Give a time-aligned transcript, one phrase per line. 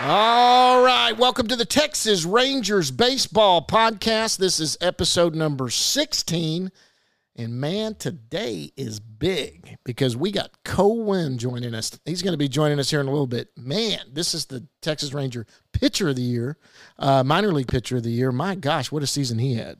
[0.00, 4.38] All right, welcome to the Texas Rangers Baseball Podcast.
[4.38, 6.72] This is episode number 16.
[7.36, 11.96] And man, today is big because we got Cole Winn joining us.
[12.04, 13.50] He's going to be joining us here in a little bit.
[13.56, 16.58] Man, this is the Texas Ranger Pitcher of the Year,
[16.98, 18.32] uh, minor league Pitcher of the Year.
[18.32, 19.78] My gosh, what a season he had!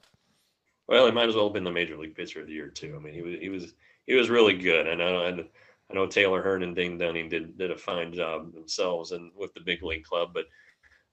[0.87, 2.95] Well, he might as well have been the Major League Pitcher of the Year too.
[2.97, 3.75] I mean, he was he was
[4.07, 4.87] he was really good.
[4.87, 5.45] And I know
[5.95, 9.55] I know Taylor Hearn and Dane Dunning did did a fine job themselves and with
[9.55, 10.47] the big league club, but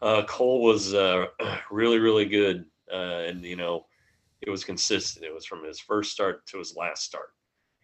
[0.02, 1.28] uh, Cole was uh,
[1.72, 3.86] really really good, uh, and you know
[4.42, 5.24] it was consistent.
[5.24, 7.30] It was from his first start to his last start,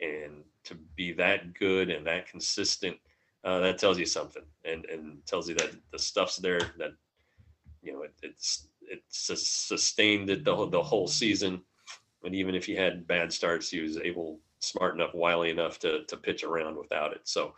[0.01, 2.97] and to be that good and that consistent,
[3.43, 6.61] uh, that tells you something, and and tells you that the stuff's there.
[6.79, 6.93] That
[7.83, 9.27] you know it, it's it's
[9.67, 11.61] sustained it the the whole season,
[12.23, 16.03] and even if he had bad starts, he was able smart enough, wily enough to
[16.05, 17.21] to pitch around without it.
[17.23, 17.53] So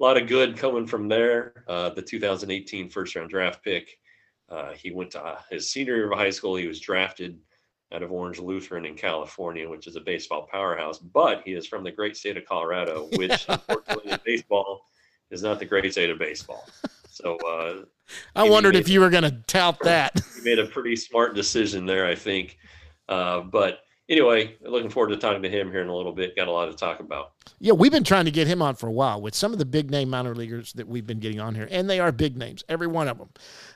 [0.00, 1.64] a lot of good coming from there.
[1.66, 3.98] Uh, the 2018 first round draft pick.
[4.48, 6.56] Uh, he went to uh, his senior year of high school.
[6.56, 7.38] He was drafted
[7.92, 10.98] out of Orange Lutheran in California, which is a baseball powerhouse.
[10.98, 14.86] But he is from the great state of Colorado, which unfortunately in baseball
[15.30, 16.66] is not the great state of baseball.
[17.10, 17.84] So uh,
[18.36, 20.20] I wondered if you were going to tout that.
[20.36, 22.58] He made a pretty smart decision there, I think.
[23.08, 26.36] Uh, but anyway, looking forward to talking to him here in a little bit.
[26.36, 27.32] Got a lot to talk about.
[27.60, 29.64] Yeah, we've been trying to get him on for a while with some of the
[29.64, 32.64] big name minor leaguers that we've been getting on here, and they are big names,
[32.68, 33.30] every one of them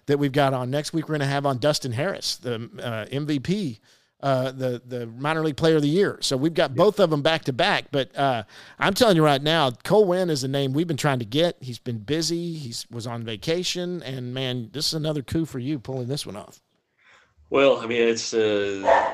[0.06, 0.71] that we've got on.
[0.71, 3.81] Next week, we're going to have on Dustin Harris, the uh, MVP.
[4.21, 6.16] Uh, the the minor league player of the year.
[6.21, 7.87] So we've got both of them back to back.
[7.91, 8.44] But uh,
[8.78, 11.56] I'm telling you right now, Cole Winn is a name we've been trying to get.
[11.60, 12.53] He's been busy.
[12.53, 16.37] He was on vacation, and man, this is another coup for you pulling this one
[16.37, 16.62] off.
[17.50, 19.11] Well, I mean, it's, uh, it's...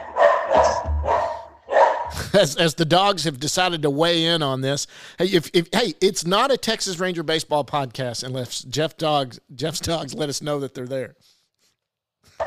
[2.35, 4.87] as, as the dogs have decided to weigh in on this.
[5.19, 9.81] Hey, if, if hey, it's not a Texas Ranger baseball podcast unless Jeff Dogs Jeff's
[9.81, 11.17] dogs let us know that they're there.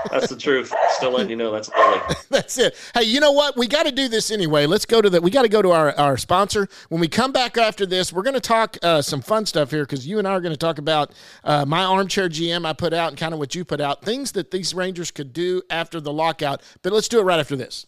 [0.09, 0.73] That's the truth.
[0.91, 1.99] Still letting you know that's Lily.
[2.29, 2.75] that's it.
[2.93, 3.57] Hey, you know what?
[3.57, 4.65] We got to do this anyway.
[4.65, 5.21] Let's go to the.
[5.21, 6.67] We got to go to our, our sponsor.
[6.89, 9.83] When we come back after this, we're going to talk uh, some fun stuff here
[9.83, 11.11] because you and I are going to talk about
[11.43, 14.31] uh, my armchair GM I put out and kind of what you put out, things
[14.33, 16.61] that these Rangers could do after the lockout.
[16.83, 17.85] But let's do it right after this.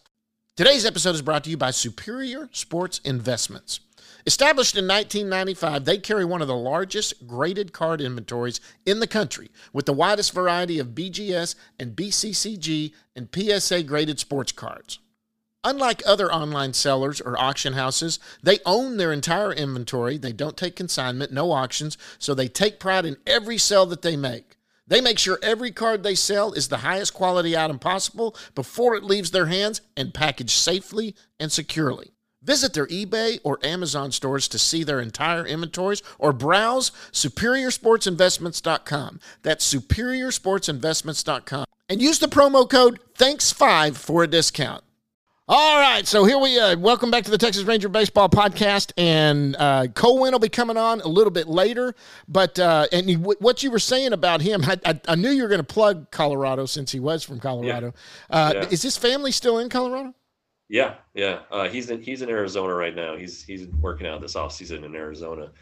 [0.56, 3.80] Today's episode is brought to you by Superior Sports Investments.
[4.24, 9.50] Established in 1995, they carry one of the largest graded card inventories in the country
[9.72, 15.00] with the widest variety of BGS and BCCG and PSA graded sports cards.
[15.64, 20.18] Unlike other online sellers or auction houses, they own their entire inventory.
[20.18, 24.16] They don't take consignment, no auctions, so they take pride in every sale that they
[24.16, 24.56] make.
[24.86, 29.04] They make sure every card they sell is the highest quality item possible before it
[29.04, 32.10] leaves their hands and packaged safely and securely.
[32.42, 39.20] Visit their eBay or Amazon stores to see their entire inventories or browse superiorsportsinvestments.com.
[39.42, 41.64] That's superiorsportsinvestments.com.
[41.88, 44.83] And use the promo code THANKS5 for a discount.
[45.46, 49.54] All right, so here we uh, welcome back to the Texas Ranger Baseball Podcast, and
[49.56, 51.94] uh, Cole will be coming on a little bit later.
[52.26, 55.42] But uh, and you, what you were saying about him, I, I, I knew you
[55.42, 57.92] were going to plug Colorado since he was from Colorado.
[58.30, 58.36] Yeah.
[58.36, 58.68] Uh, yeah.
[58.70, 60.14] Is his family still in Colorado?
[60.70, 61.40] Yeah, yeah.
[61.50, 63.14] Uh, he's in he's in Arizona right now.
[63.14, 65.52] He's he's working out this off season in Arizona.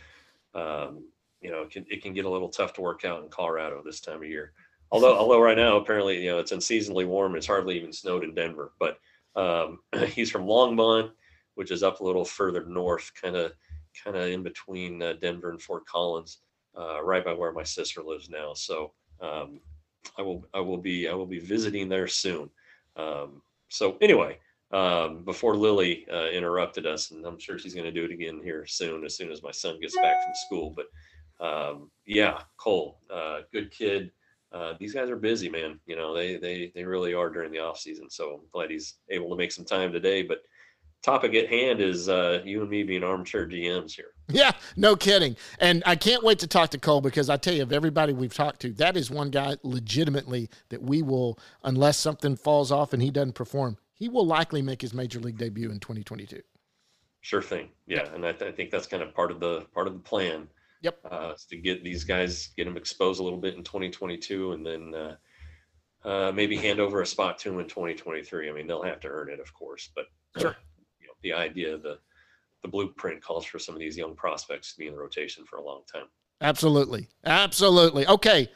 [0.55, 1.09] Um,
[1.41, 3.83] you know, it can, it can get a little tough to work out in Colorado
[3.85, 4.53] this time of year.
[4.93, 7.35] Although although right now apparently you know it's unseasonably warm.
[7.35, 8.99] It's hardly even snowed in Denver, but
[9.37, 11.11] um, he's from Longmont,
[11.55, 13.53] which is up a little further north, kind of
[14.03, 16.39] kind of in between uh, Denver and Fort Collins,
[16.79, 18.55] uh, right by where my sister lives now.
[18.55, 19.61] So um,
[20.19, 22.51] I will I will be I will be visiting there soon.
[22.97, 24.39] Um, so anyway,
[24.73, 28.41] um, before Lily uh, interrupted us, and I'm sure she's going to do it again
[28.43, 30.75] here soon, as soon as my son gets back from school.
[30.77, 30.87] But
[31.45, 34.11] um, yeah, Cole, uh, good kid
[34.53, 35.81] uh, these guys are busy, man.
[35.87, 38.11] You know, they they they really are during the off season.
[38.11, 40.23] So I'm glad he's able to make some time today.
[40.23, 40.39] But
[41.03, 44.07] topic at hand is uh, you and me being armchair GMs here.
[44.29, 45.37] Yeah, no kidding.
[45.59, 48.33] And I can't wait to talk to Cole because I tell you, of everybody we've
[48.33, 53.03] talked to, that is one guy legitimately that we will, unless something falls off and
[53.03, 56.41] he doesn't perform, he will likely make his major league debut in 2022.
[57.21, 57.69] Sure thing.
[57.87, 60.01] Yeah, and I, th- I think that's kind of part of the part of the
[60.01, 60.49] plan
[60.83, 60.99] Yep.
[61.09, 64.95] Uh, to get these guys, get them exposed a little bit in 2022, and then
[64.95, 65.17] uh,
[66.05, 68.51] uh, maybe hand over a spot to them in 2023.
[68.51, 70.07] I mean, they'll have to earn it, of course, but
[70.37, 70.57] sure.
[71.01, 71.99] you know, the idea, the
[72.63, 75.57] the blueprint calls for some of these young prospects to be in the rotation for
[75.57, 76.07] a long time.
[76.41, 78.07] Absolutely, absolutely.
[78.07, 78.49] Okay,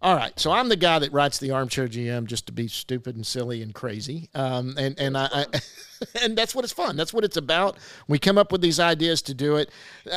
[0.00, 3.16] all right, so I'm the guy that writes the armchair GM just to be stupid
[3.16, 5.46] and silly and crazy, um, and and I, I
[6.22, 6.96] and that's what it's fun.
[6.96, 7.78] That's what it's about.
[8.06, 9.70] We come up with these ideas to do it.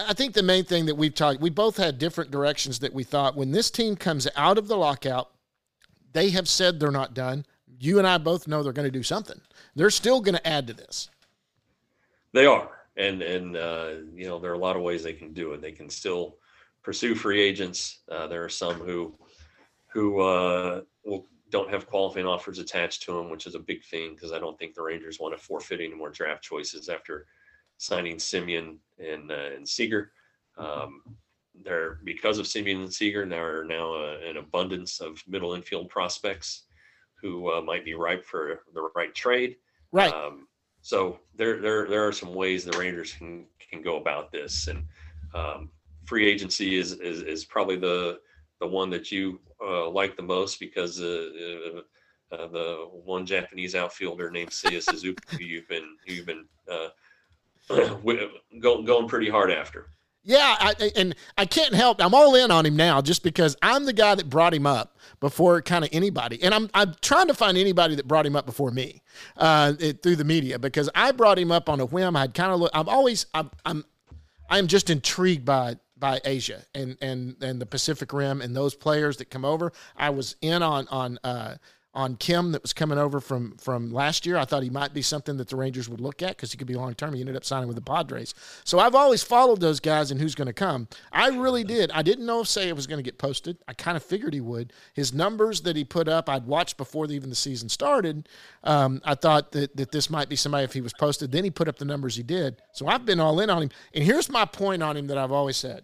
[0.07, 3.03] I think the main thing that we've talked, we both had different directions that we
[3.03, 5.31] thought when this team comes out of the lockout,
[6.13, 7.43] they have said they're not done.
[7.79, 9.41] You and I both know they're going to do something.
[9.75, 11.09] They're still going to add to this.
[12.33, 15.33] They are, and and uh, you know there are a lot of ways they can
[15.33, 15.61] do it.
[15.61, 16.37] They can still
[16.83, 18.01] pursue free agents.
[18.11, 19.15] Uh, there are some who
[19.93, 24.15] who uh, will, don't have qualifying offers attached to them, which is a big thing
[24.15, 27.27] because I don't think the Rangers want to forfeit any more draft choices after
[27.77, 30.11] signing Semien and uh, and Seager.
[30.57, 31.01] Um,
[31.63, 35.89] there, because of Semien and Seager, there are now uh, an abundance of middle infield
[35.89, 36.63] prospects
[37.21, 39.57] who uh, might be ripe for the right trade.
[39.91, 40.13] Right.
[40.13, 40.47] Um,
[40.81, 44.85] so there, there, there are some ways the Rangers can can go about this, and
[45.35, 45.69] um,
[46.05, 48.19] free agency is, is is probably the
[48.61, 51.29] the one that you uh, like the most because uh,
[52.31, 56.89] uh, uh the one Japanese outfielder named Seiya Suzuki, who you've been you've been uh,
[58.61, 59.87] going going pretty hard after.
[60.23, 61.99] Yeah, I, and I can't help.
[61.99, 64.99] I'm all in on him now, just because I'm the guy that brought him up
[65.19, 68.45] before kind of anybody, and I'm I'm trying to find anybody that brought him up
[68.45, 69.01] before me
[69.37, 72.15] uh, it, through the media because I brought him up on a whim.
[72.15, 72.71] I'd kind of look.
[72.75, 73.83] I'm always I'm I'm
[74.47, 79.15] I'm just intrigued by by Asia and and and the Pacific Rim and those players
[79.17, 79.71] that come over.
[79.95, 81.55] I was in on on uh,
[81.93, 84.37] on Kim that was coming over from from last year.
[84.37, 86.67] I thought he might be something that the Rangers would look at because he could
[86.67, 87.13] be long term.
[87.13, 88.33] He ended up signing with the Padres.
[88.63, 90.87] So I've always followed those guys and who's going to come.
[91.11, 91.91] I really did.
[91.91, 93.57] I didn't know if Seiya was going to get posted.
[93.67, 94.71] I kind of figured he would.
[94.93, 98.29] His numbers that he put up, I'd watched before even the season started.
[98.63, 101.31] Um, I thought that that this might be somebody if he was posted.
[101.31, 102.61] Then he put up the numbers he did.
[102.73, 103.69] So I've been all in on him.
[103.93, 105.83] And here's my point on him that I've always said.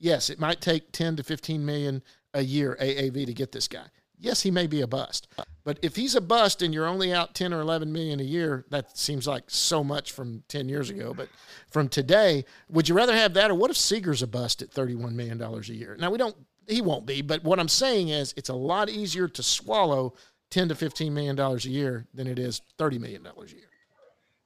[0.00, 2.02] Yes, it might take 10 to 15 million
[2.34, 3.86] a year AAV to get this guy
[4.20, 5.26] yes, he may be a bust.
[5.64, 8.64] But if he's a bust and you're only out 10 or 11 million a year,
[8.70, 11.12] that seems like so much from 10 years ago.
[11.14, 11.28] But
[11.70, 15.12] from today, would you rather have that or what if Seager's a bust at $31
[15.12, 15.96] million a year?
[15.98, 16.36] Now, we don't,
[16.68, 20.14] he won't be, but what I'm saying is it's a lot easier to swallow
[20.50, 23.64] 10 to 15 million dollars a year than it is 30 million dollars a year.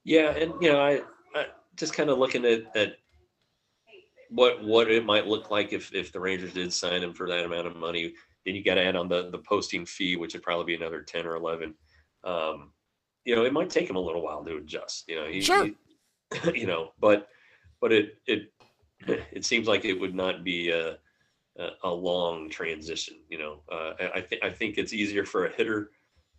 [0.05, 1.01] Yeah, and you know, I,
[1.35, 1.47] I
[1.77, 2.97] just kind of looking at, at
[4.35, 7.45] what what it might look like if if the Rangers did sign him for that
[7.45, 8.15] amount of money
[8.45, 11.03] then you got to add on the the posting fee, which would probably be another
[11.03, 11.75] ten or eleven.
[12.23, 12.73] Um,
[13.25, 15.09] you know, it might take him a little while to adjust.
[15.09, 15.67] You know, he, sure.
[15.67, 15.75] He,
[16.55, 17.29] you know, but
[17.81, 18.53] but it it
[19.33, 20.99] it seems like it would not be a
[21.85, 23.17] a long transition.
[23.29, 25.91] You know, uh, I think I think it's easier for a hitter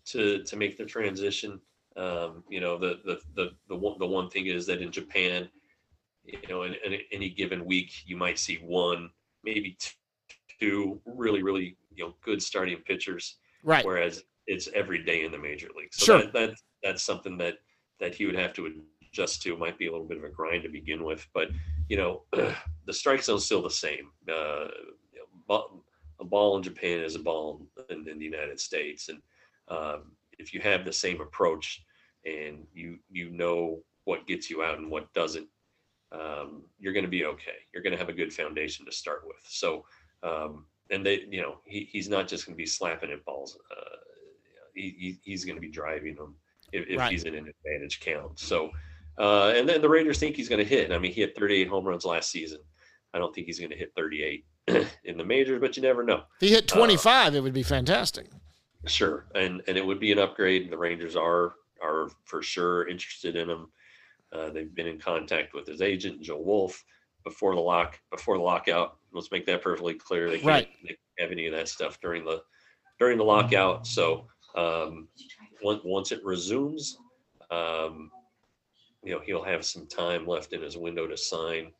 [0.07, 1.59] to to make the transition.
[1.97, 5.49] Um, you know, the the the the one the one thing is that in Japan,
[6.25, 9.09] you know, in, in any given week, you might see one,
[9.43, 9.77] maybe
[10.59, 13.37] two really really you know good starting pitchers.
[13.63, 13.85] Right.
[13.85, 15.93] Whereas it's every day in the major league.
[15.93, 16.21] So sure.
[16.21, 17.55] that, that that's something that
[17.99, 18.71] that he would have to
[19.11, 19.53] adjust to.
[19.53, 21.49] It might be a little bit of a grind to begin with, but
[21.89, 24.11] you know the strike zone's still the same.
[24.29, 24.67] Uh,
[25.13, 25.81] you know,
[26.19, 29.21] a ball in Japan is a ball in, in the United States, and
[29.67, 31.83] um, if you have the same approach
[32.25, 35.47] and you you know what gets you out and what doesn't,
[36.11, 37.57] um, you're going to be okay.
[37.73, 39.43] You're going to have a good foundation to start with.
[39.47, 39.85] So,
[40.23, 43.57] um, and they, you know, he, he's not just going to be slapping at balls.
[43.71, 43.97] Uh,
[44.73, 46.35] he, he's going to be driving them
[46.71, 47.11] if, if right.
[47.11, 48.37] he's in an advantage count.
[48.39, 48.71] So,
[49.17, 50.91] uh, and then the Rangers think he's going to hit.
[50.91, 52.59] I mean, he hit 38 home runs last season.
[53.13, 54.45] I don't think he's going to hit 38
[55.05, 56.23] in the majors, but you never know.
[56.41, 58.27] If he hit 25, uh, it would be fantastic.
[58.87, 60.69] Sure, and and it would be an upgrade.
[60.69, 63.67] The Rangers are are for sure interested in him.
[64.35, 66.83] Uh, they've been in contact with his agent, Joel Wolfe,
[67.23, 68.97] before the lock before the lockout.
[69.13, 70.29] Let's make that perfectly clear.
[70.29, 70.67] They can't, right.
[70.83, 72.41] they can't have any of that stuff during the
[72.99, 73.87] during the lockout.
[73.87, 75.07] So um,
[75.63, 76.97] once once it resumes,
[77.49, 78.11] um,
[79.03, 81.71] you know he'll have some time left in his window to sign,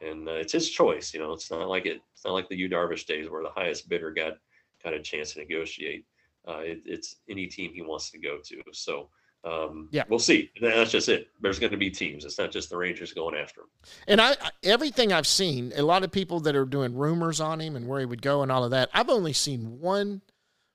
[0.00, 1.12] and uh, it's his choice.
[1.12, 2.00] You know, it's not like it.
[2.12, 4.34] It's not like the Yu Darvish days where the highest bidder got
[4.82, 6.06] got a chance to negotiate.
[6.46, 8.62] Uh, it, it's any team he wants to go to.
[8.72, 9.08] So
[9.44, 10.50] um, yeah, we'll see.
[10.60, 11.28] That's just it.
[11.40, 12.24] There's going to be teams.
[12.24, 13.66] It's not just the Rangers going after him.
[14.08, 17.76] And I, everything I've seen, a lot of people that are doing rumors on him
[17.76, 18.88] and where he would go and all of that.
[18.94, 20.22] I've only seen one,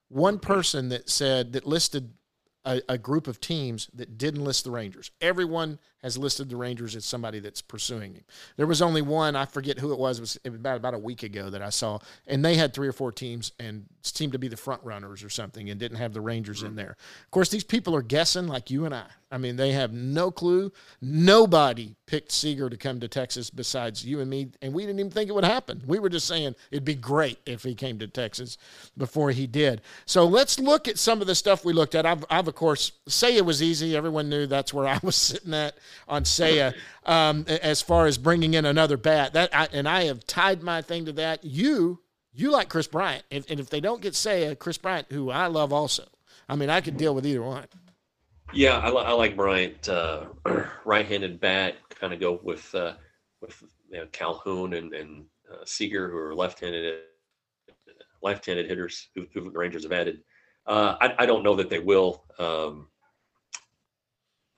[0.09, 2.13] one person that said that listed
[2.65, 5.11] a, a group of teams that didn't list the Rangers.
[5.21, 8.23] Everyone has listed the Rangers as somebody that's pursuing him.
[8.57, 11.23] There was only one, I forget who it was, it was, about, about a week
[11.23, 14.47] ago that I saw, and they had three or four teams and seemed to be
[14.47, 16.67] the front runners or something and didn't have the Rangers mm-hmm.
[16.67, 16.91] in there.
[17.23, 19.05] Of course, these people are guessing like you and I.
[19.31, 20.71] I mean, they have no clue.
[21.01, 25.11] Nobody picked Seager to come to Texas besides you and me, and we didn't even
[25.11, 25.83] think it would happen.
[25.85, 28.57] We were just saying it'd be great if he came to Texas
[28.97, 29.81] before he did.
[30.05, 32.05] So let's look at some of the stuff we looked at.
[32.05, 33.95] I've, I've of course, Seiya was easy.
[33.95, 36.73] Everyone knew that's where I was sitting at on Seiya
[37.05, 39.33] um, as far as bringing in another bat.
[39.33, 41.43] That I, and I have tied my thing to that.
[41.43, 41.99] You
[42.33, 45.47] you like Kris Bryant, and, and if they don't get Seiya, Kris Bryant, who I
[45.47, 46.05] love also.
[46.47, 47.67] I mean, I could deal with either one.
[48.51, 50.25] Yeah, I, I like Bryant, uh,
[50.85, 51.75] right-handed bat.
[51.89, 52.93] Kind of go with uh,
[53.41, 57.01] with you know, Calhoun and, and uh, Seager, who are left-handed
[58.21, 60.21] left-handed hitters who, who the Rangers have added.
[60.65, 62.25] Uh, I, I, don't know that they will.
[62.37, 62.89] Um,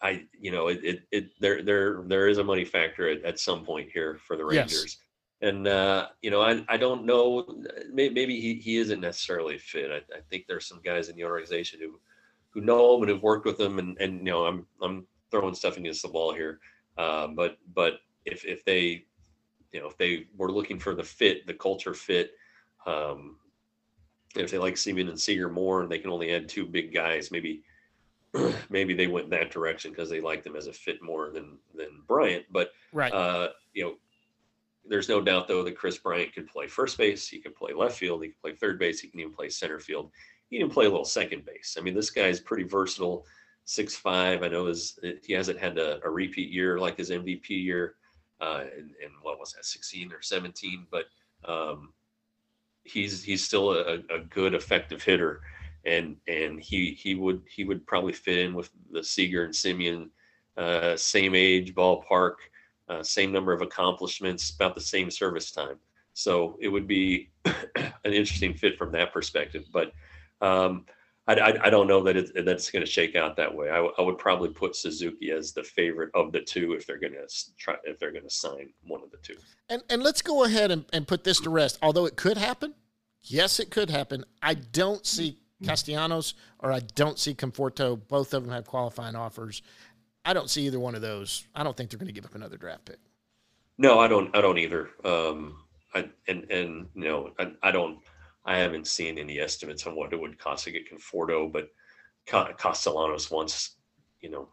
[0.02, 3.40] I, you know, it, it, it, there, there, there is a money factor at, at
[3.40, 4.98] some point here for the Rangers.
[5.42, 5.50] Yes.
[5.50, 9.92] And, uh, you know, I, I don't know, maybe, maybe he, he isn't necessarily fit.
[9.92, 12.00] I, I think there's some guys in the organization who,
[12.52, 13.80] who know him and have worked with him.
[13.80, 16.60] And, and, you know, I'm, I'm throwing stuff against the wall here.
[16.98, 19.06] Uh, but, but if, if they,
[19.72, 22.32] you know, if they were looking for the fit, the culture fit,
[22.86, 23.38] um,
[24.36, 27.32] if they like Semien and Seager more and they can only add two big guys,
[27.32, 27.64] maybe
[28.70, 32.02] maybe they went that direction because they liked them as a fit more than than
[32.08, 32.46] Bryant.
[32.52, 33.96] But right, uh, you know,
[34.86, 37.98] there's no doubt though that Kris Bryant could play first base, he could play left
[37.98, 40.12] field, he could play third base, he can even play center field,
[40.52, 41.76] he can play a little second base.
[41.80, 43.26] I mean, this guy is pretty versatile.
[43.64, 44.44] Six five.
[44.44, 47.96] I know his he hasn't had a, a repeat year like his MVP year,
[48.42, 48.66] uh,
[49.02, 50.88] and, what was that, 16 or 17?
[50.92, 51.06] But
[51.46, 51.94] um,
[52.84, 55.42] he's he's still a, a good effective hitter
[55.86, 60.10] and and he he would he would probably fit in with the Seager and Semien,
[60.58, 62.36] uh, same age, ballpark,
[62.90, 65.78] uh, same number of accomplishments, about the same service time.
[66.14, 67.54] So it would be an
[68.06, 69.66] interesting fit from that perspective.
[69.72, 69.94] But
[70.42, 70.86] um,
[71.28, 73.70] I, I, I, don't know that it, that's going to shake out that way.
[73.70, 77.14] I, I, would probably put Suzuki as the favorite of the two if they're going
[77.14, 79.36] to try if they're going to sign one of the two.
[79.70, 81.78] And and let's go ahead and, and put this to rest.
[81.82, 82.74] Although it could happen,
[83.22, 84.26] yes, it could happen.
[84.42, 88.00] I don't see Castellanos or I don't see Conforto.
[88.08, 89.62] Both of them have qualifying offers.
[90.26, 91.48] I don't see either one of those.
[91.56, 93.00] I don't think they're going to give up another draft pick.
[93.78, 94.36] No, I don't.
[94.36, 94.90] I don't either.
[95.04, 95.58] Um,
[95.94, 98.00] I, and and you know, I, I don't.
[98.46, 101.70] I haven't seen any estimates on what it would cost to get Conforto, but
[102.26, 103.76] Castellanos wants,
[104.22, 104.50] you know,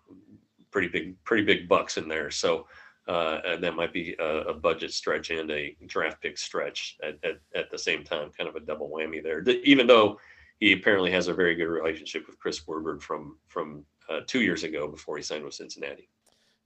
[0.70, 2.30] pretty big, pretty big bucks in there.
[2.30, 2.66] So
[3.06, 7.38] uh, that might be a, a, budget stretch and a draft pick stretch at, at,
[7.54, 9.42] at, the same time, kind of a double whammy there.
[9.64, 10.18] Even though
[10.60, 14.64] he apparently has a very good relationship with Chris Woodward from from uh, two years
[14.64, 16.08] ago before he signed with Cincinnati.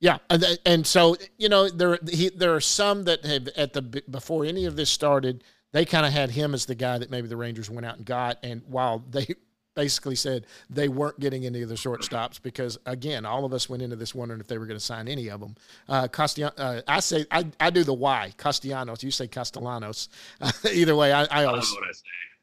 [0.01, 0.19] Yeah,
[0.65, 4.65] and, so you know there he, there are some that have at the before any
[4.65, 7.69] of this started, they kind of had him as the guy that maybe the Rangers
[7.69, 9.27] went out and got, and while they
[9.75, 13.83] basically said they weren't getting any of the shortstops because again, all of us went
[13.83, 15.55] into this wondering if they were going to sign any of them.
[15.89, 19.03] Uh, Castellan- uh, I say I, I do the why Castellanos.
[19.03, 20.09] You say Castellanos.
[20.41, 21.73] Uh, either way, I, I always.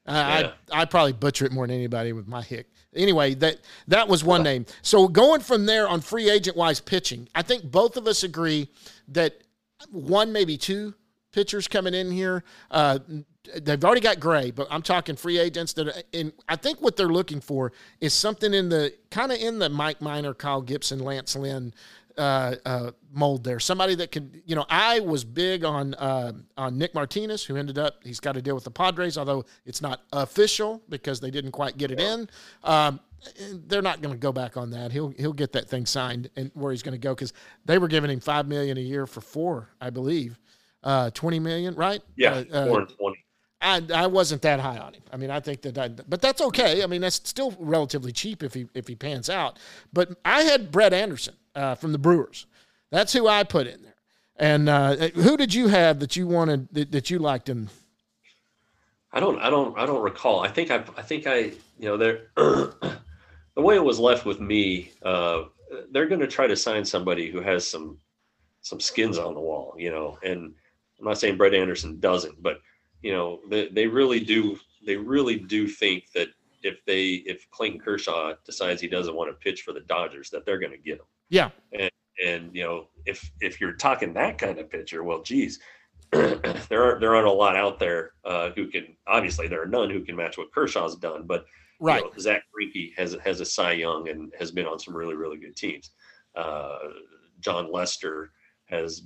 [0.06, 0.52] I yeah.
[0.72, 2.68] I I probably butcher it more than anybody with my hick.
[2.94, 4.66] Anyway, that that was one name.
[4.82, 8.68] So going from there on free agent wise pitching, I think both of us agree
[9.08, 9.42] that
[9.90, 10.94] one maybe two
[11.32, 12.44] pitchers coming in here.
[12.70, 12.98] Uh,
[13.60, 16.04] they've already got Gray, but I'm talking free agents that.
[16.12, 19.68] And I think what they're looking for is something in the kind of in the
[19.68, 21.74] Mike Minor, Kyle Gibson, Lance Lynn
[22.18, 23.60] uh, uh, mold there.
[23.60, 27.78] Somebody that can, you know, I was big on uh, on Nick Martinez, who ended
[27.78, 31.52] up he's got to deal with the Padres, although it's not official because they didn't
[31.52, 32.28] quite get it in.
[32.62, 33.00] Um,
[33.66, 34.92] they're not going to go back on that.
[34.92, 37.32] He'll he'll get that thing signed and where he's going to go because
[37.64, 40.38] they were giving him five million a year for four, I believe,
[40.82, 42.02] uh, twenty million, right?
[42.16, 43.24] Yeah, uh, four and twenty.
[43.62, 45.02] I, I wasn't that high on him.
[45.12, 46.82] I mean, I think that, I, but that's okay.
[46.82, 49.58] I mean, that's still relatively cheap if he if he pans out.
[49.92, 52.46] But I had Brett Anderson uh, from the Brewers.
[52.90, 53.94] That's who I put in there.
[54.36, 57.68] And uh, who did you have that you wanted that, that you liked him?
[59.12, 60.40] I don't, I don't, I don't recall.
[60.40, 62.98] I think I, I think I, you know, there, the
[63.56, 65.42] way it was left with me, uh,
[65.90, 67.98] they're going to try to sign somebody who has some,
[68.62, 70.18] some skins on the wall, you know.
[70.22, 70.54] And
[71.00, 72.58] I'm not saying Brett Anderson doesn't, but
[73.02, 76.28] you know, they, they really do, they really do think that
[76.62, 80.44] if they, if Clayton Kershaw decides he doesn't want to pitch for the Dodgers, that
[80.44, 81.06] they're going to get him.
[81.30, 81.50] Yeah.
[81.72, 81.90] And,
[82.24, 85.58] and you know, if if you're talking that kind of pitcher, well, geez,
[86.12, 88.96] there aren't there aren't a lot out there uh, who can.
[89.06, 91.24] Obviously, there are none who can match what Kershaw's done.
[91.26, 91.44] But
[91.80, 94.94] right, you know, Zack Greinke has has a Cy Young and has been on some
[94.94, 95.90] really really good teams.
[96.34, 96.78] Uh,
[97.40, 98.32] Jon Lester
[98.66, 99.02] has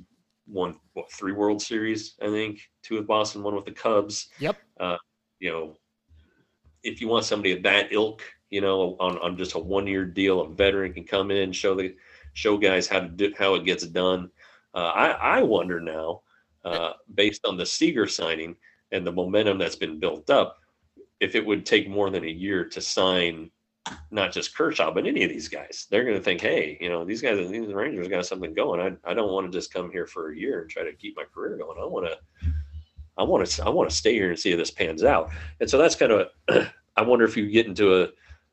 [0.46, 4.28] won what, three World Series, I think, two with Boston, one with the Cubs.
[4.38, 4.56] Yep.
[4.78, 4.96] Uh,
[5.40, 5.76] you know,
[6.82, 10.04] if you want somebody of that ilk, you know, on, on just a one year
[10.04, 11.94] deal, a veteran can come in, and show the
[12.34, 14.30] show guys how to do how it gets done.
[14.74, 16.20] Uh, I I wonder now,
[16.64, 18.56] uh, based on the Seager signing
[18.92, 20.58] and the momentum that's been built up,
[21.20, 23.50] if it would take more than a year to sign
[24.10, 25.86] not just Kershaw, but any of these guys.
[25.90, 28.80] They're going to think, hey, you know, these guys, these Rangers got something going.
[28.80, 31.16] I, I don't want to just come here for a year and try to keep
[31.16, 31.78] my career going.
[31.80, 32.48] I want to,
[33.18, 35.30] I want to, I want to stay here and see if this pans out.
[35.60, 36.28] And so that's kind of,
[36.96, 38.08] I wonder if you get into a,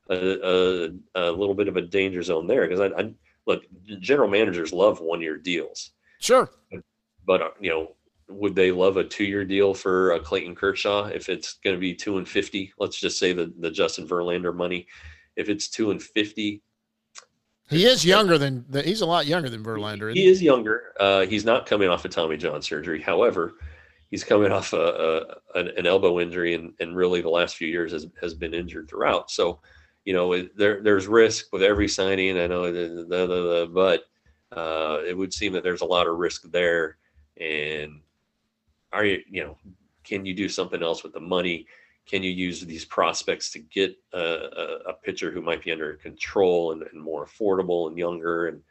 [0.10, 3.14] a, a, a little bit of a danger zone there because I, I
[3.46, 3.64] look,
[4.00, 5.92] general managers love one year deals.
[6.20, 6.50] Sure.
[6.72, 6.82] But,
[7.26, 7.96] but uh, you know,
[8.28, 11.80] would they love a two year deal for uh, Clayton Kershaw if it's going to
[11.80, 12.74] be two and 50?
[12.78, 14.88] Let's just say the, the Justin Verlander money.
[15.36, 16.62] If it's two and 50,
[17.70, 20.14] he is younger than he's a lot younger than Verlander.
[20.14, 20.94] He, he is younger.
[21.00, 23.02] Uh, he's not coming off a of Tommy John surgery.
[23.02, 23.54] However,
[24.10, 24.78] he's coming off a,
[25.56, 28.54] a an, an, elbow injury, and, and really the last few years has, has been
[28.54, 29.32] injured throughout.
[29.32, 29.62] So
[30.06, 32.40] you know, there there's risk with every signing.
[32.40, 34.04] I know, the, the, the, but
[34.56, 36.98] uh, it would seem that there's a lot of risk there.
[37.40, 38.02] And
[38.92, 39.58] are you, you know,
[40.04, 41.68] can you do something else with the money?
[42.08, 45.94] Can you use these prospects to get a, a, a pitcher who might be under
[45.94, 48.48] control and, and more affordable and younger?
[48.48, 48.62] And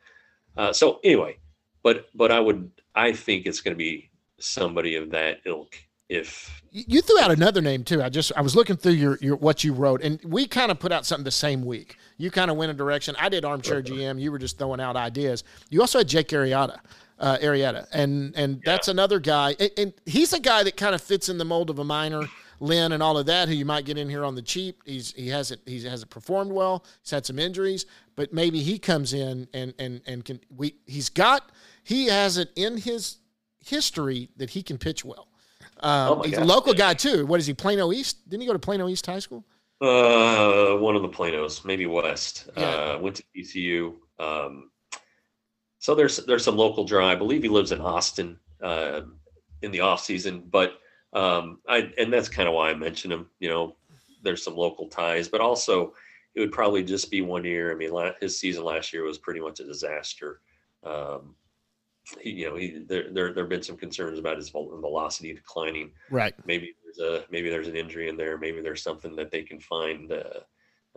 [0.56, 1.38] uh, so anyway,
[1.82, 5.76] but but I would I think it's going to be somebody of that ilk
[6.08, 8.02] if you threw out another name too.
[8.02, 10.78] I just I was looking through your, your what you wrote, and we kind of
[10.78, 11.96] put out something the same week.
[12.18, 13.14] You kind of went a direction.
[13.18, 14.20] I did armchair GM.
[14.20, 15.44] You were just throwing out ideas.
[15.70, 16.80] You also had Jake Arrieta
[17.20, 21.00] uh, Arrieta, and and that's another guy, and, and, he's a guy that kind of
[21.00, 22.22] fits in the mold of a minor.
[22.60, 24.82] Lynn and all of that, who you might get in here on the cheap.
[24.84, 26.84] He's he hasn't he hasn't performed well.
[27.02, 31.08] He's had some injuries, but maybe he comes in and and and can we he's
[31.08, 31.50] got
[31.82, 33.16] he has it in his
[33.64, 35.28] history that he can pitch well.
[35.80, 36.42] Um, oh he's God.
[36.42, 37.26] a local guy too.
[37.26, 37.54] What is he?
[37.54, 38.28] Plano East?
[38.28, 39.44] Didn't he go to Plano East High School?
[39.80, 42.50] Uh, one of the Planos, maybe West.
[42.56, 42.64] Yeah.
[42.64, 43.94] Uh, went to TCU.
[44.18, 44.70] Um,
[45.78, 47.08] so there's there's some local draw.
[47.08, 49.00] I believe he lives in Austin uh,
[49.62, 50.74] in the off season, but
[51.12, 53.26] um, I and that's kind of why I mentioned him.
[53.38, 53.76] You know,
[54.22, 55.94] there's some local ties, but also
[56.34, 57.72] it would probably just be one year.
[57.72, 60.40] I mean, his season last year was pretty much a disaster.
[60.84, 61.34] Um,
[62.20, 65.92] he, you know, he there there there have been some concerns about his velocity declining.
[66.10, 66.34] Right.
[66.46, 68.38] Maybe there's a maybe there's an injury in there.
[68.38, 70.40] Maybe there's something that they can find uh,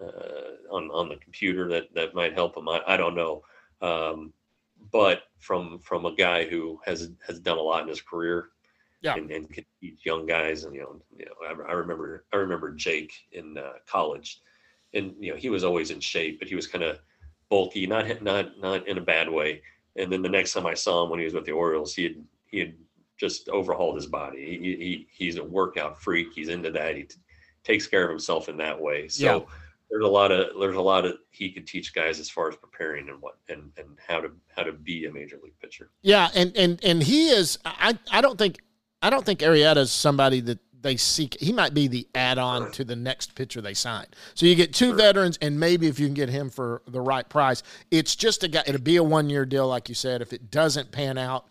[0.02, 2.70] uh, on on the computer that that might help him.
[2.70, 3.44] I, I don't know.
[3.82, 4.34] Um,
[4.92, 8.50] but from from a guy who has has done a lot in his career,
[9.04, 12.26] yeah, and, and can teach young guys, and you know, you know, I, I remember
[12.34, 14.42] I remember Jake in uh, college,
[14.94, 17.00] and you know, he was always in shape, but he was kind of
[17.50, 19.62] bulky, not not not in a bad way
[19.96, 22.04] and then the next time I saw him when he was with the Orioles, he
[22.04, 22.74] had he had
[23.18, 24.58] just overhauled his body.
[24.60, 26.34] He, he he's a workout freak.
[26.34, 26.96] He's into that.
[26.96, 27.16] He t-
[27.64, 29.08] takes care of himself in that way.
[29.08, 29.40] So yeah.
[29.92, 32.56] there's a lot of there's a lot of he could teach guys as far as
[32.56, 35.92] preparing and what and and how to how to be a major league pitcher.
[36.02, 37.60] Yeah, and and and he is.
[37.64, 38.62] I I don't think
[39.04, 41.38] I don't think Arrieta is somebody that they seek.
[41.40, 44.06] He might be the add-on to the next pitcher they sign.
[44.34, 47.28] So you get two veterans, and maybe if you can get him for the right
[47.28, 48.64] price, it's just a guy.
[48.66, 50.22] It'll be a one-year deal, like you said.
[50.22, 51.48] If it doesn't pan out,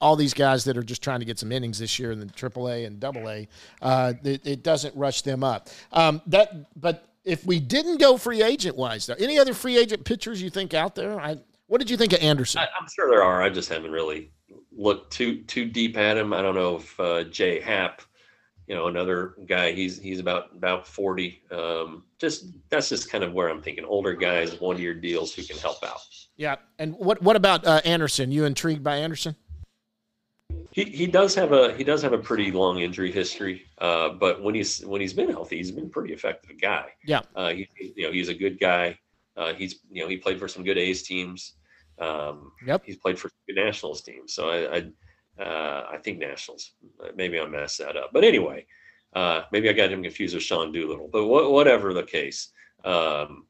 [0.00, 2.26] all these guys that are just trying to get some innings this year in the
[2.26, 3.46] AAA and AA,
[3.82, 5.68] uh, it, it, doesn't rush them up.
[5.92, 10.04] Um, that, but if we didn't go free agent wise, though, any other free agent
[10.04, 11.18] pitchers you think out there?
[11.18, 12.60] I, what did you think of Anderson?
[12.60, 13.42] I, am sure there are.
[13.42, 14.30] I just haven't really
[14.76, 16.32] looked too too deep at him.
[16.32, 18.02] I don't know if uh, Jay Happ,
[18.66, 19.72] you know, another guy.
[19.72, 21.42] He's he's about about 40.
[21.50, 23.84] Um, just that's just kind of where I'm thinking.
[23.84, 26.00] Older guys, one year deals who can help out.
[26.36, 28.30] Yeah, and what what about uh, Anderson?
[28.30, 29.36] You intrigued by Anderson?
[30.70, 34.42] He, he does have a he does have a pretty long injury history, uh, but
[34.42, 36.88] when he's when he's been healthy, he's been a pretty effective guy.
[37.06, 38.98] Yeah, uh, he, you know he's a good guy.
[39.38, 41.54] Uh, he's you know he played for some good A's teams.
[41.98, 44.34] Um, yep, he's played for Nationals teams.
[44.34, 44.76] So I
[45.38, 46.72] I, uh, I think Nationals.
[47.14, 48.66] Maybe I messed that up, but anyway,
[49.14, 51.08] uh, maybe I got him confused with Sean Doolittle.
[51.12, 52.48] But wh- whatever the case,
[52.84, 53.46] um,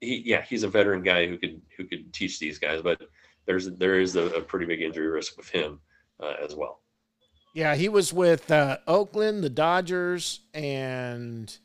[0.00, 3.00] he yeah he's a veteran guy who could who could teach these guys, but
[3.46, 5.80] there's there is a, a pretty big injury risk with him
[6.22, 6.82] uh, as well.
[7.54, 11.56] Yeah, he was with uh, Oakland, the Dodgers, and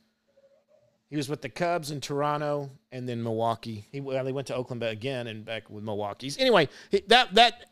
[1.10, 3.86] he was with the Cubs in Toronto, and then Milwaukee.
[3.92, 6.38] He well, he went to Oakland again and back with Milwaukee's.
[6.38, 6.70] Anyway,
[7.08, 7.66] that that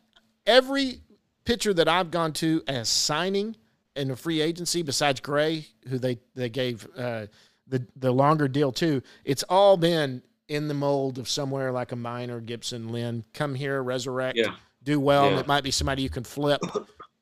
[0.45, 1.01] every
[1.45, 3.55] pitcher that I've gone to as signing
[3.95, 7.27] in a free agency, besides Gray, who they they gave uh,
[7.67, 11.95] the the longer deal to, it's all been in the mold of somewhere like a
[11.95, 13.23] Minor, Gibson, Lynn.
[13.33, 14.37] Come here, resurrect.
[14.37, 15.31] Yeah do well, yeah.
[15.31, 16.61] and it might be somebody you can flip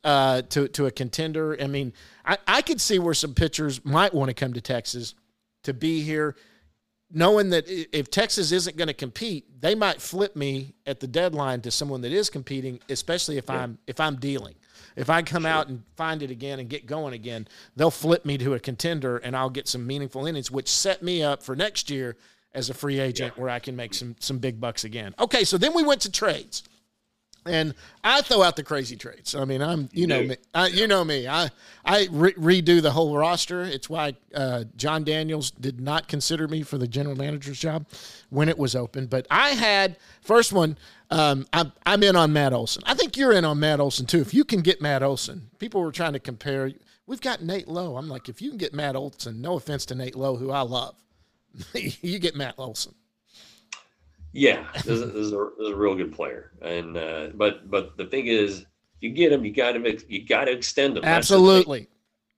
[0.03, 1.57] uh, to to a contender.
[1.61, 1.93] I mean,
[2.25, 5.15] I, I could see where some pitchers might want to come to Texas
[5.63, 6.35] to be here,
[7.11, 11.61] knowing that if Texas isn't going to compete, they might flip me at the deadline
[11.61, 13.63] to someone that is competing, especially if yeah.
[13.63, 14.55] I'm if I'm dealing.
[14.95, 15.51] If I come sure.
[15.51, 19.17] out and find it again and get going again, they'll flip me to a contender,
[19.17, 22.17] and I'll get some meaningful innings, which set me up for next year
[22.53, 23.41] as a free agent yeah.
[23.41, 25.15] where I can make some some big bucks again.
[25.19, 26.63] Okay, so then we went to trades.
[27.45, 27.73] And
[28.03, 29.33] I throw out the crazy trades.
[29.33, 31.27] I mean, I'm you know me, I, you know me.
[31.27, 31.49] I
[31.83, 33.63] I re- redo the whole roster.
[33.63, 37.87] It's why uh, Jon Daniels did not consider me for the general manager's job
[38.29, 39.07] when it was open.
[39.07, 40.77] But I had first one.
[41.09, 42.83] Um, I'm I'm in on Matt Olson.
[42.85, 44.19] I think you're in on Matt Olson too.
[44.19, 46.71] If you can get Matt Olson, people were trying to compare.
[47.07, 47.97] We've got Nate Lowe.
[47.97, 50.61] I'm like, if you can get Matt Olson, no offense to Nate Lowe, who I
[50.61, 50.95] love,
[51.73, 52.93] you get Matt Olson.
[54.33, 57.69] Yeah, this is, this is, a, this is a real good player, and uh, but
[57.69, 58.65] but the thing is,
[59.01, 61.03] you get him, you got to you got to extend him.
[61.03, 61.89] Absolutely.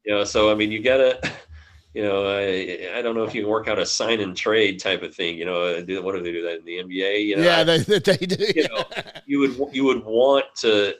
[0.05, 1.31] You know, so I mean, you got to,
[1.93, 4.79] you know, I, I don't know if you can work out a sign and trade
[4.79, 5.37] type of thing.
[5.37, 7.25] You know, do what do they do that in the NBA?
[7.25, 8.45] You know, yeah, they, they do.
[8.55, 8.83] You know,
[9.25, 10.95] you would you would want to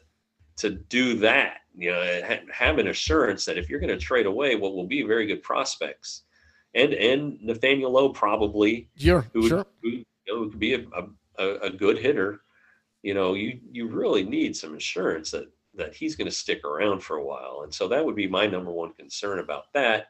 [0.58, 1.58] to do that.
[1.76, 5.02] You know, have an assurance that if you're going to trade away what will be
[5.02, 6.22] very good prospects,
[6.76, 9.66] and and Nathaniel Lowe probably, sure, who, sure.
[9.82, 10.84] Who, you know, could be a,
[11.38, 12.42] a, a good hitter,
[13.02, 17.02] you know, you you really need some assurance that that he's going to stick around
[17.02, 17.62] for a while.
[17.64, 20.08] And so that would be my number one concern about that.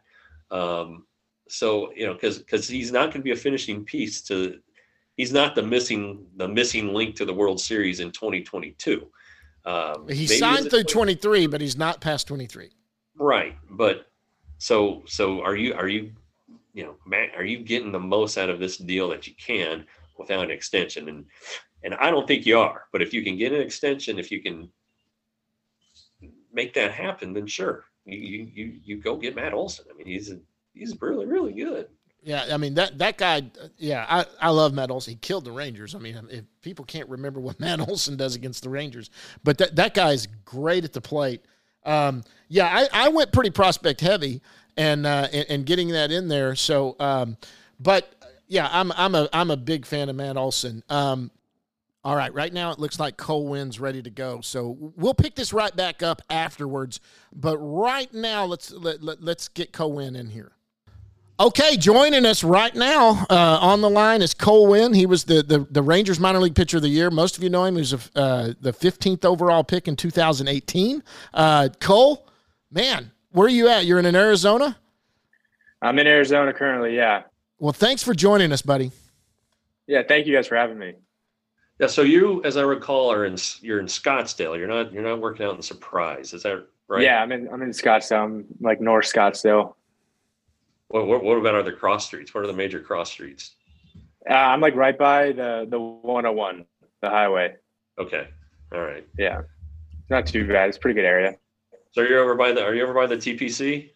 [0.52, 1.06] Um,
[1.50, 4.60] so you know, because because he's not going to be a finishing piece to,
[5.18, 9.08] he's not the missing the missing link to the World Series in 2022.
[9.66, 12.72] Um, he signed through 23, but he's not past 23.
[13.18, 14.08] Right, but
[14.58, 16.12] so so are you are you
[16.74, 19.86] you know man are you getting the most out of this deal that you can
[20.18, 21.10] without an extension.
[21.10, 21.26] And
[21.84, 22.86] and I don't think you are.
[22.92, 24.70] But if you can get an extension, if you can
[26.52, 29.86] make that happen, then sure, you you you go get Matt Olson.
[29.92, 30.40] I mean, he's a,
[30.74, 31.88] he's really really good.
[32.22, 33.44] Yeah, I mean that that guy.
[33.78, 35.14] Yeah, I, I love Matt Olson.
[35.14, 35.94] He killed the Rangers.
[35.94, 39.10] I mean, if people can't remember what Matt Olson does against the Rangers,
[39.44, 41.42] but that that guy's great at the plate.
[41.86, 44.42] Um, yeah, I, I went pretty prospect heavy
[44.78, 46.56] and, uh, and, and getting that in there.
[46.56, 47.38] So, um,
[47.80, 48.16] but
[48.54, 50.84] yeah, I'm I'm a I'm a big fan of Matt Olson.
[50.88, 51.32] Um,
[52.04, 54.42] all right, right now it looks like Cole Winn's ready to go.
[54.42, 57.00] So we'll pick this right back up afterwards.
[57.34, 60.52] But right now, let's let, let, let's get Cole Winn in here.
[61.40, 64.94] Okay, joining us right now uh, on the line is Cole Winn.
[64.94, 67.10] He was the, the, the Rangers minor league pitcher of the year.
[67.10, 67.76] Most of you know him.
[67.76, 71.02] He was a, uh, the 15th overall pick in 2018.
[71.34, 72.28] Uh, Cole,
[72.70, 73.86] man, where are you at?
[73.86, 74.78] You're in Arizona.
[75.82, 76.96] I'm in Arizona currently.
[76.96, 77.24] Yeah.
[77.64, 78.92] Well, thanks for joining us, buddy.
[79.88, 80.96] Yeah, thank you guys for having me.
[81.80, 84.58] Yeah, so you, as I recall, are in you're in Scottsdale.
[84.58, 87.04] You're not you're not working out in Surprise, is that right?
[87.04, 88.22] Yeah, I'm in I'm in Scottsdale.
[88.22, 89.76] I'm like North Scottsdale.
[90.90, 92.34] What what, what about other cross streets?
[92.34, 93.56] What are the major cross streets?
[94.30, 96.66] Uh, I'm like right by the the 101,
[97.02, 97.56] the highway.
[97.98, 98.28] Okay,
[98.74, 99.08] all right.
[99.18, 99.44] Yeah,
[100.10, 100.68] not too bad.
[100.68, 101.38] It's a pretty good area.
[101.94, 103.92] So you're over by the are you over by the TPC?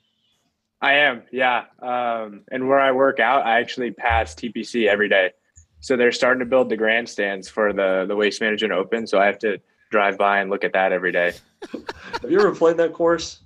[0.81, 1.65] I am, yeah.
[1.81, 5.31] Um, and where I work out, I actually pass TPC every day.
[5.79, 9.07] So they're starting to build the grandstands for the the Waste Management Open.
[9.07, 9.59] So I have to
[9.89, 11.33] drive by and look at that every day.
[12.21, 13.39] Have you ever played that course?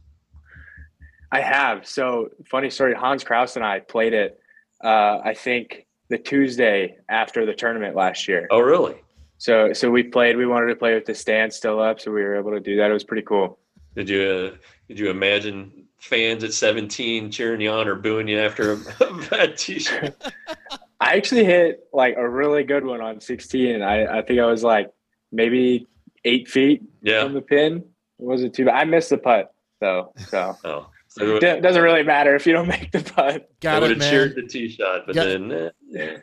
[1.32, 1.88] I have.
[1.88, 2.94] So funny story.
[2.94, 4.40] Hans Crouse and I played it.
[4.84, 8.48] Uh, I think the Tuesday after the tournament last year.
[8.52, 8.96] Oh, really?
[9.38, 10.36] So so we played.
[10.38, 12.76] We wanted to play with the stand still up, so we were able to do
[12.78, 12.90] that.
[12.90, 13.60] It was pretty cool.
[13.96, 18.40] Did you uh, did you imagine fans at 17 cheering you on or booing you
[18.40, 20.16] after a, a bad t-shirt?
[21.00, 23.82] I actually hit like a really good one on 16.
[23.82, 24.92] I, I think I was like
[25.32, 25.88] maybe
[26.26, 27.24] eight feet Yeah.
[27.24, 27.78] from the pin.
[27.78, 27.84] It
[28.18, 28.76] wasn't too bad.
[28.76, 32.68] I missed the putt though, so Oh, so it doesn't really matter if you don't
[32.68, 33.36] make the putt.
[33.36, 34.46] I Got would it, have cheered man.
[34.46, 36.18] the tee shot, but Got- then eh, yeah.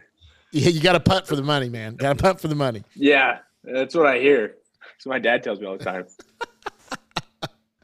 [0.51, 1.95] Yeah, you got to punt for the money, man.
[1.97, 2.83] Got to punt for the money.
[2.95, 4.55] Yeah, that's what I hear.
[4.81, 6.07] That's what my dad tells me all the time.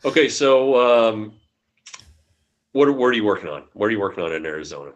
[0.04, 0.76] Okay, so
[1.10, 1.34] um,
[2.74, 3.64] what what are you working on?
[3.72, 4.92] What are you working on in Arizona?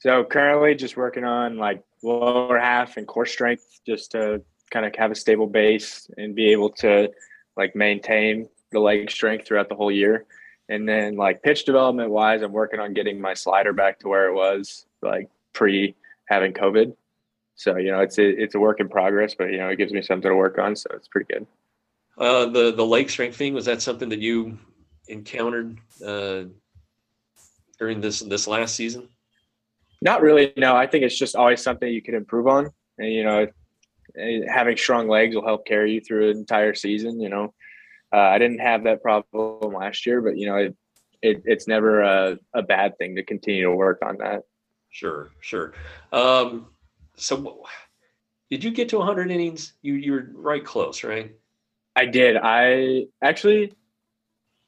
[0.00, 4.94] So currently, just working on like lower half and core strength, just to kind of
[4.96, 7.10] have a stable base and be able to
[7.56, 10.26] like maintain the leg strength throughout the whole year.
[10.68, 14.28] And then like pitch development wise, I'm working on getting my slider back to where
[14.28, 15.94] it was like pre
[16.26, 16.96] having COVID.
[17.54, 19.92] So you know, it's a it's a work in progress, but you know, it gives
[19.92, 21.46] me something to work on, so it's pretty good.
[22.18, 24.58] Uh, the the leg strength thing was that something that you
[25.06, 26.44] encountered uh,
[27.80, 29.08] during this this last season?
[30.02, 30.52] Not really.
[30.56, 32.70] No, I think it's just always something you can improve on.
[32.98, 33.46] And, you know,
[34.16, 37.20] eh, having strong legs will help carry you through an entire season.
[37.20, 37.54] You know,
[38.12, 40.76] uh, I didn't have that problem last year, but you know, it,
[41.22, 44.42] it it's never a, a bad thing to continue to work on that.
[44.90, 45.72] Sure, sure.
[46.12, 46.66] Um,
[47.16, 47.64] so,
[48.50, 49.74] did you get to 100 innings?
[49.82, 51.32] You you were right close, right?
[51.96, 52.36] I did.
[52.36, 53.74] I actually,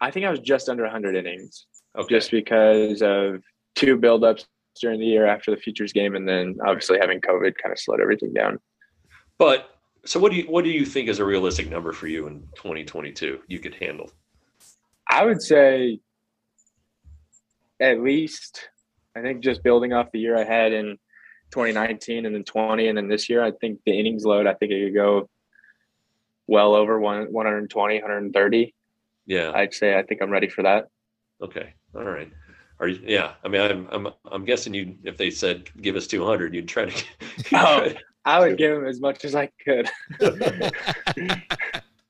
[0.01, 1.67] I think I was just under 100 innings,
[1.99, 2.15] Okay.
[2.15, 3.43] just because of
[3.75, 4.47] two buildups
[4.81, 8.01] during the year after the futures game, and then obviously having COVID kind of slowed
[8.01, 8.59] everything down.
[9.39, 9.69] But
[10.05, 12.41] so, what do you what do you think is a realistic number for you in
[12.57, 13.41] 2022?
[13.47, 14.11] You could handle.
[15.09, 16.01] I would say
[17.81, 18.69] at least
[19.17, 20.99] I think just building off the year I had in
[21.51, 24.73] 2019 and then 20 and then this year, I think the innings load, I think
[24.73, 25.29] it could go
[26.47, 28.75] well over one, 120, 130.
[29.27, 29.53] Yeah.
[29.55, 30.87] I'd say I think I'm ready for that.
[31.43, 31.75] Okay.
[31.95, 32.31] All right.
[32.81, 33.01] Are you?
[33.05, 33.35] Yeah.
[33.45, 34.97] I mean, I'm I'm I'm guessing you.
[35.05, 36.93] If they said give us 200, you'd try to.
[37.37, 37.79] you'd Oh.
[37.81, 39.91] try to- I would give them as much as I could.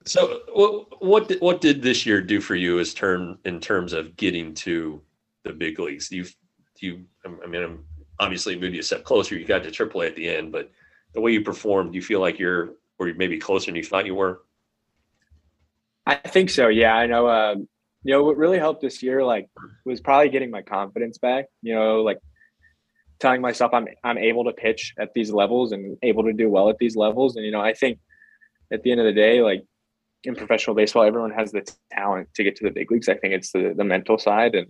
[0.04, 3.92] So what what did, what did this year do for you as term in terms
[3.92, 5.00] of getting to
[5.44, 6.10] the big leagues?
[6.10, 6.24] You
[6.80, 7.84] you I mean I'm
[8.18, 9.36] obviously moved you a step closer.
[9.36, 10.72] You got to AAA at the end, but
[11.14, 13.84] the way you performed, do you feel like you're or you're maybe closer than you
[13.84, 14.42] thought you were?
[16.04, 16.66] I think so.
[16.66, 17.28] Yeah, I know.
[17.28, 17.68] Um,
[18.04, 19.48] you know, what really helped this year, like,
[19.84, 21.46] was probably getting my confidence back.
[21.62, 22.18] You know, like
[23.22, 26.68] telling myself I'm I'm able to pitch at these levels and able to do well
[26.68, 27.36] at these levels.
[27.36, 27.98] And you know, I think
[28.72, 29.64] at the end of the day, like
[30.24, 33.08] in professional baseball, everyone has the talent to get to the big leagues.
[33.08, 34.66] I think it's the the mental side, and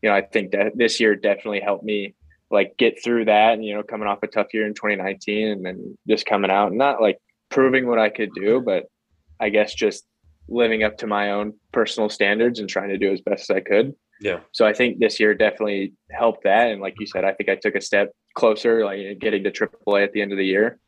[0.00, 2.14] you know, I think that this year definitely helped me
[2.50, 3.54] like get through that.
[3.54, 6.68] And you know, coming off a tough year in 2019, and then just coming out,
[6.68, 7.18] and not like
[7.50, 8.86] proving what I could do, but
[9.40, 10.04] I guess just
[10.48, 13.60] living up to my own personal standards and trying to do as best as I
[13.60, 13.94] could.
[14.20, 14.40] Yeah.
[14.52, 16.70] So I think this year definitely helped that.
[16.70, 20.04] And like you said, I think I took a step closer, like getting to AAA
[20.04, 20.78] at the end of the year.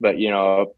[0.00, 0.74] But you know,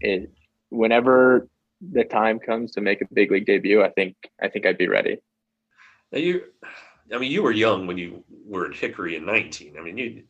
[0.00, 0.30] it
[0.70, 1.48] whenever
[1.80, 4.88] the time comes to make a big league debut, I think I think I'd be
[4.88, 5.18] ready.
[6.12, 6.42] Now you,
[7.12, 9.76] I mean, you were young when you were at Hickory in 19.
[9.78, 10.22] I mean, you,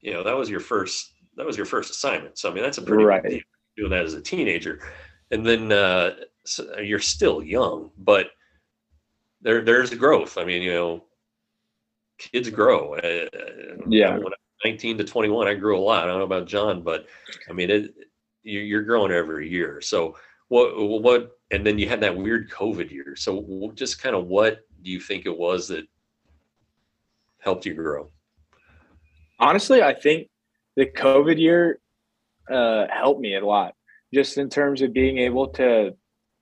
[0.00, 2.38] you know, that was your first, that was your first assignment.
[2.38, 3.42] So, I mean, that's a pretty Right.
[3.76, 4.80] doing that as a teenager.
[5.30, 6.14] And then uh,
[6.46, 8.28] so you're still young, but
[9.42, 10.38] there, there's growth.
[10.38, 11.04] I mean, you know,
[12.18, 12.94] kids grow.
[12.94, 13.26] Uh,
[13.88, 14.14] Yeah.
[14.14, 16.04] When I was 19 to 21, I grew a lot.
[16.04, 17.06] I don't know about John, but
[17.48, 17.94] I mean, it,
[18.42, 19.80] you, you're growing every year.
[19.80, 20.16] So
[20.48, 23.14] what, what, and then you had that weird COVID year.
[23.16, 25.84] So just kind of what do you think it was that
[27.38, 28.10] helped you grow?
[29.38, 30.28] honestly, I think
[30.76, 31.80] the COVID year
[32.50, 33.74] uh, helped me a lot,
[34.12, 35.94] just in terms of being able to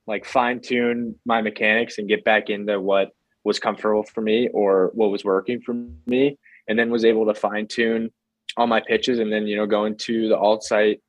[0.07, 3.11] like fine tune my mechanics and get back into what
[3.45, 5.75] was comfortable for me or what was working for
[6.07, 6.39] me,
[6.69, 8.11] and then was able to fine tune
[8.57, 11.01] all my pitches, and then you know going to the alt site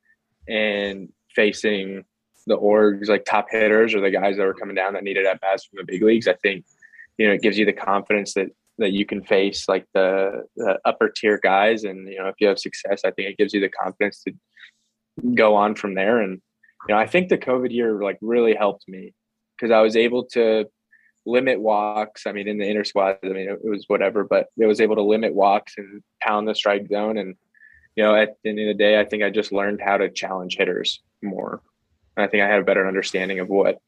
[0.48, 2.04] and facing
[2.46, 5.40] the orgs like top hitters or the guys that were coming down that needed at
[5.40, 6.28] bats from the big leagues.
[6.28, 6.64] I think
[7.18, 10.78] you know it gives you the confidence that that you can face like the, the
[10.84, 13.60] upper tier guys and you know if you have success i think it gives you
[13.60, 14.32] the confidence to
[15.34, 16.40] go on from there and
[16.88, 19.14] you know i think the covid year like really helped me
[19.56, 20.64] because i was able to
[21.24, 24.46] limit walks i mean in the inner squad i mean it, it was whatever but
[24.58, 27.34] it was able to limit walks and pound the strike zone and
[27.96, 30.08] you know at the end of the day i think i just learned how to
[30.10, 31.62] challenge hitters more
[32.16, 33.78] And I think I had a better understanding of what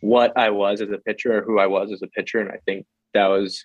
[0.00, 2.38] what I was as a pitcher or who I was as a pitcher.
[2.38, 3.64] And I think that was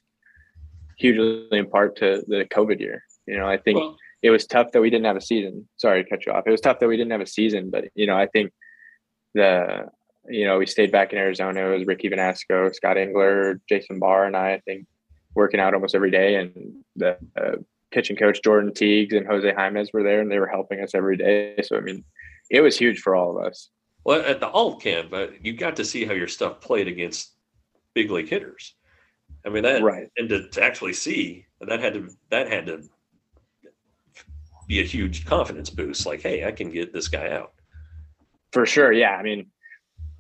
[0.98, 3.04] hugely in part to the COVID year.
[3.28, 5.68] You know, I think well, it was tough that we didn't have a season.
[5.78, 6.48] Sorry to cut you off.
[6.48, 8.52] It was tough that we didn't have a season, but you know, I think
[9.34, 9.88] the
[10.28, 11.72] you know we stayed back in Arizona.
[11.72, 14.54] It was Ricky Vanasco, Scott Engler, Jason Bahr, and I.
[14.54, 14.88] I think
[15.36, 17.58] working out almost every day, and the uh,
[17.92, 21.18] pitching coach Jordan Tiegs and Jose Jaimes were there, and they were helping us every
[21.18, 21.60] day.
[21.64, 22.04] So I mean,
[22.50, 23.70] it was huge for all of us.
[24.04, 27.36] Well, at the alt camp, uh, you got to see how your stuff played against
[27.94, 28.76] big league hitters.
[29.46, 30.10] I mean that, right?
[30.18, 32.84] And to, to actually see that had to that had to
[34.68, 36.06] be a huge confidence boost.
[36.06, 37.54] Like, hey, I can get this guy out.
[38.52, 39.16] For sure, yeah.
[39.16, 39.48] I mean,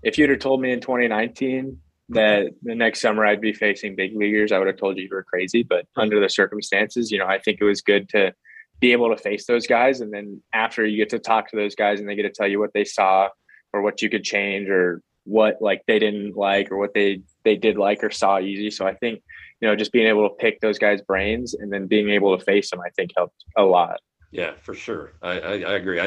[0.03, 1.77] if you'd have told me in 2019
[2.09, 5.09] that the next summer I'd be facing big leaguers, I would have told you you
[5.11, 5.63] were crazy.
[5.63, 8.33] But under the circumstances, you know, I think it was good to
[8.79, 10.01] be able to face those guys.
[10.01, 12.47] And then after you get to talk to those guys and they get to tell
[12.47, 13.29] you what they saw
[13.73, 17.55] or what you could change or what like they didn't like or what they they
[17.55, 18.71] did like or saw easy.
[18.71, 19.21] So I think,
[19.61, 22.43] you know, just being able to pick those guys' brains and then being able to
[22.43, 23.99] face them, I think helped a lot.
[24.31, 25.13] Yeah, for sure.
[25.21, 25.99] I, I, I agree.
[25.99, 26.05] I,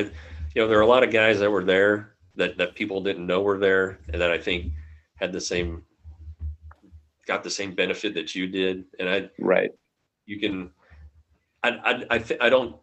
[0.54, 3.26] you know, there are a lot of guys that were there that, that people didn't
[3.26, 4.72] know were there and that I think
[5.16, 5.84] had the same,
[7.26, 8.84] got the same benefit that you did.
[8.98, 9.70] And I, right.
[10.26, 10.70] You can,
[11.62, 12.76] I, I, I, th- I don't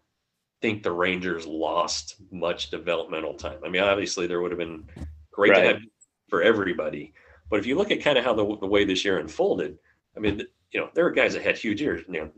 [0.61, 3.59] think the Rangers lost much developmental time.
[3.65, 4.85] I mean, obviously there would have been
[5.31, 5.61] great right.
[5.61, 5.81] to have
[6.29, 7.13] for everybody,
[7.49, 9.77] but if you look at kind of how the, the way this year unfolded,
[10.15, 12.03] I mean, you know, there are guys that had huge years.
[12.07, 12.29] You know,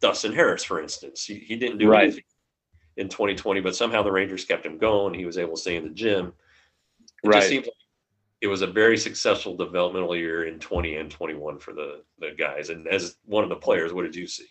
[0.00, 2.04] Dustin Harris, for instance, he, he didn't do right.
[2.04, 2.24] anything
[2.96, 5.14] in 2020, but somehow the Rangers kept him going.
[5.14, 6.32] He was able to stay in the gym.
[7.26, 7.36] It right.
[7.38, 7.72] just seems like
[8.40, 12.70] it was a very successful developmental year in 20 and 21 for the the guys.
[12.70, 14.46] And as one of the players, what did you see?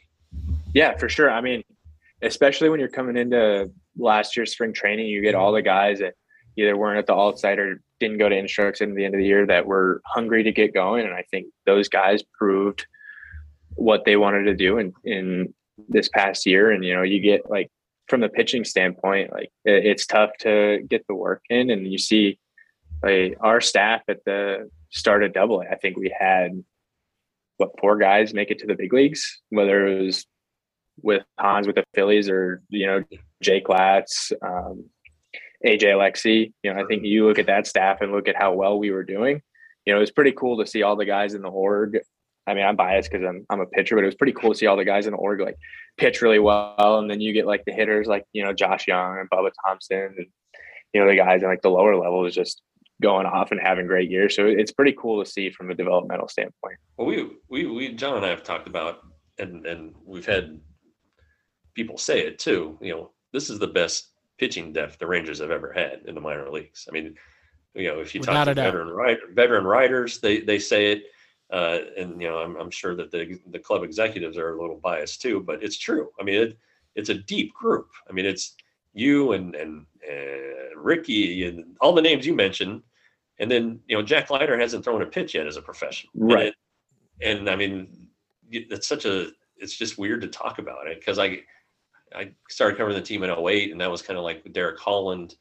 [0.74, 1.32] Yeah, for sure.
[1.32, 1.64] I mean,
[2.22, 6.16] especially when you're coming into last year's spring training, you get all the guys that
[6.58, 9.20] either weren't at the alt site or didn't go to instruction at the end of
[9.20, 11.06] the year that were hungry to get going.
[11.06, 12.86] And I think those guys proved
[13.76, 15.54] what they wanted to do in, in
[15.90, 16.72] this past year.
[16.72, 17.70] And, you know, you get like
[18.08, 21.70] from the pitching standpoint, like it, it's tough to get the work in.
[21.70, 22.40] And you see
[23.06, 26.64] like our staff at the start of double A, I think we had
[27.58, 30.26] what four guys make it to the big leagues, whether it was
[31.02, 33.04] with Hans with the Phillies or, you know,
[33.42, 34.86] Jake Latz, um,
[35.66, 36.54] AJ Alexy.
[36.64, 38.92] You know, I think you look at that staff and look at how well we
[38.92, 39.42] were doing.
[39.86, 42.00] You know, it was pretty cool to see all the guys in the org.
[42.48, 44.58] I mean, I'm biased because I'm I'm a pitcher, but it was pretty cool to
[44.58, 45.58] see all the guys in the org like
[45.98, 49.18] pitch really well, and then you get like the hitters like you know Josh Jung
[49.20, 50.28] and Bubba Thompson, and
[50.94, 52.62] you know the guys in like the lower levels just
[53.02, 54.36] going off and having great years.
[54.36, 56.78] So it's pretty cool to see from a developmental standpoint.
[56.98, 59.00] Well, we we we John and I have talked about,
[59.38, 60.60] and and we've had
[61.74, 62.78] people say it too.
[62.82, 66.22] You know, this is the best pitching depth the Rangers have ever had in the
[66.22, 66.88] minor leagues.
[66.90, 67.16] I mean,
[67.74, 71.04] you know, if you Without talk to veteran writer, veteran writers, they they say it.
[71.52, 74.80] Uh, and you know, I'm, I'm sure that the the club executives are a little
[74.82, 76.10] biased too, but it's true.
[76.20, 76.58] I mean, it,
[76.96, 77.90] it's a deep group.
[78.10, 78.56] I mean, it's
[78.96, 82.82] you and and, and Ricky and all the names you mentioned,
[83.38, 86.54] and then you know Jack Leiter hasn't thrown a pitch yet as a professional, right?
[87.22, 88.08] And, it, and I mean,
[88.50, 91.42] it's such a it's just weird to talk about it because I
[92.16, 95.36] I started covering the team in 08 and that was kind of like Derek Holland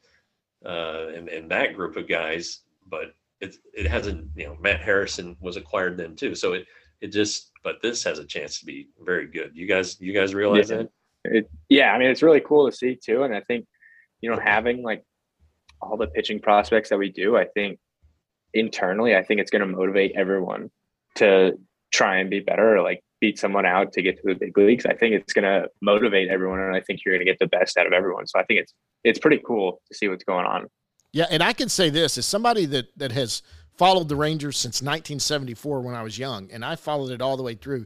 [0.65, 5.37] uh, and, and that group of guys, but it, it hasn't, you know, Matt Harrison
[5.39, 6.33] was acquired then too.
[6.35, 6.65] So it,
[7.01, 9.51] it just, but this has a chance to be very good.
[9.53, 10.77] You guys, you guys realize yeah.
[10.77, 10.91] that?
[11.31, 11.91] It, yeah.
[11.91, 13.23] I mean, it's really cool to see too.
[13.23, 13.65] And I think,
[14.21, 15.03] you know, having like
[15.81, 17.79] all the pitching prospects that we do, I think
[18.53, 20.71] internally, I think it's going to motivate everyone
[21.15, 21.59] to
[21.91, 22.77] try and be better.
[22.77, 25.45] Or like beat someone out to get to the big leagues, I think it's going
[25.45, 28.27] to motivate everyone, and I think you're going to get the best out of everyone.
[28.27, 30.67] So I think it's it's pretty cool to see what's going on.
[31.11, 33.41] Yeah, and I can say this as somebody that that has
[33.77, 37.43] followed the Rangers since 1974 when I was young, and I followed it all the
[37.43, 37.85] way through.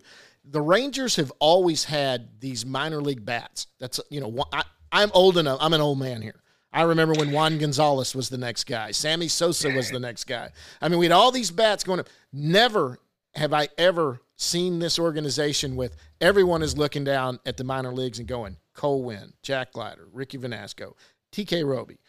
[0.52, 3.68] The Rangers have always had these minor league bats.
[3.80, 5.60] That's you know I, I'm old enough.
[5.62, 6.42] I'm an old man here.
[6.72, 8.92] I remember when Juan Gonzalez was the next guy.
[8.92, 10.52] Sammy Sosa was the next guy.
[10.82, 12.10] I mean, we had all these bats going up.
[12.32, 13.00] Never
[13.34, 18.20] have I ever seen this organization with everyone is looking down at the minor leagues
[18.20, 20.94] and going, Cole Winn, Jack Leiter, Ricky Vanasco,
[21.32, 22.00] TK Roby,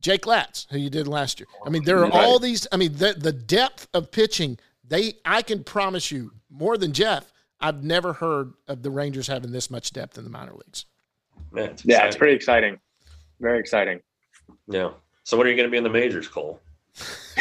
[0.00, 1.46] Jake Latz, who you did last year.
[1.64, 2.66] I mean, there are all these.
[2.72, 4.58] I mean, the the depth of pitching.
[4.88, 9.52] They, I can promise you, more than Jeff, I've never heard of the Rangers having
[9.52, 10.84] this much depth in the minor leagues.
[11.52, 12.78] Man, it's yeah, it's pretty exciting.
[13.40, 14.00] Very exciting.
[14.68, 14.90] Yeah.
[15.24, 16.60] So when are you going to be in the majors, Cole?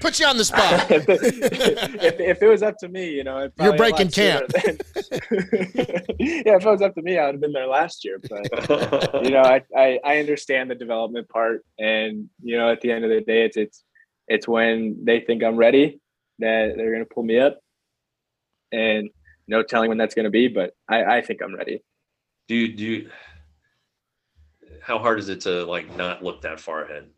[0.00, 0.90] Put you on the spot.
[0.90, 4.48] if, if, if, it was up to me, you know, you're breaking camp.
[4.48, 4.78] Than,
[6.18, 8.18] yeah, if it was up to me, I would have been there last year.
[8.18, 12.90] But you know, I, I, I understand the development part, and you know, at the
[12.90, 13.84] end of the day, it's it's
[14.26, 16.00] it's when they think I'm ready
[16.38, 17.60] that they're going to pull me up,
[18.72, 19.10] and
[19.48, 20.48] no telling when that's going to be.
[20.48, 21.82] But I, I think I'm ready.
[22.48, 22.84] Do you do?
[22.84, 23.10] You,
[24.82, 27.08] how hard is it to like not look that far ahead?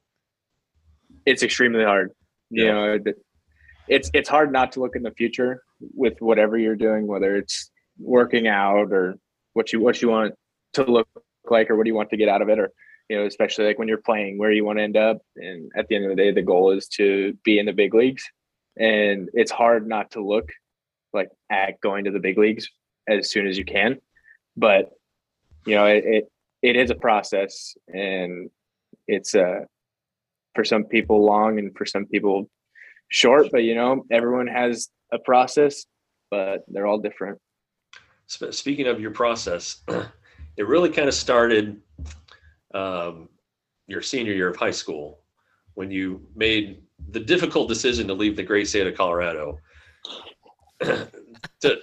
[1.27, 2.13] It's extremely hard.
[2.51, 2.73] You yeah.
[2.73, 2.99] know,
[3.89, 5.63] it's it's hard not to look in the future
[5.95, 9.17] with whatever you're doing, whether it's working out or
[9.53, 10.35] what you what you want
[10.75, 11.09] to look
[11.51, 12.71] like or what do you want to get out of it or
[13.09, 15.89] you know especially like when you're playing where you want to end up and at
[15.89, 18.25] the end of the day the goal is to be in the big leagues
[18.79, 20.49] and it's hard not to look
[21.13, 22.69] like at going to the big leagues
[23.09, 23.99] as soon as you can.
[24.57, 24.91] But
[25.67, 26.33] you know it, it
[26.63, 28.51] it is a process and
[29.07, 29.61] it's uh
[30.55, 32.51] for some people long and for some people
[33.09, 35.87] short but you know everyone has a process
[36.31, 37.39] but they're all different.
[38.27, 39.83] Speaking of your process
[40.57, 41.81] it really kind of started
[42.75, 43.29] um,
[43.87, 45.21] your senior year of high school
[45.75, 49.59] when you made the difficult decision to leave the great state of Colorado
[51.61, 51.81] to,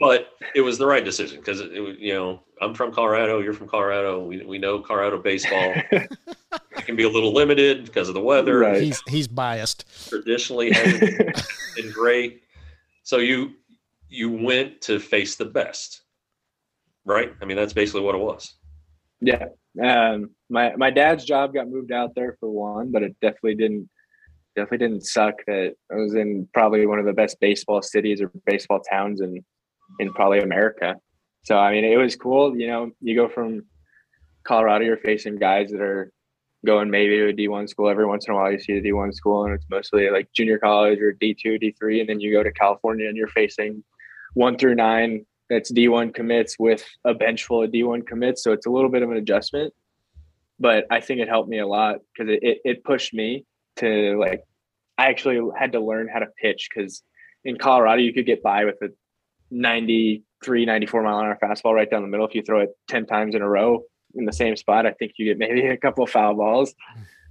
[0.00, 3.40] but it was the right decision because you know I'm from Colorado.
[3.40, 4.24] You're from Colorado.
[4.24, 5.74] We we know Colorado baseball.
[5.92, 8.60] it can be a little limited because of the weather.
[8.60, 8.82] Right.
[8.82, 9.84] He's he's biased.
[10.08, 11.44] Traditionally hasn't
[11.76, 12.42] been great.
[13.02, 13.52] So you
[14.08, 16.02] you went to face the best,
[17.04, 17.32] right?
[17.40, 18.54] I mean that's basically what it was.
[19.20, 19.46] Yeah.
[19.82, 23.88] Um, my my dad's job got moved out there for one, but it definitely didn't
[24.54, 28.30] definitely didn't suck that I was in probably one of the best baseball cities or
[28.46, 29.44] baseball towns in
[29.98, 30.96] in probably America.
[31.44, 32.56] So I mean, it was cool.
[32.56, 33.64] You know, you go from
[34.44, 36.12] Colorado, you're facing guys that are
[36.64, 37.88] going maybe to a D1 school.
[37.88, 40.58] Every once in a while, you see a D1 school, and it's mostly like junior
[40.58, 43.82] college or D2, D3, and then you go to California and you're facing
[44.34, 45.26] one through nine.
[45.50, 49.02] That's D1 commits with a bench full of D1 commits, so it's a little bit
[49.02, 49.74] of an adjustment.
[50.58, 53.44] But I think it helped me a lot because it, it, it pushed me
[53.76, 54.44] to like
[54.98, 57.02] I actually had to learn how to pitch because
[57.44, 58.88] in Colorado you could get by with a
[59.50, 62.26] 93, 94 mile an hour fastball right down the middle.
[62.26, 63.82] If you throw it 10 times in a row
[64.14, 66.74] in the same spot, I think you get maybe a couple foul balls.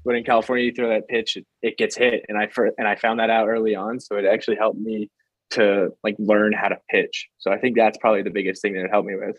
[0.04, 2.26] But in California, you throw that pitch, it gets hit.
[2.28, 4.00] And I and I found that out early on.
[4.00, 5.10] So it actually helped me
[5.52, 7.30] to like learn how to pitch.
[7.38, 9.38] So I think that's probably the biggest thing that it helped me with.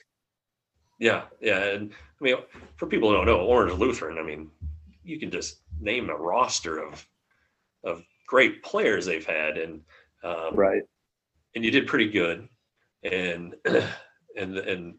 [1.00, 1.90] Yeah, yeah, and
[2.20, 2.36] I mean,
[2.76, 4.50] for people who don't know, Orange Lutheran, I mean,
[5.02, 7.06] you can just name a roster of
[7.84, 9.82] of great players they've had, and
[10.24, 10.82] um, right,
[11.54, 12.48] and you did pretty good
[13.02, 14.94] and and and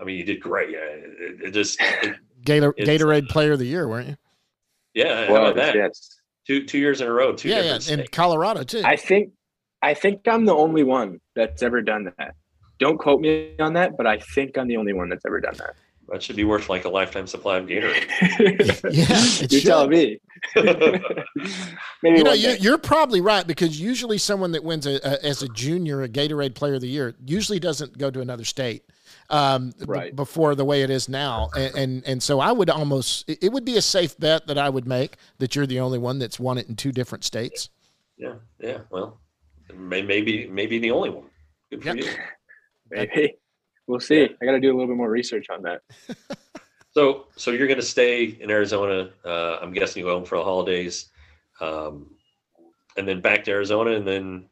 [0.00, 0.70] I mean, you did great.
[0.70, 4.16] Yeah, it, it just it, Gator, Gatorade Player of the Year, weren't you?
[4.94, 5.74] Yeah, how about that?
[5.74, 6.20] Yes.
[6.46, 7.34] Two two years in a row.
[7.34, 8.82] Two yeah, yeah, in Colorado too.
[8.84, 9.32] I think
[9.82, 12.34] I think I'm the only one that's ever done that.
[12.78, 15.54] Don't quote me on that, but I think I'm the only one that's ever done
[15.58, 15.74] that.
[16.10, 18.08] That should be worth like a lifetime supply of Gatorade.
[18.90, 20.20] yeah, you're telling me.
[22.02, 25.42] Maybe you know you, are probably right because usually someone that wins a, a, as
[25.42, 28.84] a junior a Gatorade Player of the Year usually doesn't go to another state
[29.28, 30.12] um, right.
[30.12, 33.52] b- before the way it is now, and, and, and so I would almost it
[33.52, 36.40] would be a safe bet that I would make that you're the only one that's
[36.40, 37.68] won it in two different states.
[38.16, 38.78] Yeah, yeah.
[38.90, 39.20] Well,
[39.74, 41.26] maybe maybe the only one.
[41.70, 41.96] Good for yep.
[41.96, 42.10] you.
[42.90, 43.34] Maybe
[43.88, 44.20] we'll see.
[44.20, 44.28] Yeah.
[44.40, 45.80] I got to do a little bit more research on that.
[46.92, 49.10] so, so you're going to stay in Arizona.
[49.24, 51.10] Uh, I'm guessing you go home for the holidays,
[51.60, 52.14] um,
[52.96, 54.48] and then back to Arizona, and then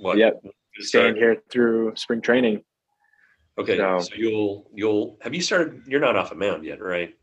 [0.00, 0.18] what?
[0.18, 0.42] Yep.
[0.80, 2.62] Staying here through spring training.
[3.58, 5.82] Okay, so, so, you'll you'll have you started?
[5.86, 7.14] You're not off a mound yet, right?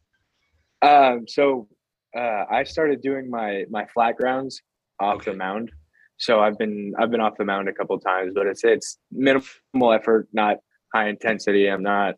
[0.82, 1.26] Um.
[1.26, 1.70] So,
[2.18, 4.62] uh, I started doing my my flat grounds
[5.00, 5.32] off okay.
[5.32, 5.72] the mound.
[6.18, 9.94] So I've been I've been off the mound a couple times, but it's it's minimal
[9.94, 10.58] effort, not
[10.96, 11.68] high intensity.
[11.68, 12.16] I'm not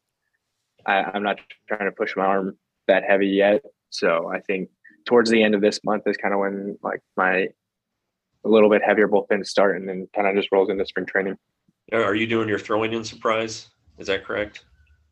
[0.86, 2.58] I, am not trying to push my arm
[2.88, 3.62] that heavy yet.
[3.90, 4.70] So I think
[5.06, 7.48] towards the end of this month is kind of when like my
[8.46, 11.36] a little bit heavier bullpen start and then kind of just rolls into spring training.
[11.92, 13.70] Are you doing your throwing in Surprise?
[13.98, 14.64] Is that correct?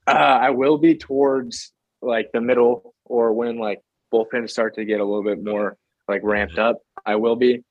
[0.07, 3.81] Uh, I will be towards like the middle or when like
[4.13, 6.77] bullpens start to get a little bit more like ramped up.
[7.05, 7.63] I will be,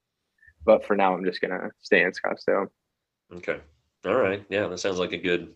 [0.64, 2.66] but for now I'm just gonna stay in Scottsdale.
[3.36, 3.60] Okay.
[4.04, 4.44] All right.
[4.48, 5.54] Yeah, that sounds like a good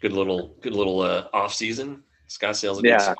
[0.00, 2.02] good little good little uh, off season.
[2.28, 3.14] Scottsdale's a yeah.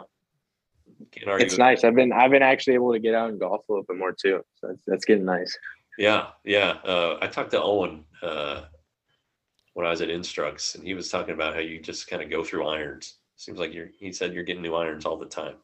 [1.13, 1.85] It's nice.
[1.85, 4.13] I've been I've been actually able to get out and golf a little bit more
[4.13, 4.43] too.
[4.57, 5.57] So that's, that's getting nice.
[5.99, 6.71] Yeah, yeah.
[6.85, 8.63] Uh, I talked to Owen uh,
[9.75, 12.31] when I was at Instructs, and he was talking about how you just kind of
[12.31, 13.19] go through irons.
[13.37, 13.89] Seems like you're.
[13.99, 15.57] He said you're getting new irons all the time.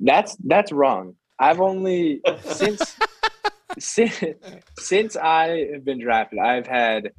[0.00, 1.14] That's that's wrong.
[1.38, 2.96] I've only since
[3.78, 4.22] since,
[4.78, 7.12] since I have been drafted, I've had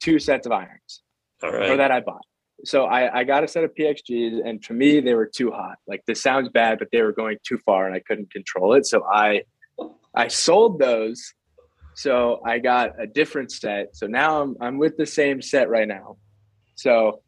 [0.00, 1.02] two sets of irons,
[1.42, 2.24] All or that I bought.
[2.64, 5.76] So I, I got a set of PXGs, and to me, they were too hot.
[5.86, 8.86] Like this sounds bad, but they were going too far, and I couldn't control it.
[8.86, 9.42] So I
[10.14, 11.34] I sold those.
[11.94, 13.96] So I got a different set.
[13.96, 16.16] So now I'm I'm with the same set right now.
[16.74, 17.22] So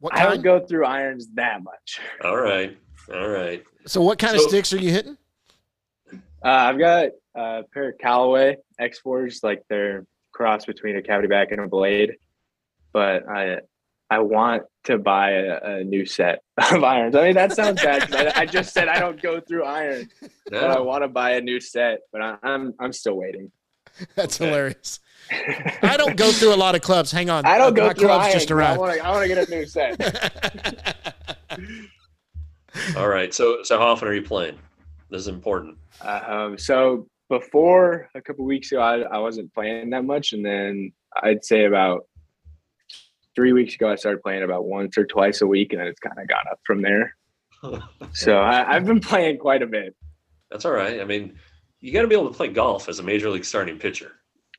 [0.00, 2.00] What I don't go through irons that much.
[2.24, 2.76] All right.
[3.12, 3.64] All right.
[3.86, 5.16] So what kind of sticks are you hitting?
[6.12, 11.50] Uh, I've got a pair of Callaway X4s, like they're cross between a cavity back
[11.50, 12.14] and a blade.
[12.92, 13.58] But I
[14.10, 16.40] I want to buy a, a new set
[16.72, 17.14] of irons.
[17.14, 18.14] I mean, that sounds bad.
[18.14, 20.10] I, I just said I don't go through irons,
[20.48, 22.00] but I want to buy a new set.
[22.12, 23.52] But I, I'm I'm still waiting.
[24.14, 24.48] That's Okay.
[24.48, 25.00] hilarious.
[25.82, 27.12] I don't go through a lot of clubs.
[27.12, 27.44] Hang on.
[27.44, 28.34] I don't Uh, go through clubs irons.
[28.34, 28.80] just I arrived.
[29.02, 30.00] I want to get a new set.
[32.96, 33.32] all right.
[33.34, 34.58] So, so how often are you playing?
[35.10, 35.76] This is important.
[36.00, 40.92] Um, so before a couple weeks ago, I, I wasn't playing that much, and then
[41.22, 42.06] I'd say about
[43.38, 46.00] three weeks ago, I started playing about once or twice a week, and then it's
[46.00, 47.14] kind of gone up from there.
[48.12, 49.94] So I, I've been playing quite a bit.
[50.50, 51.00] That's all right.
[51.00, 51.38] I mean,
[51.78, 54.10] you got to be able to play golf as a major league starting pitcher.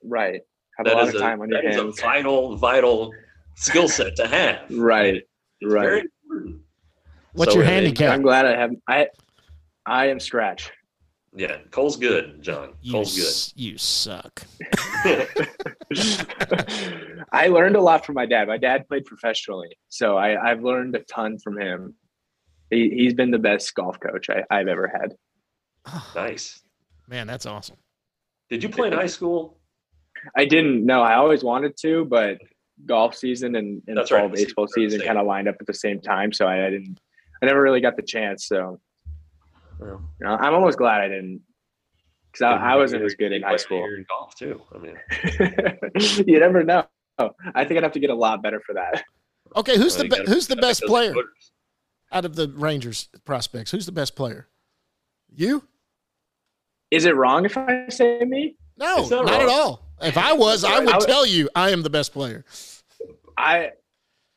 [0.02, 0.40] Right,
[0.78, 3.12] have That a lot is of time on your that is a vital, vital
[3.56, 4.62] skill set to have.
[4.72, 5.16] Right,
[5.60, 6.06] It's very right.
[6.24, 6.62] important.
[7.34, 8.14] What's So, your handicap?
[8.14, 8.72] I'm glad I have.
[8.88, 9.08] I
[9.86, 10.72] I am scratch.
[11.40, 12.74] Yeah, Cole's good, John.
[12.82, 14.44] You, Cole's s- you suck.
[17.32, 18.50] I learned a lot from my dad.
[18.50, 21.96] My dad played professionally, so I, I've learned a ton from him.
[22.70, 25.16] He, he's been the best golf coach I, I've ever had.
[26.14, 26.62] nice.
[27.08, 27.78] Man, that's awesome.
[28.50, 29.62] Did you play in high school?
[30.36, 32.40] I didn't No, I always wanted to, but
[32.86, 34.34] golf season and, and fall right.
[34.34, 36.34] baseball Seasons are the season kind of lined up at the same time.
[36.34, 37.00] So I, I didn't.
[37.42, 38.46] I never really got the chance.
[38.46, 38.82] So
[39.80, 41.42] Well, you know, I'm almost glad I didn't,
[42.32, 43.80] because I, I wasn't as good in high school.
[43.80, 44.62] You're in golf too.
[44.74, 46.86] I mean, you never know.
[47.56, 49.04] I think I'd have to get a lot better for that.
[49.56, 51.52] Okay, who's well, the be- who's the best player footers.
[52.12, 53.72] out of the Rangers prospects?
[53.72, 54.48] Who's the best player?
[55.36, 55.64] You?
[56.92, 58.56] Is it wrong if I say me?
[58.78, 59.86] No, It's not, not at all.
[60.02, 62.46] If I was, I would I would- tell you I am the best player.
[63.38, 63.72] I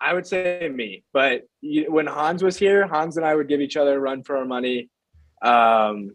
[0.00, 3.60] I would say me, but you, when Hans was here, Hans and I would give
[3.60, 4.88] each other a run for our money.
[5.42, 6.12] Um,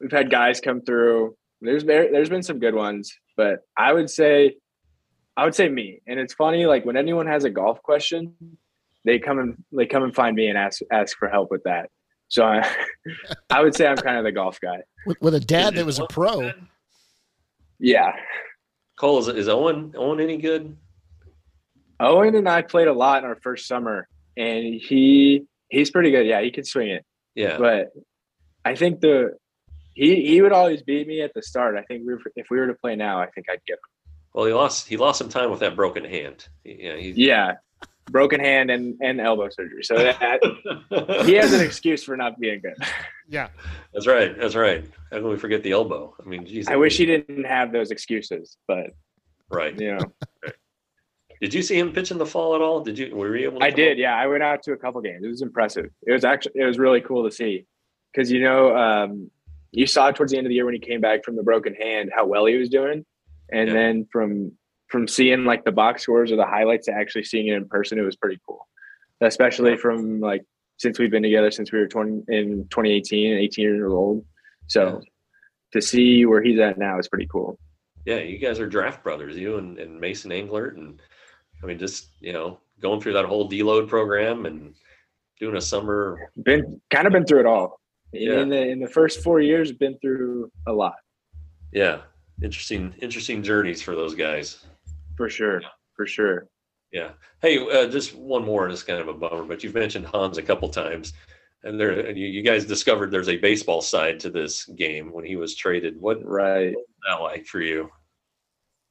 [0.00, 1.36] we've had guys come through.
[1.60, 4.56] There's there, there's been some good ones, but I would say
[5.36, 6.00] I would say me.
[6.06, 8.34] And it's funny, like when anyone has a golf question,
[9.04, 11.90] they come and they come and find me and ask ask for help with that.
[12.26, 12.68] So I,
[13.50, 14.78] I would say I'm kind of the golf guy.
[15.06, 16.52] With, with a dad that was a pro.
[17.78, 18.12] Yeah.
[18.98, 20.76] Cole, is, is Owen Owen any good?
[22.00, 26.26] Owen and I played a lot in our first summer, and he he's pretty good.
[26.26, 27.04] Yeah, he can swing it.
[27.36, 27.58] Yeah.
[27.58, 27.92] but
[28.68, 29.32] I think the
[29.94, 31.76] he he would always beat me at the start.
[31.76, 34.12] I think we were, if we were to play now, I think I'd get him.
[34.34, 36.46] Well, he lost he lost some time with that broken hand.
[36.64, 37.54] Yeah, he, Yeah,
[38.10, 39.82] broken hand and and elbow surgery.
[39.82, 42.76] So that he has an excuse for not being good.
[43.30, 43.48] Yeah.
[43.92, 44.34] That's right.
[44.40, 44.82] That's right.
[45.12, 46.14] How can we forget the elbow?
[46.18, 46.66] I mean, geez.
[46.66, 48.86] I wish he didn't have those excuses, but
[49.50, 49.78] Right.
[49.78, 50.52] you know,
[51.42, 52.80] Did you see him pitch in the fall at all?
[52.80, 53.14] Did you?
[53.14, 53.60] Were you able?
[53.60, 53.98] To I did.
[53.98, 55.22] Yeah, I went out to a couple games.
[55.22, 55.90] It was impressive.
[56.06, 57.66] It was actually it was really cool to see
[58.12, 59.30] because you know um,
[59.70, 61.74] you saw towards the end of the year when he came back from the broken
[61.74, 63.04] hand how well he was doing,
[63.52, 63.74] and Yeah.
[63.74, 64.52] then from
[64.88, 67.98] from seeing like the box scores or the highlights to actually seeing it in person,
[67.98, 68.66] it was pretty cool.
[69.20, 70.42] Especially from like
[70.78, 74.24] since we've been together since we were 20 in 2018 and 18 years old.
[74.68, 75.02] So
[75.72, 77.58] to see where he's at now is pretty cool.
[78.06, 81.02] Yeah, you guys are draft brothers, you and, and Mason Englert, and
[81.62, 84.74] I mean, just you know, going through that whole deload program and
[85.38, 86.30] doing a summer.
[86.42, 87.80] Been kind of been through it all.
[88.12, 88.40] Yeah.
[88.40, 90.96] In the in the first four years, been through a lot.
[91.72, 92.00] Yeah,
[92.42, 94.64] interesting, interesting journeys for those guys.
[95.16, 95.60] For sure.
[95.94, 96.46] For sure.
[96.92, 97.10] Yeah.
[97.42, 98.68] Hey, uh, just one more.
[98.68, 101.12] It's kind of a bummer, but you've mentioned Hans a couple times,
[101.64, 105.24] and there, and you, you guys discovered there's a baseball side to this game when
[105.26, 106.00] he was traded.
[106.00, 106.74] What, what Right.
[106.74, 107.90] was that like for you?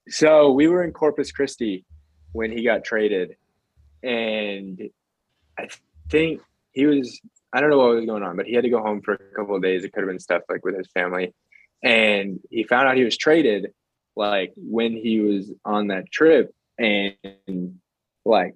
[0.10, 1.86] So we were in Corpus Christi
[2.34, 3.36] when he got traded.
[4.04, 4.80] And
[5.58, 5.68] I
[6.10, 6.42] think
[6.74, 7.20] he was
[7.54, 9.36] I don't know what was going on, but he had to go home for a
[9.36, 9.84] couple of days.
[9.84, 11.34] It could have been stuff like with his family.
[11.84, 13.72] And he found out he was traded
[14.16, 16.54] like when he was on that trip.
[16.78, 17.80] And
[18.26, 18.56] like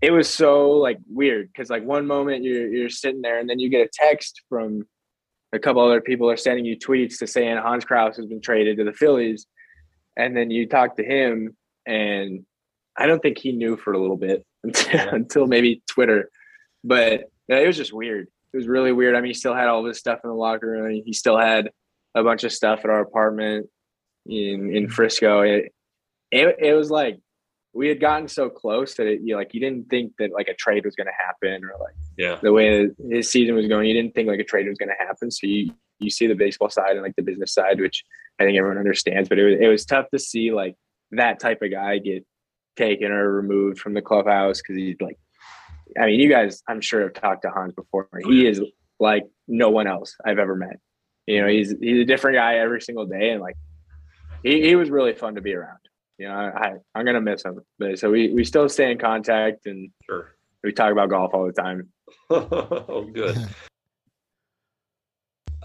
[0.00, 3.58] it was so like weird because like one moment you're you're sitting there and then
[3.58, 4.86] you get a text from
[5.52, 8.78] a couple other people are sending you tweets to saying Hans Crouse has been traded
[8.78, 9.46] to the Phillies.
[10.16, 11.56] And then you talk to him
[11.86, 12.44] and
[12.96, 16.30] I don't think he knew for a little bit until, until maybe Twitter.
[16.84, 18.28] But yeah, it was just weird.
[18.52, 19.14] It was really weird.
[19.14, 21.02] I mean, he still had all this stuff in the locker room.
[21.04, 21.70] He still had
[22.14, 23.66] a bunch of stuff at our apartment.
[24.26, 25.40] in in Frisco.
[25.42, 25.72] It
[26.30, 27.18] it, it was like
[27.72, 30.54] we had gotten so close that it, you like you didn't think that like a
[30.54, 32.38] trade was going to happen or like Yeah.
[32.42, 35.04] the way his season was going, you didn't think like a trade was going to
[35.06, 35.30] happen.
[35.30, 38.04] So you you see the baseball side and like the business side, which
[38.40, 39.28] I think everyone understands.
[39.28, 40.74] But it was it was tough to see like
[41.12, 42.24] that type of guy get
[42.76, 45.18] taken or removed from the clubhouse because he's like,
[45.98, 48.08] I mean, you guys, I'm sure have talked to Hans before.
[48.26, 48.60] He is
[48.98, 50.78] like no one else I've ever met.
[51.26, 53.56] You know, he's he's a different guy every single day, and like
[54.42, 55.78] he, he was really fun to be around.
[56.18, 59.66] You know, I I'm gonna miss him, but so we we still stay in contact
[59.66, 60.34] and Sure.
[60.62, 61.88] we talk about golf all the time.
[62.30, 63.36] oh, good.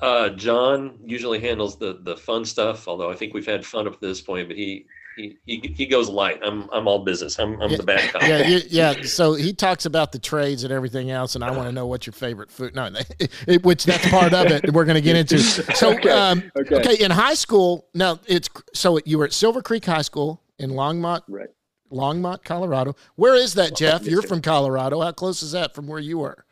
[0.01, 3.99] Uh, John usually handles the the fun stuff, although I think we've had fun up
[3.99, 4.47] to this point.
[4.47, 4.85] But he
[5.15, 6.39] he he, he goes light.
[6.43, 7.39] I'm I'm all business.
[7.39, 8.21] I'm I'm the bad cop.
[8.23, 9.01] Yeah, yeah.
[9.03, 12.05] So he talks about the trades and everything else, and I want to know what
[12.05, 12.75] your favorite food.
[12.75, 12.89] No,
[13.47, 14.71] it, which that's part of it.
[14.73, 15.39] We're going to get into.
[15.39, 16.75] So, Okay, um, okay.
[16.75, 17.03] okay.
[17.03, 21.21] In high school, now it's so you were at Silver Creek High School in Longmont,
[21.27, 21.49] Right.
[21.91, 22.95] Longmont, Colorado.
[23.15, 24.05] Where is that, Jeff?
[24.05, 25.01] You're from Colorado.
[25.01, 26.45] How close is that from where you were?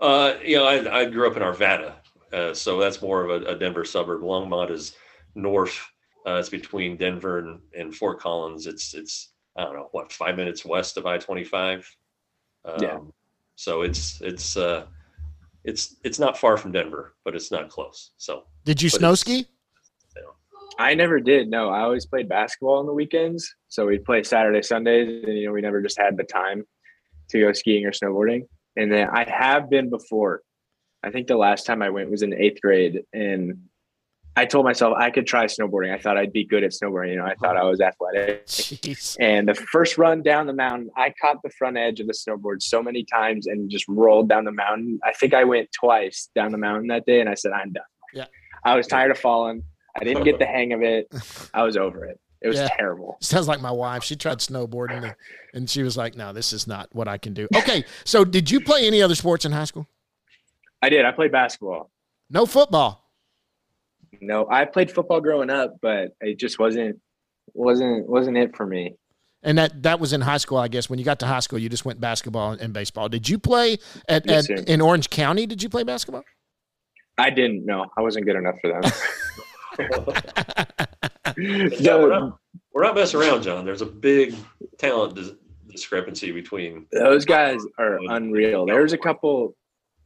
[0.00, 1.94] Uh, you know, I, I grew up in Arvada,
[2.32, 4.22] uh, so that's more of a, a Denver suburb.
[4.22, 4.96] Longmont is
[5.36, 5.91] north.
[6.26, 8.66] Uh, it's between Denver and, and Fort Collins.
[8.66, 11.88] It's it's I don't know what five minutes west of I twenty five.
[12.64, 12.98] Um, Yeah.
[13.56, 14.86] So it's it's uh,
[15.64, 18.12] it's it's not far from Denver, but it's not close.
[18.16, 19.46] So Did you But snow it's- ski?
[20.78, 21.48] I never did.
[21.50, 23.54] No, I always played basketball on the weekends.
[23.68, 26.64] So we'd play Saturday, Sundays, and you know we never just had the time
[27.28, 28.46] to go skiing or snowboarding.
[28.76, 30.40] And then I have been before.
[31.02, 33.68] I think the last time I went was in eighth grade, and
[34.34, 35.92] I told myself I could try snowboarding.
[35.94, 37.10] I thought I'd be good at snowboarding.
[37.10, 38.46] You know, I thought I was athletic.
[38.46, 39.16] Jeez.
[39.20, 42.62] And the first run down the mountain, I caught the front edge of the snowboard
[42.62, 44.98] so many times and just rolled down the mountain.
[45.04, 47.84] I think I went twice down the mountain that day, and I said, "I'm done."
[48.14, 48.24] Yeah.
[48.64, 49.64] I was tired of falling.
[50.00, 51.08] I didn't get the hang of it.
[51.54, 52.18] I was over it.
[52.40, 52.68] It was Yeah.
[52.76, 53.18] terrible.
[53.20, 54.02] Sounds like my wife.
[54.02, 55.14] She tried snowboarding, and,
[55.52, 58.50] and she was like, "No, this is not what I can do." Okay, so did
[58.50, 59.86] you play any other sports in high school?
[60.80, 61.04] I did.
[61.04, 61.90] I played basketball.
[62.30, 63.01] No football.
[64.20, 67.00] No, I played football growing up, but it just wasn't
[67.54, 68.94] wasn't wasn't it for me.
[69.42, 70.88] And that that was in high school, I guess.
[70.88, 73.08] When you got to high school, you just went basketball and baseball.
[73.08, 75.46] Did you play at, Yes, at in Orange County?
[75.46, 76.22] Did you play basketball?
[77.18, 77.86] I didn't know.
[77.96, 78.92] I wasn't good enough for them.
[81.36, 82.38] Yeah, we're, not,
[82.72, 83.64] we're not messing around, John.
[83.64, 84.34] There's a big
[84.78, 85.32] talent dis-
[85.68, 86.86] discrepancy between.
[86.92, 88.66] Those guys are unreal.
[88.66, 89.54] There's a couple.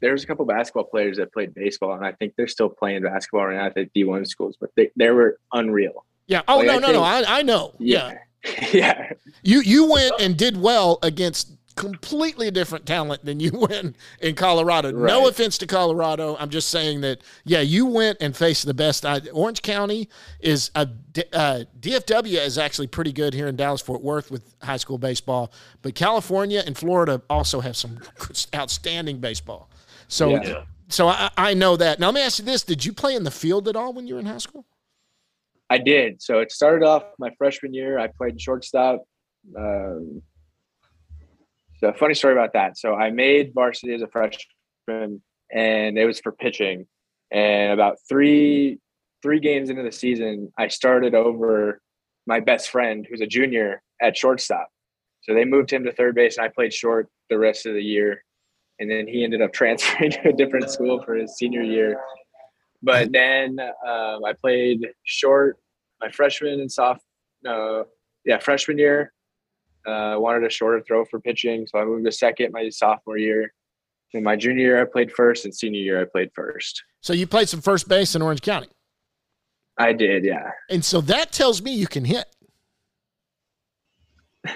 [0.00, 3.46] There's a couple basketball players that played baseball, and I think they're still playing basketball
[3.46, 4.56] right now at the D1 schools.
[4.60, 6.04] But they, they were unreal.
[6.26, 6.42] Yeah.
[6.48, 7.02] Oh Like, no, I no, no.
[7.02, 7.74] I I know.
[7.78, 8.18] Yeah.
[8.72, 9.12] yeah.
[9.42, 14.90] You you went and did well against completely different talent than you went in Colorado.
[14.90, 16.36] No offense to Colorado.
[16.38, 19.06] I'm just saying that yeah, you went and faced the best.
[19.06, 20.08] I, Orange County
[20.40, 20.88] is a
[21.32, 25.52] uh, DFW is actually pretty good here in Dallas Fort Worth with high school baseball,
[25.82, 28.00] but California and Florida also have some
[28.54, 29.70] outstanding baseball.
[30.08, 30.62] So Yeah.
[30.88, 31.98] So I, I know that.
[31.98, 34.06] Now let me ask you this: Did you play in the field at all when
[34.06, 34.64] you were in high school?
[35.68, 36.22] I did.
[36.22, 37.98] So it started off my freshman year.
[37.98, 39.04] I played shortstop.
[39.58, 40.22] Um,
[41.78, 42.78] so funny story about that.
[42.78, 46.86] So I made varsity as a freshman, and it was for pitching.
[47.32, 48.78] And about three
[49.22, 51.80] three games into the season, I started over
[52.26, 54.68] my best friend, who's a junior at shortstop.
[55.22, 57.82] So they moved him to third base, and I played short the rest of the
[57.82, 58.22] year.
[58.78, 62.00] And then he ended up transferring to a different school for his senior year.
[62.82, 65.56] But then um, I played short
[66.00, 67.02] my freshman and soft,
[67.42, 67.84] no,
[68.24, 69.12] yeah, freshman year.
[69.86, 73.52] Uh, wanted a shorter throw for pitching, so I moved to second my sophomore year.
[74.12, 76.82] In my junior year, I played first, and senior year, I played first.
[77.02, 78.68] So you played some first base in Orange County,
[79.78, 80.50] I did, yeah.
[80.70, 82.24] and so that tells me you can hit.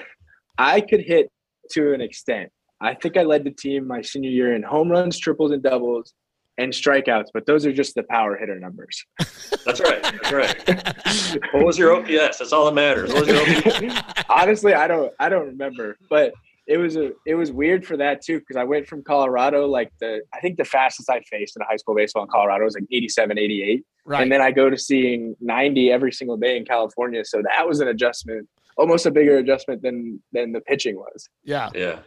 [0.59, 1.31] I could hit
[1.73, 2.51] to an extent.
[2.81, 6.15] I think I led the team my senior year in home runs, triples, and doubles,
[6.59, 7.27] and strikeouts.
[7.33, 9.05] But those are just the power hitter numbers.
[9.65, 10.03] That's right.
[10.03, 11.39] That's right.
[11.53, 12.39] what was your OPS?
[12.39, 13.13] That's all that matters.
[13.13, 14.25] What was your OPS?
[14.29, 16.33] Honestly, I don't I don't remember, but
[16.67, 19.91] it was a it was weird for that too because I went from Colorado like
[19.99, 22.85] the I think the fastest I faced in high school baseball in Colorado was like
[22.91, 24.23] 87 88 Right.
[24.23, 27.81] and then I go to seeing 90 every single day in California so that was
[27.81, 31.71] an adjustment almost a bigger adjustment than than the pitching was yeah.
[31.75, 32.01] Yeah.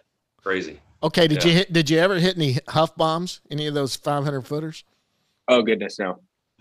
[0.43, 0.79] Crazy.
[1.01, 1.27] Okay.
[1.27, 1.73] Did you hit?
[1.73, 3.41] Did you ever hit any huff bombs?
[3.49, 4.83] Any of those 500 footers?
[5.49, 6.19] oh goodness no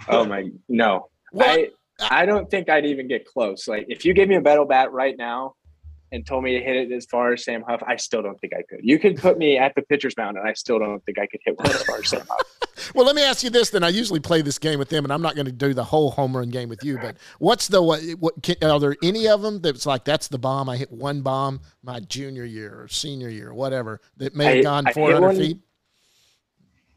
[0.09, 1.49] oh my no What?
[1.49, 1.69] I
[2.11, 4.93] I don't think I'd even get close like if you gave me a battle bat
[4.93, 5.55] right now
[6.13, 8.53] and told me to hit it as far as Sam Huff, I still don't think
[8.53, 8.81] I could.
[8.83, 11.41] You could put me at the pitcher's mound, and I still don't think I could
[11.43, 12.93] hit one as far as Sam Huff.
[12.95, 13.71] well, let me ask you this.
[13.71, 15.85] Then I usually play this game with them, and I'm not going to do the
[15.85, 16.99] whole home run game with you.
[16.99, 18.03] But what's the what?
[18.21, 20.69] what can, are there any of them that's like that's the bomb?
[20.69, 24.59] I hit one bomb my junior year or senior year or whatever that may have
[24.59, 25.59] I- gone I hit 400 one- feet.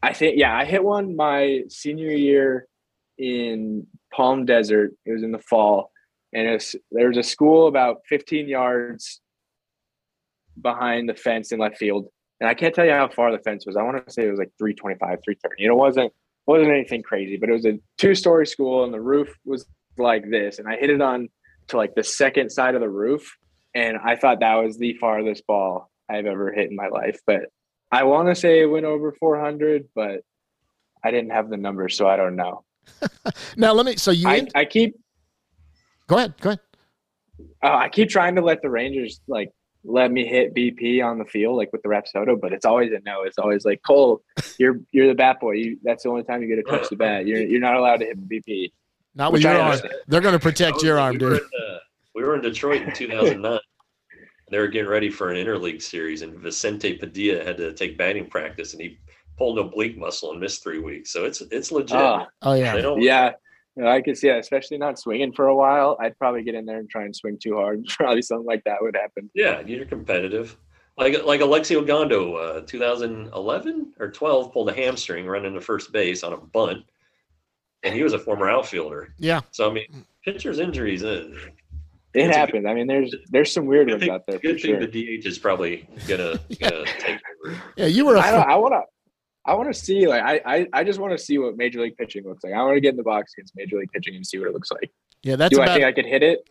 [0.02, 2.68] I think yeah, I hit one my senior year
[3.16, 4.92] in Palm Desert.
[5.06, 5.90] It was in the fall,
[6.36, 9.22] and it's there was a school about 15 yards
[10.60, 12.08] behind the fence in left field,
[12.40, 13.74] and I can't tell you how far the fence was.
[13.74, 15.54] I want to say it was like 325, 330.
[15.62, 16.12] You know, it wasn't
[16.46, 19.66] wasn't anything crazy, but it was a two story school, and the roof was
[19.96, 21.28] like this, and I hit it on
[21.68, 23.34] to like the second side of the roof,
[23.74, 27.46] and I thought that was the farthest ball I've ever hit in my life, but
[27.90, 30.20] I want to say it went over 400, but
[31.02, 32.64] I didn't have the numbers, so I don't know.
[33.56, 33.96] Now let me.
[33.96, 34.96] So you I, I keep
[36.06, 36.34] go ahead.
[36.40, 36.60] Go ahead.
[37.62, 39.50] uh, I keep trying to let the Rangers like
[39.84, 42.98] let me hit BP on the field like with the Rapsodo, but it's always a
[43.04, 43.22] no.
[43.22, 44.22] It's always like Cole,
[44.58, 45.52] you're you're the bat boy.
[45.52, 47.26] You that's the only time you get to touch the bat.
[47.26, 48.72] You're you're not allowed to hit BP.
[49.14, 49.70] Not with Which I your arm.
[49.72, 49.94] understand.
[50.08, 51.32] They're going to protect your arm, we dude.
[51.34, 51.78] in, uh,
[52.14, 53.58] we were in Detroit in 2009.
[54.50, 58.26] they were getting ready for an interleague series, and Vicente Padilla had to take batting
[58.26, 58.98] practice, and he
[59.38, 61.12] pulled an oblique muscle and missed three weeks.
[61.12, 61.96] So it's it's legit.
[61.96, 63.32] Ah, Oh they yeah.
[63.76, 63.84] Don't.
[63.86, 63.92] yeah.
[63.92, 65.96] I could see that, especially not swinging for a while.
[66.00, 67.84] I'd probably get in there and try and swing too hard.
[67.88, 69.30] Probably something like that would happen.
[69.34, 70.56] Yeah, you're competitive.
[70.98, 76.22] Like like Alexi Ogando, uh, 2011 or 12, pulled a hamstring running to first base
[76.22, 76.84] on a bunt,
[77.82, 79.12] and he was a former outfielder.
[79.18, 79.40] Yeah.
[79.50, 81.04] So I mean, pitchers' injuries.
[81.04, 81.28] Uh,
[82.14, 82.64] It It's a happens.
[82.64, 84.80] I mean, there's there's some weird good ones out there for good sure.
[84.80, 87.60] thing the DH is probably gonna gonna take over.
[87.76, 87.86] Yeah.
[87.86, 88.30] You were a I.
[88.30, 88.80] I want to.
[89.46, 91.96] I want to see like I, I I just want to see what major league
[91.96, 92.52] pitching looks like.
[92.52, 94.54] I want to get in the box against major league pitching and see what it
[94.54, 94.90] looks like.
[95.22, 95.36] yeah.
[95.36, 96.48] That's Do I think I could hit it?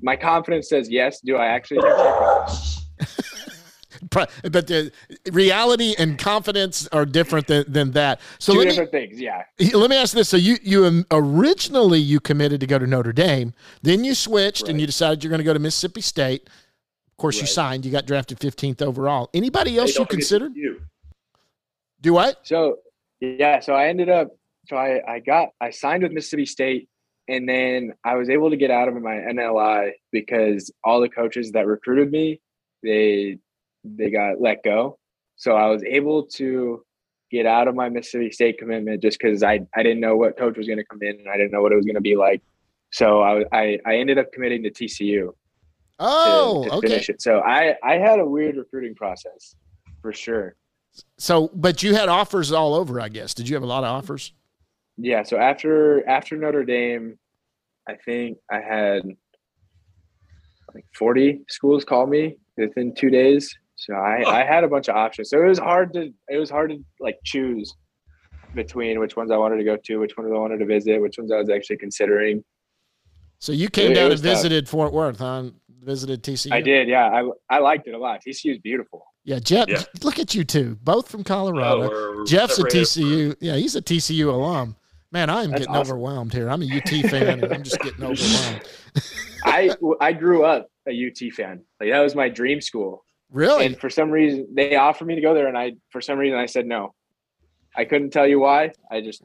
[0.00, 1.20] My confidence says yes.
[1.20, 2.74] Do I actually think I could?
[4.10, 4.92] Pro- but the
[5.32, 8.20] reality and confidence are different than, than that.
[8.38, 9.20] So Two let me different things.
[9.20, 9.44] Yeah.
[9.72, 13.12] let me ask this: So you you um, originally you committed to go to Notre
[13.12, 16.48] Dame, then you switched and you decided you're going to go to Mississippi State.
[16.48, 17.86] Of course, you signed.
[17.86, 19.30] You got drafted 15th overall.
[19.32, 20.56] Anybody else you considered?
[20.56, 20.80] You.
[22.04, 22.40] Do what?
[22.42, 22.76] So
[23.20, 23.60] yeah.
[23.60, 24.28] So I ended up.
[24.68, 26.88] So I I got I signed with Mississippi State,
[27.28, 31.52] and then I was able to get out of my NLI because all the coaches
[31.52, 32.42] that recruited me,
[32.82, 33.38] they
[33.84, 34.98] they got let go.
[35.36, 36.84] So I was able to
[37.30, 40.58] get out of my Mississippi State commitment just because I I didn't know what coach
[40.58, 42.16] was going to come in and I didn't know what it was going to be
[42.16, 42.42] like.
[42.92, 45.28] So I I, I ended up committing to TCU.
[45.28, 45.34] to-
[46.00, 46.88] Oh, to okay.
[46.88, 47.22] finish it.
[47.22, 49.54] So I I had a weird recruiting process
[50.02, 50.56] for sure.
[51.18, 53.34] So, but you had offers all over, I guess.
[53.34, 54.32] Did you have a lot of offers?
[54.96, 55.22] Yeah.
[55.24, 57.18] So after after Notre Dame,
[57.88, 59.02] I think I had
[60.74, 63.56] like 40 schools call me within two days.
[63.76, 65.30] So I, I had a bunch of options.
[65.30, 67.74] So it was hard to it was hard to like choose
[68.54, 71.18] between which ones I wanted to go to, which ones I wanted to visit, which
[71.18, 72.44] ones I was actually considering.
[73.40, 74.30] So you came It- it down and was tough.
[74.36, 75.50] visited Fort Worth, huh?
[75.82, 76.52] Visited TCU.
[76.52, 77.06] I did, yeah.
[77.08, 78.22] I I liked it a lot.
[78.26, 79.04] TCU is beautiful.
[79.24, 79.68] Yeah, Jeff.
[79.68, 79.82] Yeah.
[80.02, 81.74] Look at you two, both from Colorado.
[81.76, 83.36] Oh, we're- we're Jeff's a separated TCU.
[83.40, 84.76] Yeah, he's a TCU alum.
[85.12, 85.92] Man, I am That's getting awesome.
[85.96, 86.50] overwhelmed here.
[86.50, 88.62] I'm a UT fan, and I'm just getting overwhelmed.
[89.44, 89.70] I
[90.00, 91.62] I grew up a UT fan.
[91.80, 93.04] Like that was my dream school.
[93.30, 93.64] Really?
[93.66, 96.38] And for some reason, they offered me to go there, and I, for some reason,
[96.38, 96.94] I said no.
[97.76, 98.72] I couldn't tell you why.
[98.90, 99.22] I just,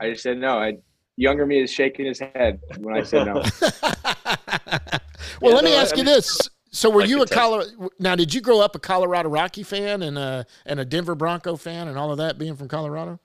[0.00, 0.58] I just said no.
[0.58, 0.78] I,
[1.16, 3.34] younger me is shaking his head when I said no.
[3.62, 4.80] well,
[5.42, 6.48] Yeah, let me no, I- ask I you this.
[6.70, 7.30] So, were I you a could.
[7.30, 7.90] Colorado?
[7.98, 11.56] Now, did you grow up a Colorado Rocky fan and a and a Denver Bronco
[11.56, 13.20] fan and all of that, being from Colorado?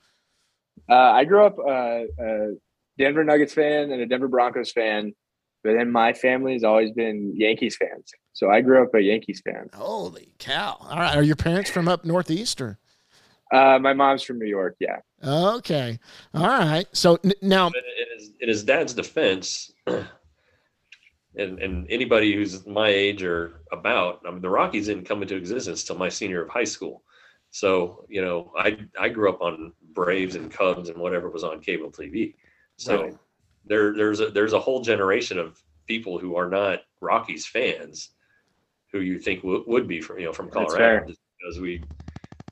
[0.90, 2.54] Uh, I grew up uh, a
[2.98, 5.14] Denver Nuggets fan and a Denver Broncos fan,
[5.64, 8.12] but then my family has always been Yankees fans.
[8.34, 9.70] So I grew up a Yankees fan.
[9.74, 10.78] Holy cow!
[10.80, 12.80] All right, are your parents from up northeast or?
[13.52, 14.76] Uh, my mom's from New York.
[14.80, 14.98] Yeah.
[15.24, 16.00] Okay,
[16.34, 16.88] all right.
[16.94, 19.72] So n- now, in, in his, in his dad's defense,
[21.36, 25.36] and, and anybody who's my age or about, I mean, the Rockies didn't come into
[25.36, 27.04] existence till my senior of high school.
[27.52, 31.60] So, you know, I I grew up on Braves and Cubs and whatever was on
[31.62, 32.36] cable TV.
[32.78, 33.18] So Right.
[33.66, 38.10] there there's a there's a whole generation of people who are not Rockies fans
[38.92, 41.86] who you think w- would be from you know from Colorado because we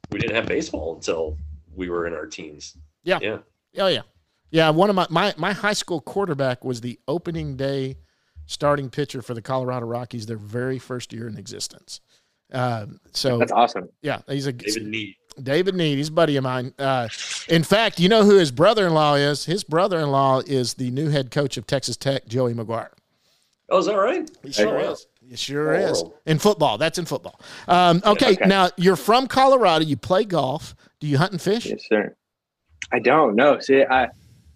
[0.09, 1.37] we didn't have baseball until
[1.75, 2.77] we were in our teens.
[3.03, 3.19] Yeah.
[3.21, 3.37] Yeah.
[3.79, 4.01] Oh yeah,
[4.51, 4.69] yeah.
[4.69, 7.97] One of my my my high school quarterback was the opening day
[8.45, 12.01] starting pitcher for the Colorado Rockies, their very first year in existence.
[12.53, 13.89] Um, so That's awesome.
[14.01, 15.15] yeah, he's a David Nied.
[15.41, 15.95] David Nied.
[15.95, 16.73] He's a buddy of mine.
[16.77, 17.07] Uh,
[17.47, 19.45] in fact, you know who his brother-in-law is?
[19.45, 22.89] His brother-in-law is the new head coach of Texas Tech, Joey McGuire.
[23.69, 24.29] Oh, is that right?
[24.43, 24.91] He sure wow.
[24.91, 25.07] is.
[25.25, 25.79] He sure Oh.
[25.91, 26.03] is.
[26.25, 26.77] In football.
[26.77, 27.39] That's in football.
[27.69, 28.45] Um, okay, Okay.
[28.45, 29.85] now you're from Colorado.
[29.85, 30.75] You play golf.
[30.99, 31.67] Do you hunt and fish?
[31.67, 32.13] Yes, sir.
[32.91, 33.59] I don't know.
[33.61, 34.09] See, I,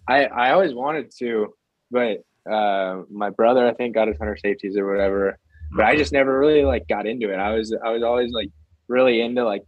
[0.06, 1.54] I, I always wanted to,
[1.90, 2.18] but
[2.50, 5.38] uh, my brother, I think, got his hunter safeties or whatever.
[5.72, 7.36] But I just never really like got into it.
[7.36, 8.50] I was, I was always like
[8.88, 9.64] really into like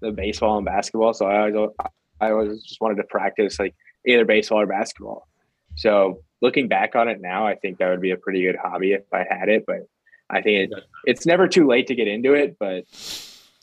[0.00, 1.14] the baseball and basketball.
[1.14, 1.70] So I always,
[2.20, 3.74] I always just wanted to practice like
[4.06, 5.28] either baseball or basketball.
[5.76, 8.92] So looking back on it now, I think that would be a pretty good hobby
[8.92, 9.64] if I had it.
[9.66, 9.88] But
[10.30, 12.56] I think it, it's never too late to get into it.
[12.58, 12.84] But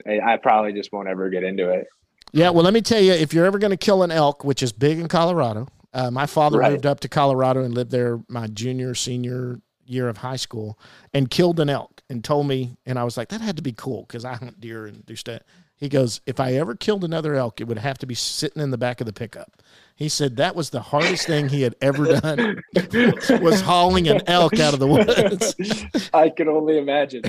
[0.08, 1.88] I, I probably just won't ever get into it.
[2.32, 4.62] Yeah, well, let me tell you, if you're ever going to kill an elk, which
[4.62, 6.72] is big in Colorado, uh, my father Right.
[6.72, 10.78] moved up to Colorado and lived there my junior, senior year of high school
[11.14, 13.72] and killed an elk and told me, and I was like, that had to be
[13.74, 15.42] cool because I hunt deer and do stuff.
[15.78, 18.70] He goes, if I ever killed another elk, it would have to be sitting in
[18.70, 19.64] the back of the pickup.
[19.96, 22.62] He said that was the hardest thing he had ever done
[23.42, 26.10] was hauling an elk out of the woods.
[26.14, 27.24] I can only imagine.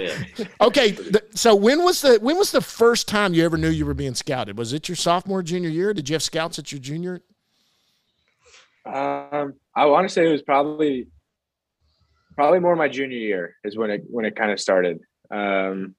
[0.00, 0.16] Yeah.
[0.60, 3.84] Okay, th- so when was the when was the first time you ever knew you
[3.86, 4.56] were being scouted?
[4.58, 5.92] Was it your sophomore, junior year?
[5.94, 7.20] Did you have scouts at your junior?
[8.86, 11.08] Um, I want to say it was probably
[12.34, 15.00] probably more my junior year is when it when it kind of started.
[15.30, 15.94] Um,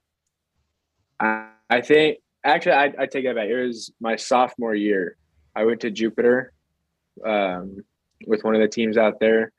[1.20, 3.48] I, I think actually I, I take that back.
[3.48, 5.18] It was my sophomore year.
[5.56, 6.54] I went to Jupiter
[7.26, 7.78] um,
[8.28, 9.52] with one of the teams out there,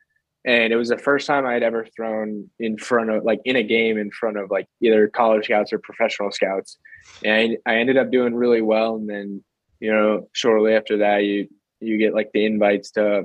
[0.44, 3.56] and it was the first time I had ever thrown in front of like in
[3.56, 6.78] a game in front of like either college scouts or professional scouts.
[7.24, 9.42] And I ended up doing really well, and then
[9.80, 11.48] you know shortly after that you
[11.80, 13.24] you get like the invites to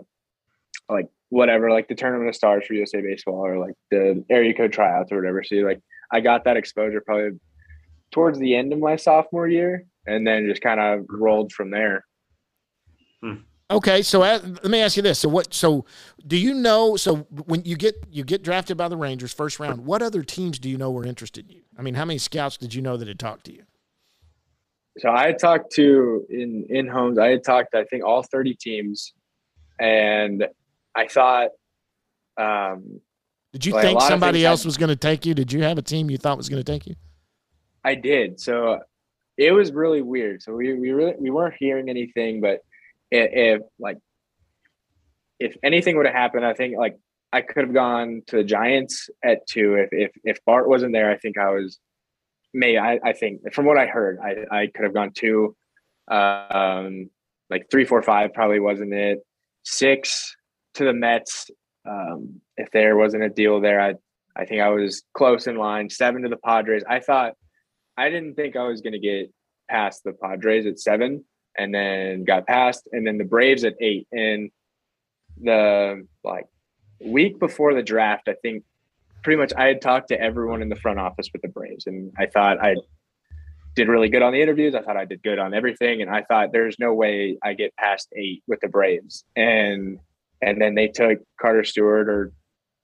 [0.89, 4.74] like whatever, like the tournament of stars for USA baseball or like the area code
[4.74, 5.43] tryouts or whatever.
[5.43, 5.80] So like
[6.12, 7.39] I got that exposure probably
[8.12, 12.06] towards the end of my sophomore year and then just kind of rolled from there.
[13.72, 15.54] Okay, so uh, let me ask you this: so what?
[15.54, 15.86] So
[16.28, 16.97] do you know?
[16.97, 20.60] So when you get you get drafted by the Rangers first round, what other teams
[20.60, 21.62] do you know were interested in you?
[21.78, 23.64] I mean, how many scouts did you know that had talked to you?
[24.99, 27.17] So I had talked to in in homes.
[27.17, 29.13] I had talked, I think, all thirty teams,
[29.79, 30.45] and
[30.95, 31.49] I thought,
[32.37, 32.99] um,
[33.53, 35.33] Did you Like, think somebody else had- was going to take you?
[35.33, 36.95] Did you have a team you thought was going to take you?
[37.83, 38.39] I did.
[38.39, 38.79] So
[39.37, 40.41] it was really weird.
[40.41, 42.59] So we we really we weren't hearing anything, but
[43.11, 43.97] if, if like
[45.39, 46.97] if anything would have happened, I think like
[47.33, 49.75] I could have gone to the Giants at two.
[49.75, 51.79] If if if Bart wasn't there, I think I was
[52.54, 55.56] maybe I, I think from what I heard, I, I could have gone two.
[56.10, 57.10] Um
[57.52, 59.20] like three, four, five probably wasn't it.
[59.64, 60.36] Six
[60.76, 61.52] to the Mets.
[61.88, 63.95] Um, if there wasn't a deal there, I
[64.36, 65.89] I think I was close in line.
[65.89, 66.84] Seven to the Padres.
[66.89, 67.34] I thought
[67.97, 69.32] I didn't think I was going to get
[69.70, 71.26] past the Padres at seven,
[71.58, 74.08] and then got past, and then the Braves at eight.
[74.12, 74.49] And
[75.39, 76.45] the like
[77.04, 78.64] week before the draft, I think
[79.24, 82.11] pretty much I had talked to everyone in the front office with the Braves, and
[82.17, 82.76] I thought I
[83.76, 84.76] did really good on the interviews.
[84.76, 87.76] I thought I did good on everything, and I thought there's no way I get
[87.78, 89.24] past eight with the Braves.
[89.36, 89.99] And
[90.41, 92.34] and then they took Carter Stewart, or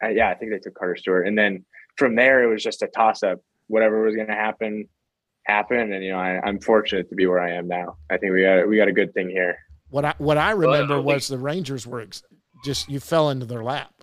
[0.03, 1.65] uh, yeah, I think they took Carter Stewart, and then
[1.97, 3.39] from there it was just a toss up.
[3.67, 4.87] Whatever was going to happen,
[5.45, 7.97] happened, and you know I, I'm fortunate to be where I am now.
[8.09, 9.57] I think we got we got a good thing here.
[9.89, 12.23] What I what I I remember don't was the Rangers were ex-
[12.63, 13.96] just you fell into their lap.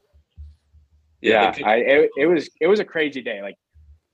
[1.31, 3.43] Yeah, they could- I it, it was it was a crazy day.
[3.43, 3.57] Like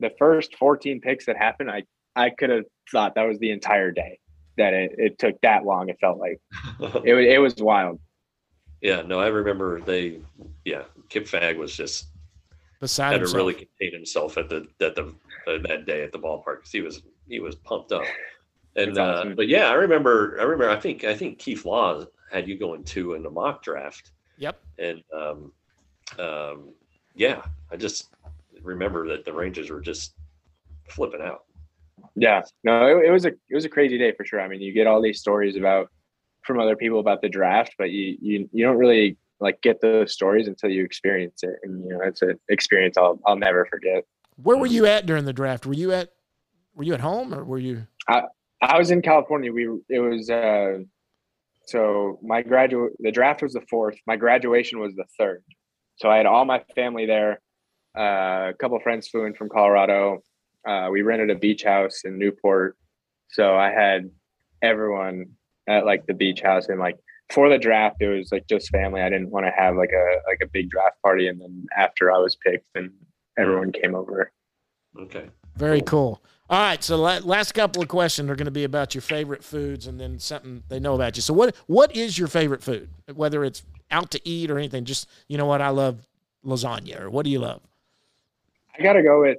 [0.00, 1.82] the first 14 picks that happened, I
[2.16, 4.18] I could have thought that was the entire day
[4.56, 5.88] that it, it took that long.
[5.88, 6.40] It felt like
[7.04, 8.00] it was it was wild.
[8.80, 10.20] yeah, no, I remember they,
[10.64, 12.06] yeah, Kip Fagg was just
[12.80, 15.14] Beside had to really contain himself at the at the
[15.46, 18.04] uh, that day at the ballpark because he was he was pumped up.
[18.76, 22.04] And That's uh, but yeah, I remember I remember I think I think Keith Law
[22.32, 24.58] had you going two in the mock draft, Yep.
[24.78, 25.52] and um,
[26.18, 26.68] um,
[27.14, 28.10] yeah, I just
[28.62, 30.14] remember that the Rangers were just
[30.88, 31.44] flipping out.
[32.14, 34.40] Yeah, no, it, it was a it was a crazy day for sure.
[34.40, 35.88] I mean, you get all these stories about
[36.44, 40.12] from other people about the draft, but you you you don't really like get those
[40.12, 44.04] stories until you experience it, and you know it's an experience I'll I'll never forget.
[44.42, 45.66] Where were you at during the draft?
[45.66, 46.10] Were you at
[46.74, 48.22] were you at home or were you I
[48.62, 49.52] I was in California.
[49.52, 50.78] We it was uh
[51.66, 53.98] so my graduate the draft was the fourth.
[54.06, 55.44] My graduation was the third.
[56.00, 57.40] So I had all my family there.
[57.96, 60.22] Uh, a couple of friends flew in from Colorado.
[60.66, 62.76] Uh, we rented a beach house in Newport.
[63.28, 64.10] So I had
[64.62, 65.32] everyone
[65.68, 66.96] at like the beach house and like
[67.30, 69.02] for the draft it was like just family.
[69.02, 72.10] I didn't want to have like a like a big draft party and then after
[72.10, 72.90] I was picked and
[73.38, 74.32] everyone came over.
[74.98, 75.28] Okay.
[75.56, 76.22] very cool?
[76.48, 79.44] All right, so la- last couple of questions are going to be about your favorite
[79.44, 81.22] foods and then something they know about you.
[81.22, 82.88] So what what is your favorite food?
[83.14, 86.06] Whether it's out to eat or anything, just you know what I love
[86.44, 87.60] lasagna or what do you love?
[88.78, 89.38] I gotta go with.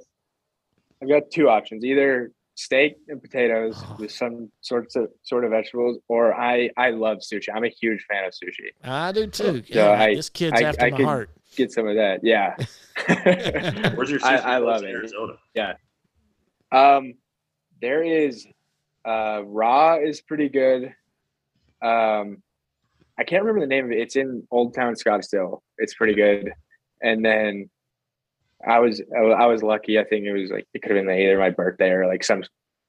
[1.02, 5.98] I've got two options: either steak and potatoes with some sorts of sort of vegetables,
[6.08, 7.48] or I I love sushi.
[7.54, 8.68] I'm a huge fan of sushi.
[8.84, 9.62] I do too.
[9.70, 11.30] So Yeah, I- this kid's I- after I my could- heart.
[11.54, 12.56] Get some of that, yeah.
[13.94, 14.92] Where's your sushi I place love in it.
[14.92, 15.34] Arizona?
[16.70, 17.14] Um,
[17.82, 18.46] there is
[19.04, 20.94] uh, raw is pretty good.
[21.82, 22.42] Um,
[23.18, 23.98] I can't remember the name of it.
[23.98, 25.60] It's in Old Town Scottsdale.
[25.78, 26.52] It's pretty good.
[27.02, 27.68] And then
[28.66, 29.98] I was I was lucky.
[29.98, 32.42] I think it was like it could have been either my birthday or like some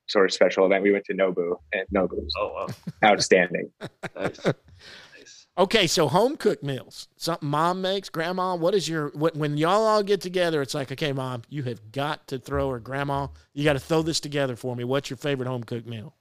[0.07, 0.83] sort of special event.
[0.83, 2.67] We went to Nobu, and Nobu was Oh wow,
[3.03, 3.71] outstanding.
[4.15, 4.45] nice.
[4.45, 5.47] nice.
[5.57, 8.55] Okay, so home cooked meals, something mom makes, grandma.
[8.55, 10.61] What is your when, when y'all all get together?
[10.61, 14.01] It's like, okay, mom, you have got to throw or grandma, you got to throw
[14.01, 14.83] this together for me.
[14.83, 16.15] What's your favorite home cooked meal?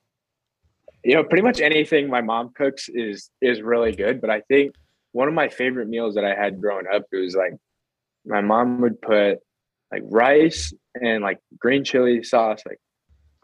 [1.04, 4.20] You know, pretty much anything my mom cooks is is really good.
[4.20, 4.74] But I think
[5.12, 7.54] one of my favorite meals that I had growing up it was like
[8.24, 9.38] my mom would put
[9.90, 12.78] like rice and like green chili sauce like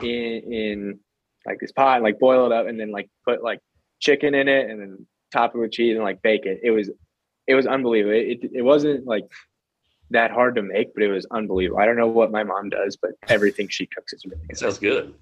[0.02, 1.00] in in
[1.46, 3.60] like this pot, like boil it up, and then like put like
[4.00, 6.60] chicken in it, and then top it with cheese and like bake it.
[6.62, 6.90] It was
[7.46, 8.14] it was unbelievable.
[8.14, 9.24] It it, it wasn't like
[10.10, 11.80] that hard to make, but it was unbelievable.
[11.80, 14.58] I don't know what my mom does, but everything she cooks is really good.
[14.58, 15.14] Sounds good.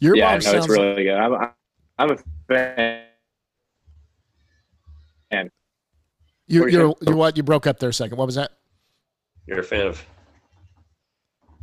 [0.00, 1.14] Your yeah, mom no, sounds it's really good.
[1.14, 1.50] I'm
[1.98, 2.16] I'm a
[2.48, 3.02] fan.
[6.48, 8.16] You, you you're you what you broke up there a second.
[8.18, 8.52] What was that?
[9.46, 10.04] You're a fan of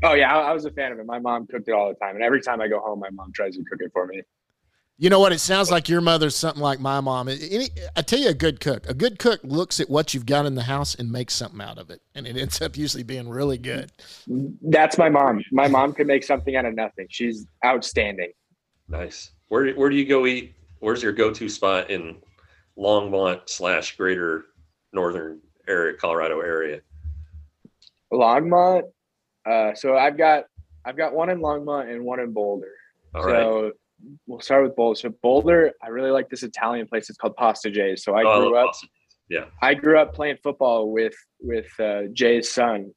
[0.04, 1.06] Oh yeah, I, I was a fan of it.
[1.06, 3.32] My mom cooked it all the time, and every time I go home, my mom
[3.34, 4.22] tries to cook it for me.
[4.98, 5.32] You know what?
[5.32, 7.28] It sounds like your mother's something like my mom.
[7.28, 8.88] Any, I tell you, a good cook.
[8.88, 11.80] A good cook looks at what you've got in the house and makes something out
[11.80, 13.92] of it, and it ends up usually being really good.
[14.62, 15.44] That's my mom.
[15.52, 17.08] My mom can make something out of nothing.
[17.10, 18.32] She's outstanding.
[18.88, 19.32] nice.
[19.50, 20.54] Where where do you go eat?
[20.80, 22.18] Where's your go-to spot in
[22.78, 24.46] Longmont slash Greater
[24.94, 26.82] Northern area, Colorado area?
[28.12, 28.84] Longmont.
[29.46, 30.46] Uh, so I've got
[30.86, 32.74] I've got one in Longmont and one in Boulder.
[33.16, 33.74] All right.
[34.28, 35.00] We'll start with Boulder.
[35.00, 37.10] So Boulder, I really like this Italian place.
[37.10, 38.04] It's called Pasta Jay's.
[38.04, 38.72] So I Oh, grew love up.
[38.72, 38.88] pasta.
[39.30, 39.46] Yeah.
[39.62, 42.92] I grew up playing football with with uh, Jay's son,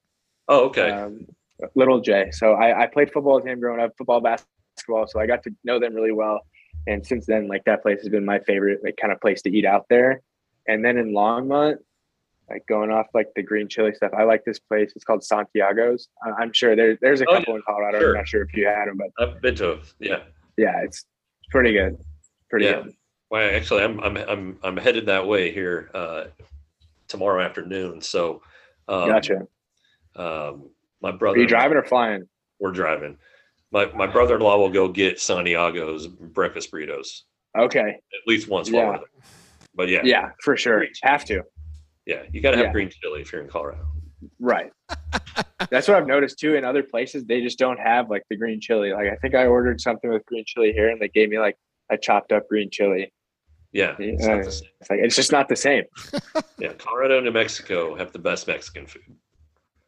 [0.49, 0.91] Oh, okay.
[0.91, 1.27] um,
[1.75, 2.31] little Jay.
[2.33, 5.07] So I, I played football with him growing up, football, basketball.
[5.07, 6.41] So I got to know them really well.
[6.89, 9.51] And since then, like that place has been my favorite, like kind of place to
[9.57, 10.21] eat out there.
[10.69, 11.77] And then in Longmont,
[12.51, 14.93] like going off like the green chili stuff, I like this place.
[14.95, 16.09] It's called Santiago's.
[16.25, 17.99] I- I'm sure there, there's a Oh, couple in Colorado.
[18.01, 18.11] Sure.
[18.11, 19.81] I'm not sure if you had them, but I've been to.
[20.01, 20.21] Yeah.
[20.57, 21.05] Yeah, it's
[21.51, 21.97] pretty good.
[22.51, 22.83] Pretty Yeah.
[22.83, 22.95] good.
[23.31, 26.25] Well, actually, I'm I'm I'm I'm headed that way here uh,
[27.09, 28.01] tomorrow afternoon.
[28.01, 28.43] So,
[28.89, 29.47] um, Gotcha.
[30.15, 30.71] Um,
[31.03, 31.39] my Are brother.
[31.39, 32.25] you driving or flying?
[32.61, 33.19] We're driving.
[33.73, 37.23] My my brother-in-law will go get Santiago's breakfast burritos
[37.59, 37.81] Okay.
[37.81, 38.79] at least once Yeah.
[38.85, 39.07] while we're there.
[39.75, 40.87] But yeah, Yeah, for sure.
[41.03, 41.43] Have to.
[42.07, 42.73] yeah, you got to have Yeah.
[42.73, 43.85] green chili if you're in Colorado.
[44.39, 44.71] Right.
[45.70, 46.55] That's what I've noticed too.
[46.55, 48.93] In other places, they just don't have like the green chili.
[48.93, 51.57] Like I think I ordered something with green chili here, and they gave me like
[51.91, 53.12] a chopped up green chili.
[53.72, 54.68] Yeah, it's not the same.
[54.80, 55.84] It's like it's just not the same.
[56.59, 59.03] Yeah, Colorado New Mexico have the best Mexican food.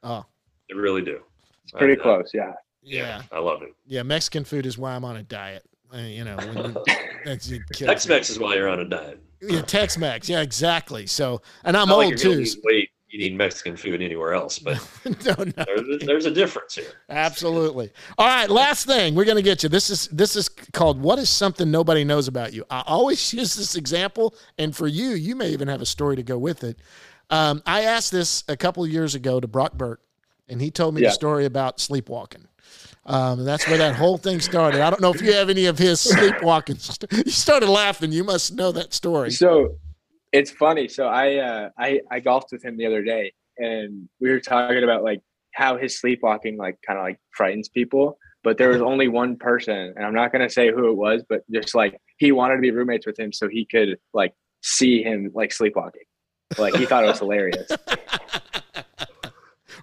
[0.02, 0.26] Oh,
[0.68, 1.20] They really do.
[1.62, 2.30] It's pretty I- I- close.
[2.34, 2.52] Yeah.
[2.82, 3.74] yeah, I love it.
[3.86, 4.02] yeah.
[4.02, 5.62] Mexican food is why I'm on a diet.
[5.94, 6.84] Uh, you know, when you,
[7.24, 9.22] that's it kills Tex-Mex is why you're on a diet.
[9.40, 10.28] Yeah, Tex-Mex.
[10.28, 11.06] Yeah, exactly.
[11.06, 12.38] So, and I'm Not like old you're too.
[12.38, 15.64] lose weight eating Mexican food anywhere else, but no, no.
[15.66, 16.92] there's, there's a difference here.
[17.08, 17.90] Absolutely.
[18.16, 19.68] All right, last thing we're going to get you.
[19.68, 23.54] This is this is called "What is something nobody knows about you." I always use
[23.54, 26.78] this example, and for you, you may even have a story to go with it.
[27.30, 30.00] Um, I asked this a couple of years ago to Brock Burke,
[30.48, 31.08] and he told me Yeah.
[31.08, 32.46] the story about sleepwalking.
[33.04, 34.80] Um, and that's where that whole thing started.
[34.82, 36.76] I don't know if you have any of his sleepwalking.
[36.76, 38.12] st- You started laughing.
[38.12, 39.30] You must know that story.
[39.30, 39.76] So
[40.32, 40.88] it's funny.
[40.88, 44.84] So I uh I I golfed with him the other day and we were talking
[44.84, 45.20] about like
[45.54, 48.18] how his sleepwalking like kind of like frightens people.
[48.44, 51.42] But there was only one person, and I'm not gonna say who it was, but
[51.52, 55.30] just like he wanted to be roommates with him so he could like see him
[55.34, 56.02] like sleepwalking.
[56.56, 57.68] Like he thought it was hilarious.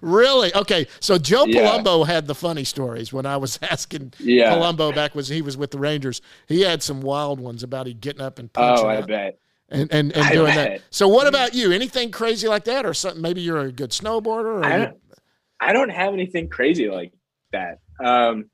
[0.02, 0.54] Really?
[0.54, 0.86] Okay.
[1.00, 1.78] So Joe Yeah.
[1.78, 4.52] Palumbo had the funny stories when I was asking Yeah.
[4.52, 6.20] Palumbo back was he was with the Rangers.
[6.48, 9.38] He had some wild ones about he getting up and punching Oh, I out bet.
[9.68, 10.82] And and, and doing that.
[10.90, 11.72] So what about you?
[11.72, 13.22] Anything crazy like that, or something?
[13.22, 14.60] Maybe you're a good snowboarder.
[14.60, 14.96] Or I don't,
[15.60, 17.12] I don't have anything crazy like
[17.52, 17.78] that.
[18.02, 18.50] Um,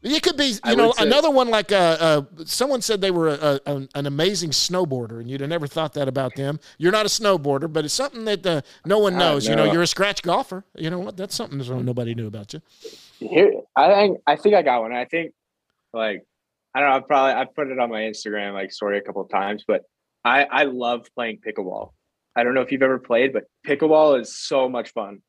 [0.00, 3.10] you could be, I you know, say- another one like uh, uh, someone said they
[3.10, 6.60] were a, a, an, amazing snowboarder, and you'd have never thought that about them.
[6.78, 9.48] You're not a snowboarder, but it's something that uh, no one Uh, knows.
[9.48, 10.64] You know, you're a scratch golfer.
[10.76, 11.16] You know what?
[11.16, 12.62] That's something that nobody knew about you.
[13.18, 14.92] Here, I think I think I got one.
[14.92, 15.32] I think
[15.92, 16.24] like
[16.74, 16.96] I don't know.
[16.96, 19.82] I probably I put it on my Instagram like story a couple of times, but
[20.28, 21.92] I I love playing pickleball.
[22.36, 25.22] I don't know if you've ever played, but pickleball is so much fun.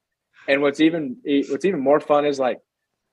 [0.47, 1.17] And what's even
[1.49, 2.59] what's even more fun is like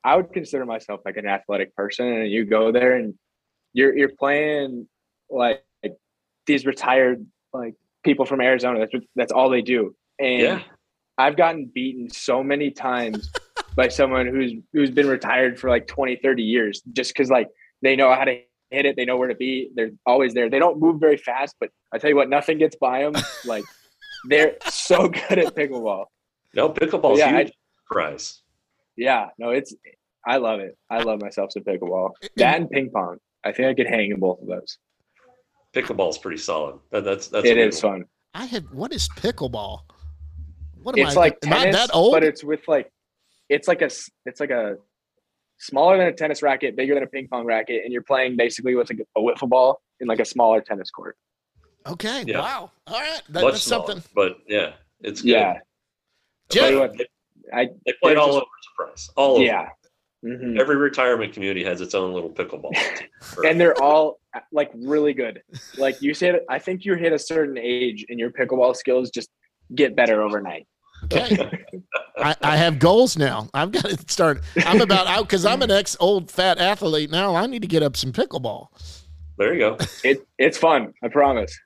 [0.05, 3.15] I would consider myself like an athletic person, and you go there and
[3.73, 4.89] you're you're playing
[5.31, 5.97] like, like
[6.47, 7.75] these retired like
[8.05, 8.81] people from Arizona.
[8.81, 10.63] That's that's all they do, and Yeah.
[11.19, 13.33] I've gotten beaten so many times
[13.75, 17.49] by someone who's who's been retired for like 20, 30 years, just because like
[17.83, 18.41] they know how to
[18.71, 20.51] hit it, they know where to be, they're always there.
[20.51, 23.15] They don't move very fast, but I tell you what, nothing gets by them.
[23.45, 23.65] Like
[24.29, 26.07] they're so good at pickleball.
[26.55, 27.53] No, pickleball's Yeah, I- huge
[27.91, 28.43] prize.
[28.97, 29.75] Yeah, no, it's
[30.27, 30.77] I love it.
[30.91, 32.11] I love myself some pickleball.
[32.37, 33.19] That and ping pong.
[33.45, 34.79] I think I could hang in both of those.
[35.75, 36.79] Pickleball's pretty solid.
[36.91, 37.99] That, that's that's it is a one.
[38.01, 38.05] fun.
[38.35, 39.81] I had what is pickleball?
[40.83, 41.21] What am It's I?
[41.21, 42.13] like am I tennis, that old?
[42.13, 42.91] but it's with like
[43.49, 43.91] it's like a
[44.25, 44.77] it's like a
[45.59, 48.75] smaller than a tennis racket, bigger than a ping pong racket, and you're playing basically
[48.75, 51.17] with like a wiffle ball in like a smaller tennis court.
[51.87, 52.25] okay.
[52.27, 52.41] Yeah.
[52.41, 52.71] Wow.
[52.87, 53.23] All right.
[53.31, 54.03] That, Much that's smaller, something.
[54.15, 55.31] but yeah, it's good.
[55.31, 55.59] Yeah,
[56.51, 57.07] Jeff- what, They,
[57.53, 59.11] I they play it all just- over Surprise.
[59.17, 59.45] All over.
[59.45, 59.69] yeah,
[60.25, 60.59] Mhm.
[60.59, 63.09] Every retirement community has its own little pickleball team.
[63.47, 64.19] and they're all
[64.53, 65.43] like really good.
[65.79, 69.29] Like you said, I think you hit a certain age and your pickleball skills just
[69.75, 70.67] get better overnight.
[71.05, 71.49] Okay.
[72.17, 73.49] I, I have goals now.
[73.53, 74.43] I've got to start.
[74.65, 77.35] I'm about out because I'm an ex old fat athlete now.
[77.35, 78.69] I need to get up some pickleball.
[79.39, 79.77] there you go.
[80.03, 81.59] It it's fun, I promise.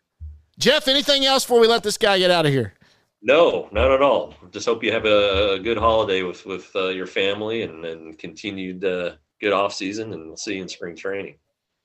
[0.59, 2.75] Jeff, anything else before we let this guy get out of here?
[3.23, 4.35] No, not at all.
[4.51, 8.19] Just hope you have a, a good holiday with with uh, your family and and
[8.19, 11.37] continued uh, good off season, and we'll see you in spring training.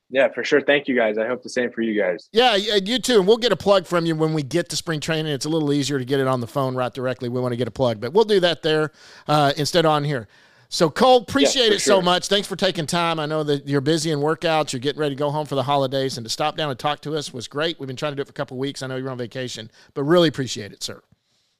[0.09, 0.61] Yeah, for sure.
[0.61, 1.17] Thank you guys.
[1.17, 2.29] I hope the same for you guys.
[2.31, 3.17] Yeah, yeah, you too.
[3.19, 5.31] And we'll get a plug from you when we get to spring training.
[5.33, 7.27] It's a little easier to get it on the phone right directly.
[7.27, 8.91] We want to get a plug, but we'll do that there
[9.27, 10.27] uh, instead on here.
[10.69, 12.27] So, Cole, appreciate for it so much.
[12.27, 13.19] Thanks for taking time.
[13.19, 14.73] I know that you're busy in workouts.
[14.73, 17.01] You're getting ready to go home for the holidays, and to stop down and talk
[17.01, 17.79] to us was great.
[17.79, 18.81] We've been trying to do it for a couple of weeks.
[18.83, 21.01] I know you're on vacation, but really appreciate it, sir.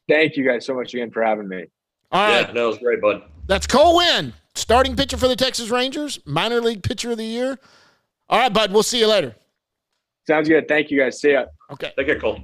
[0.10, 1.66] Thank you guys so much again for having me.
[2.12, 3.24] All right, Yeah, no, it was great, bud.
[3.48, 7.58] that's Cole Winn, starting pitcher for the Texas Rangers, minor league pitcher of the year.
[8.30, 8.72] All right, bud.
[8.72, 9.36] We'll see you later.
[10.28, 10.68] Sounds good.
[10.68, 11.20] Thank you guys.
[11.20, 11.46] See ya.
[11.72, 11.94] Okay.
[11.98, 12.40] Take care, Cole.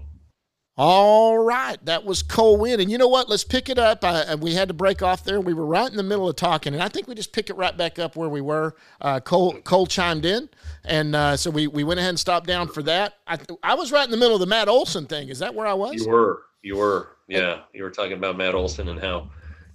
[0.77, 3.27] All right, that was Cole Winn, and you know what?
[3.27, 3.99] Let's pick it up.
[4.03, 5.41] Uh, we had to break off there.
[5.41, 7.55] We were right in the middle of talking, and I think we just pick it
[7.57, 8.75] right back up where we were.
[9.01, 10.49] Uh, Cole Cole chimed in,
[10.86, 13.15] and uh, so we we went ahead and stopped down for that.
[13.27, 15.27] I I was right in the middle of the Matt Olson thing.
[15.27, 15.95] Is that where I was?
[15.95, 17.59] You were, you were, yeah.
[17.73, 19.29] You were talking about Matt Olson and how,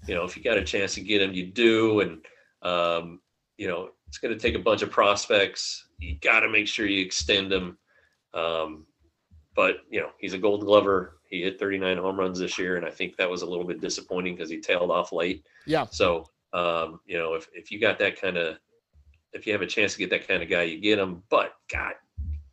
[0.09, 2.25] you know, if you got a chance to get him, you do, and
[2.63, 3.21] um,
[3.59, 5.89] you know, it's going to take a bunch of prospects.
[5.99, 7.77] You got to make sure you extend him.
[8.33, 8.87] Um,
[9.55, 11.19] but you know, he's a Gold Glover.
[11.29, 13.79] He hit 39 home runs this year, and I think that was a little bit
[13.79, 15.45] disappointing because he tailed off late.
[15.67, 15.85] Yeah.
[15.91, 18.57] So, um, you know, if if you got that kind of,
[19.35, 21.23] if you have a chance to get that kind of guy, you get him.
[21.29, 21.93] But God,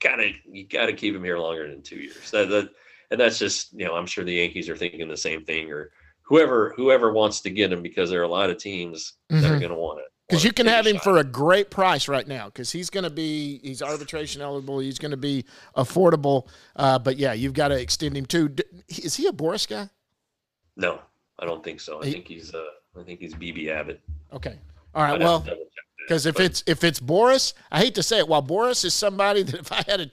[0.02, 2.30] gotta you gotta keep him here longer than two years.
[2.32, 2.72] That, that
[3.10, 5.92] and that's just you know I'm sure the Yankees are thinking the same thing or
[6.24, 9.56] whoever whoever wants to get him because there are a lot of teams that are
[9.56, 9.60] Mhm.
[9.60, 12.46] going to want it Because you can have him for a great price right now.
[12.46, 14.80] Because he's going to be he's arbitration eligible.
[14.80, 15.46] He's going to be
[15.76, 16.48] affordable.
[16.76, 18.50] Uh, but yeah, you've got to extend him too.
[18.50, 19.90] D- Is he a Boras guy?
[20.76, 21.00] no
[21.38, 22.64] I don't think so I He- think he's uh
[23.00, 24.02] I think he's BB Abbott
[24.32, 24.58] Okay.
[24.96, 25.14] All right.
[25.14, 25.42] I'd Well.
[25.42, 28.18] to double check that, Because if but- it's if it's Boras, I hate to say
[28.20, 28.28] it.
[28.28, 30.10] While Boras is somebody that if I had a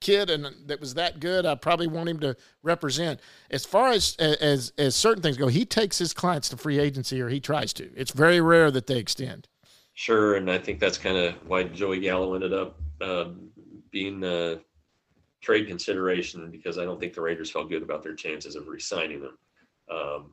[0.00, 3.18] kid and that was that good, I probably want him to represent.
[3.50, 7.20] As far as as as certain things go, he takes his clients to free agency
[7.20, 7.90] or he tries to.
[7.96, 9.48] It's very rare that they extend.
[9.94, 13.48] Sure, and I think that's kind of why Joey Gallo ended up um,
[13.90, 14.58] being a
[15.40, 19.20] trade consideration because I don't think the Raiders felt good about their chances of re-signing
[19.20, 19.38] him.
[19.90, 20.32] Um,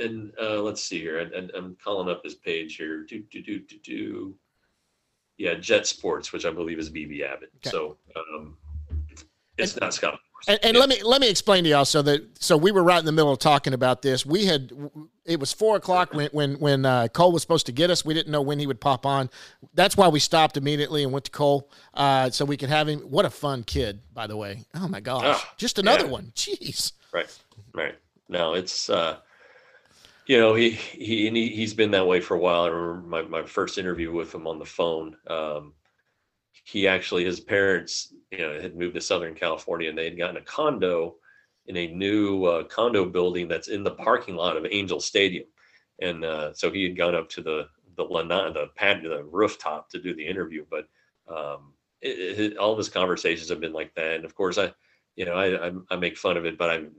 [0.00, 3.04] and uh, let's see here, I, I'm calling up his page here.
[3.04, 4.34] Do do do do do.
[5.36, 7.50] Yeah, Jet Sports, which I believe is BB Abbott.
[7.56, 7.70] Okay.
[7.70, 8.56] So um,
[9.56, 10.18] it's not Scott.
[10.48, 12.98] And, and let me let me explain to y'all so that so we were right
[12.98, 14.24] in the middle of talking about this.
[14.24, 14.72] We had
[15.26, 18.04] it was four o'clock when when when uh, Cole was supposed to get us.
[18.04, 19.28] We didn't know when he would pop on.
[19.74, 23.00] That's why we stopped immediately and went to Cole uh, so we could have him.
[23.00, 24.64] What a fun kid, by the way.
[24.74, 26.10] Oh my gosh, Ah, just another yeah.
[26.10, 26.32] one.
[26.34, 26.92] Jeez.
[27.12, 27.38] Right,
[27.74, 27.96] right.
[28.28, 29.18] No, it's uh,
[30.26, 32.62] you know he he and he, he's been that way for a while.
[32.62, 35.16] I remember my, my first interview with him on the phone.
[35.26, 35.74] Um,
[36.70, 40.36] he actually his parents you know had moved to Southern California and they had gotten
[40.36, 41.16] a condo
[41.66, 45.46] in a new uh, condo building that's in the parking lot of Angel Stadium,
[46.00, 49.90] and uh, so he had gone up to the the lanai, the pad the rooftop
[49.90, 50.88] to do the interview, but
[51.28, 54.72] um, it, it, all of his conversations have been like that, and of course I
[55.16, 56.92] you know, I, I I make fun of it, but I'm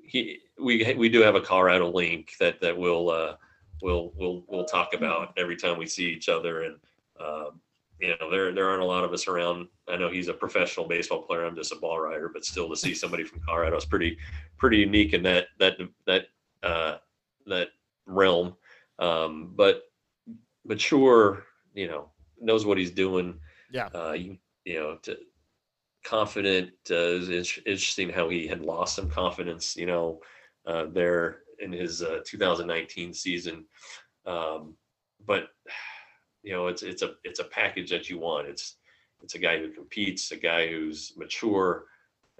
[0.00, 3.34] he we we do have a Colorado link that that we'll uh
[3.82, 6.76] we'll we'll we'll talk about every time we see each other, and
[7.20, 7.60] um,
[8.00, 9.68] you know there there aren't a lot of us around.
[9.88, 11.44] I know he's a professional baseball player.
[11.44, 14.16] I'm just a ball rider, but still to see somebody from Colorado is pretty
[14.56, 16.26] pretty unique in that that that
[16.62, 16.96] uh,
[17.46, 17.68] that
[18.06, 18.56] realm.
[18.98, 19.82] Um, but
[20.64, 21.44] mature,
[21.74, 22.10] you know,
[22.40, 23.38] knows what he's doing.
[23.70, 23.88] Yeah.
[23.94, 25.16] Uh, you, you know, to,
[26.04, 26.70] confident.
[26.90, 30.20] Uh, it's interesting how he had lost some confidence, you know,
[30.66, 33.64] uh, there in his uh, 2019 season.
[34.26, 34.74] Um,
[35.26, 35.48] but
[36.48, 38.48] you know, it's it's a it's a package that you want.
[38.48, 38.76] It's
[39.22, 41.84] it's a guy who competes, a guy who's mature,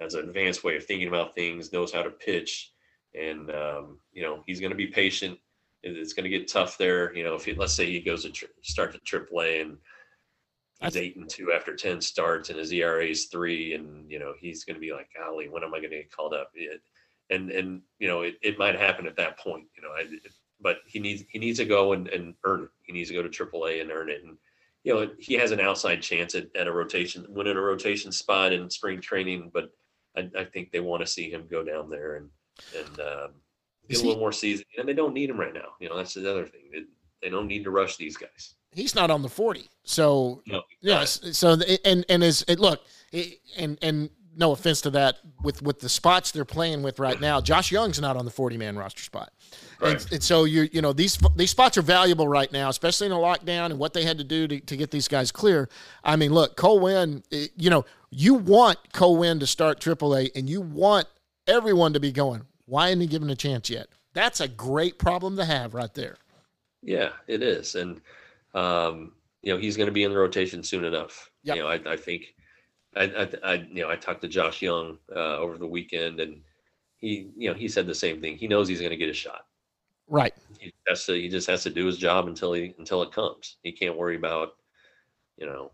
[0.00, 2.72] has an advanced way of thinking about things, knows how to pitch,
[3.14, 5.38] and um, you know he's going to be patient.
[5.82, 7.14] It's going to get tough there.
[7.14, 9.76] You know, if he, let's say he goes to tri- start to AAA and
[10.80, 14.32] he's eight and two after ten starts, and his ERA is three, and you know
[14.40, 16.80] he's going to be like, "Golly, when am I going to get called up?" It,
[17.28, 19.66] and and you know it, it might happen at that point.
[19.76, 20.06] You know, I,
[20.60, 22.68] but he needs he needs to go and, and earn it.
[22.82, 24.22] He needs to go to AAA and earn it.
[24.24, 24.36] And
[24.84, 28.52] you know he has an outside chance at, at a rotation, winning a rotation spot
[28.52, 29.50] in spring training.
[29.52, 29.70] But
[30.16, 32.28] I, I think they want to see him go down there and
[32.76, 33.30] and um,
[33.88, 34.64] get a little more season.
[34.78, 35.72] And they don't need him right now.
[35.80, 36.70] You know that's the other thing.
[36.72, 36.82] They,
[37.22, 38.54] they don't need to rush these guys.
[38.70, 41.20] He's not on the forty, so no, yes.
[41.32, 42.82] So and and as it look
[43.56, 47.40] and and no offense to that with with the spots they're playing with right now.
[47.40, 49.32] Josh Jung's not on the 40 man roster spot.
[49.80, 49.92] Right.
[49.92, 53.12] And, and, so you you know these these spots are valuable right now, especially in
[53.12, 55.68] a lockdown and what they had to do to, to get these guys clear.
[56.04, 60.30] I mean, look, Cole Winn, eh, you know, you want Cole Winn to start AAA,
[60.34, 61.06] and you want
[61.46, 62.42] everyone to be going.
[62.66, 63.88] Why isn't he given a chance yet?
[64.14, 66.16] That's a great problem to have right there.
[66.82, 68.00] Yeah, it is, and
[68.54, 69.12] um,
[69.42, 71.30] you know he's going to be in the rotation soon enough.
[71.42, 71.56] Yep.
[71.56, 72.34] You know, I, I think
[72.96, 76.40] I, I, I, you know, I talked to Josh Jung uh, over the weekend, and
[76.96, 78.36] he, you know, he said the same thing.
[78.36, 79.46] He knows he's going to get a shot.
[80.08, 80.34] Right.
[80.58, 81.14] He has to.
[81.14, 83.56] He just has to do his job until he until it comes.
[83.62, 84.52] He can't worry about,
[85.36, 85.70] you know,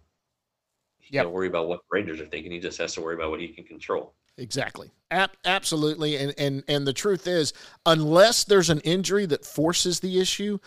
[0.99, 1.25] he yep.
[1.25, 2.51] can't worry about what Rangers are thinking.
[2.51, 4.15] He just has to worry about what he can control.
[4.37, 4.91] Exactly.
[5.13, 6.17] A- absolutely.
[6.17, 7.53] And and and the truth is,
[7.87, 10.59] unless there's an injury that forces the issue,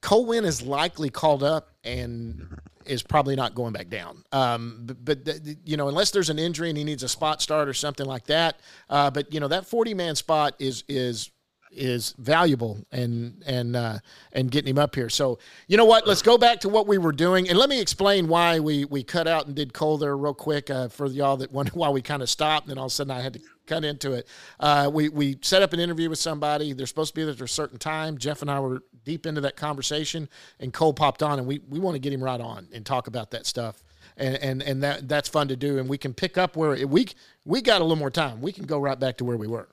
[0.00, 4.24] Cole Winn is likely called up and is probably not going back down.
[4.32, 7.68] Um, but, but, you know, unless there's an injury and he needs a spot start
[7.68, 8.60] or something like that.
[8.88, 11.30] Uh, but you know, that 40 man spot is is
[11.76, 13.98] is valuable and and uh,
[14.32, 15.08] and getting him up here.
[15.08, 16.06] So you know what?
[16.06, 19.02] Let's go back to what we were doing, and let me explain why we we
[19.02, 22.02] cut out and did Cole there real quick uh, for y'all that wonder why we
[22.02, 24.26] kind of stopped, and then all of a sudden I had to cut into it.
[24.60, 26.72] Uh, we we set up an interview with somebody.
[26.72, 28.18] They're supposed to be there at a certain time.
[28.18, 30.28] Jeff and I were deep into that conversation,
[30.60, 33.06] and Cole popped on, and we we want to get him right on and talk
[33.06, 33.82] about that stuff.
[34.16, 37.08] And, and and that that's fun to do, and we can pick up where we
[37.44, 38.40] we got a little more time.
[38.40, 39.68] We can go right back to where we were.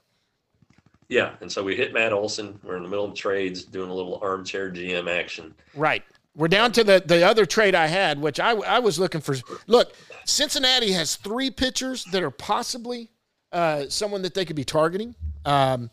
[1.10, 2.58] Yeah, and so we hit Matt Olson.
[2.64, 5.54] We're in the middle of trades, doing a little armchair GM action.
[5.76, 6.04] Right.
[6.36, 9.36] We're down to the the other trade I had, which I I was looking for.
[9.68, 9.94] Look,
[10.26, 13.12] Cincinnati has three pitchers that are possibly
[13.52, 15.16] uh, someone that they could be targeting.
[15.46, 15.90] Um,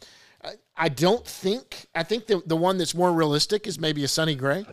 [0.76, 1.86] I don't think.
[1.94, 4.64] I think the the one that's more realistic is maybe a Sonny Gray,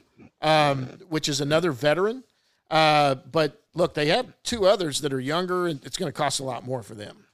[0.41, 2.23] um, which is another veteran.
[2.69, 6.39] Uh, but look, they have two others that are younger, and it's going to cost
[6.39, 7.25] a lot more for them.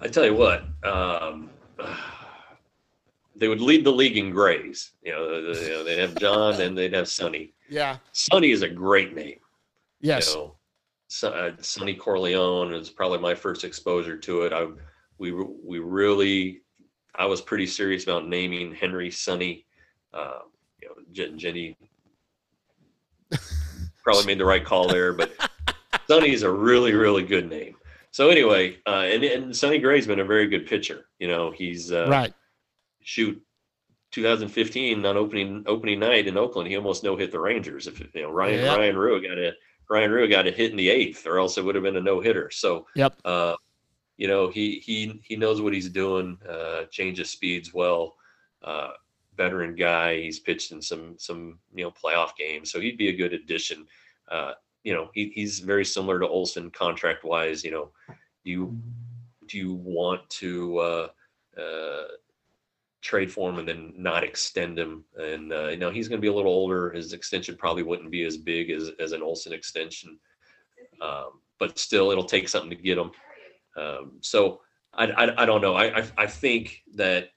[0.00, 1.50] I tell you what, um,
[3.36, 4.92] they would lead the league in grays.
[5.02, 7.52] You know, you know, they'd have John and they'd have Sonny.
[7.68, 7.96] Yeah.
[8.12, 9.40] Sonny is a great name.
[10.00, 10.30] Yes.
[10.30, 10.54] You know,
[11.10, 14.52] Sonny Corleone is probably my first exposure to it.
[14.52, 14.68] I
[15.18, 16.62] we we really
[17.16, 19.66] I was pretty serious about naming Henry Sonny.
[20.14, 20.40] Uh,
[20.80, 21.76] you know, Jen, Jenny
[24.04, 25.32] probably made the right call there, but
[26.06, 27.74] Sonny is a really really good name.
[28.12, 31.06] So anyway, uh, and and Sonny Gray's been a very good pitcher.
[31.18, 32.32] You know, he's uh, right.
[33.02, 33.42] Shoot,
[34.12, 37.88] 2015 on opening opening night in Oakland, he almost no hit the Rangers.
[37.88, 38.78] If you know Ryan yep.
[38.78, 39.52] Ryan Rua got a
[39.90, 42.00] Ryan Rua got a hit in the eighth, or else it would have been a
[42.00, 42.48] no hitter.
[42.50, 43.14] So yep.
[43.24, 43.56] Uh,
[44.16, 46.38] you know he he he knows what he's doing.
[46.48, 48.14] Uh, changes speeds well.
[48.62, 48.90] Uh,
[49.36, 50.20] veteran guy.
[50.20, 53.86] He's pitched in some some you know playoff games, so he'd be a good addition.
[54.30, 54.52] Uh,
[54.84, 57.64] you know, he, he's very similar to Olson contract wise.
[57.64, 57.90] You know,
[58.44, 58.78] do you
[59.48, 61.08] do you want to uh,
[61.58, 62.04] uh,
[63.00, 65.04] trade for him and then not extend him?
[65.16, 66.90] And uh, you know, he's going to be a little older.
[66.90, 70.18] His extension probably wouldn't be as big as as an Olson extension,
[71.00, 73.10] um, but still, it'll take something to get him.
[73.76, 74.60] Um, so
[74.94, 75.74] I, I, I don't know.
[75.74, 77.30] I, I I think that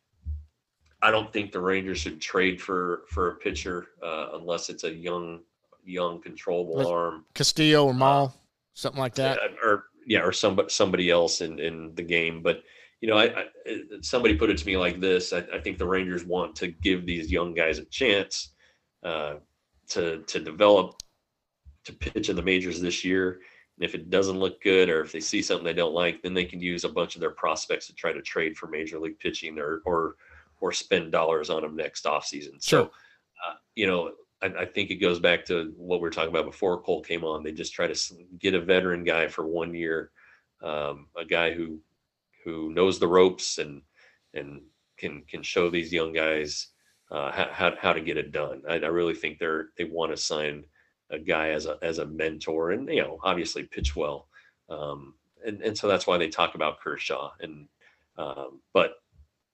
[1.01, 4.93] I don't think the Rangers should trade for for a pitcher uh, unless it's a
[4.93, 5.41] young
[5.85, 7.25] young controllable With arm.
[7.33, 8.31] Castillo or Mahle, uh,
[8.73, 9.39] something like that.
[9.63, 12.41] Or yeah, or somebody somebody else in in the game.
[12.41, 12.63] But
[13.03, 13.45] you know, I, I
[13.99, 15.33] somebody put it to me like this.
[15.33, 18.53] I, I, think the Rangers want to give these young guys a chance
[19.03, 19.33] uh,
[19.89, 20.95] to to develop
[21.83, 23.41] to pitch in the majors this year.
[23.77, 26.33] And if it doesn't look good, or if they see something they don't like, then
[26.33, 29.19] they can use a bunch of their prospects to try to trade for major league
[29.19, 30.15] pitching or or
[30.61, 32.63] or spend dollars on them next offseason.
[32.63, 32.83] Sure.
[32.85, 32.91] So,
[33.45, 36.45] uh, you know, I, I, think it goes back to what we were talking about
[36.45, 37.43] before Cole came on.
[37.43, 40.11] They just try to get a veteran guy for one year,
[40.61, 41.81] um, a guy who
[42.43, 43.81] who knows the ropes and
[44.33, 44.61] and
[44.97, 46.67] can can show these young guys
[47.11, 48.63] uh, how, how to get it done.
[48.67, 50.65] I, I really think they're they want to sign
[51.11, 54.27] a guy as a as a mentor and you know obviously pitch well,
[54.69, 55.13] um,
[55.45, 57.67] and and so that's why they talk about Kershaw and
[58.17, 58.95] um, but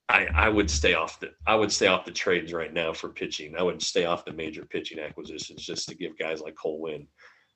[0.10, 3.10] I, I would stay off the I would stay off the trades right now for
[3.10, 3.56] pitching.
[3.56, 7.08] I would stay off the major pitching acquisitions just to give guys like Cole Winn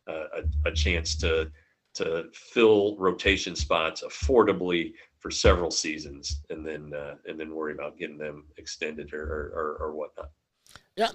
[0.07, 1.51] uh, a, a chance to
[1.95, 4.93] to fill rotation spots affordably
[5.23, 9.77] for several seasons, and then uh, and then worry about getting them extended or or,
[9.79, 10.31] or whatnot.
[10.97, 11.11] Yeah,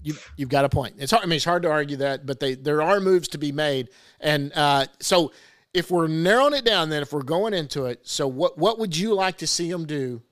[0.00, 0.94] you've you've got a point.
[0.98, 1.24] It's hard.
[1.24, 3.90] I mean, it's hard to argue that, but they there are moves to be made,
[4.20, 5.32] and uh, so
[5.74, 8.96] if we're narrowing it down, then if we're going into it, so what what would
[8.96, 10.22] you like to see them do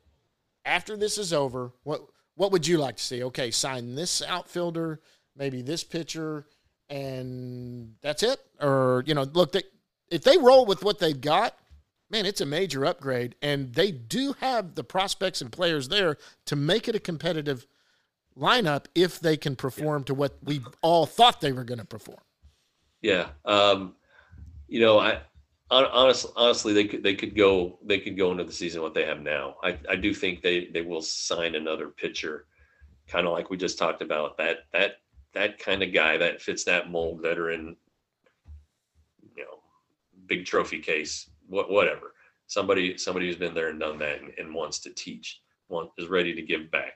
[0.65, 1.73] after this is over?
[1.83, 2.03] What
[2.37, 3.25] what would you like to see?
[3.25, 5.01] Okay, sign this outfielder,
[5.37, 6.47] maybe this pitcher,
[6.89, 8.39] and that's it.
[8.61, 9.65] Or you know, look, they,
[10.13, 11.57] if they roll with what they've got,
[12.11, 16.17] man, it's a major upgrade, and they do have the prospects and players there
[16.47, 17.67] to make it a competitive
[18.37, 22.21] lineup if they can perform to what we all thought they were going to perform.
[23.01, 23.95] Yeah, um,
[24.69, 25.21] you know, I
[25.71, 29.07] honestly, honestly, they could they could go they could go into the season what they
[29.07, 29.57] have now.
[29.63, 32.47] I, I do think they they will sign another pitcher,
[33.09, 34.97] kind of like we just talked about that that
[35.33, 37.77] that kind of guy that fits that mold, veteran,
[39.37, 39.61] you know,
[40.27, 42.15] big trophy case, what whatever.
[42.47, 46.09] Somebody somebody who's been there and done that and, and wants to teach, want is
[46.09, 46.95] ready to give back.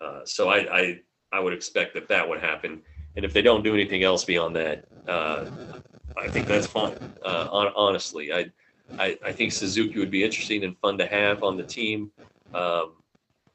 [0.00, 1.00] Uh, so I, I
[1.32, 2.82] I would expect that that would happen.
[3.16, 5.46] And if they don't do anything else beyond that, uh,
[6.16, 6.96] I think that's fine.
[7.24, 8.50] Uh, on, honestly, I,
[8.98, 12.10] I, I think Suzuki would be interesting and fun to have on the team,
[12.54, 12.92] um,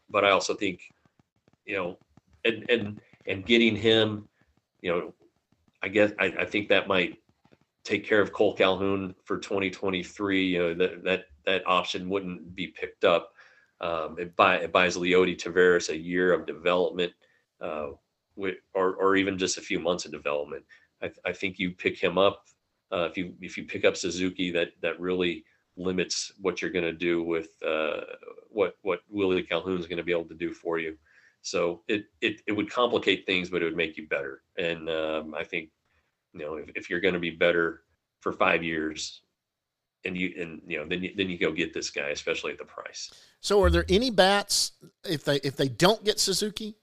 [0.09, 0.81] but I also think,
[1.65, 1.97] you know,
[2.43, 4.27] and and and getting him,
[4.81, 5.13] you know,
[5.84, 7.20] I guess I, I think that might
[7.83, 10.45] take care of Cole Calhoun for 2023.
[10.45, 13.33] You know that that that option wouldn't be picked up.
[13.79, 17.13] Um, it, buy, it buys Leody Taveras a year of development,
[17.59, 17.87] uh,
[18.35, 20.63] with, or or even just a few months of development.
[21.01, 22.43] I, I think you pick him up
[22.91, 25.45] uh, if you if you pick up Suzuki, that that really
[25.77, 28.01] limits what you're going to do with uh,
[28.49, 30.97] what what Willie Calhoun is going to be able to do for you.
[31.41, 34.41] So it, it it would complicate things, but it would make you better.
[34.57, 35.69] And um, I think
[36.33, 37.83] you know if, if you're going to be better
[38.19, 39.21] for five years,
[40.05, 42.57] and you and you know then you, then you go get this guy, especially at
[42.57, 43.11] the price.
[43.39, 44.73] So are there any bats
[45.07, 46.75] if they if they don't get Suzuki?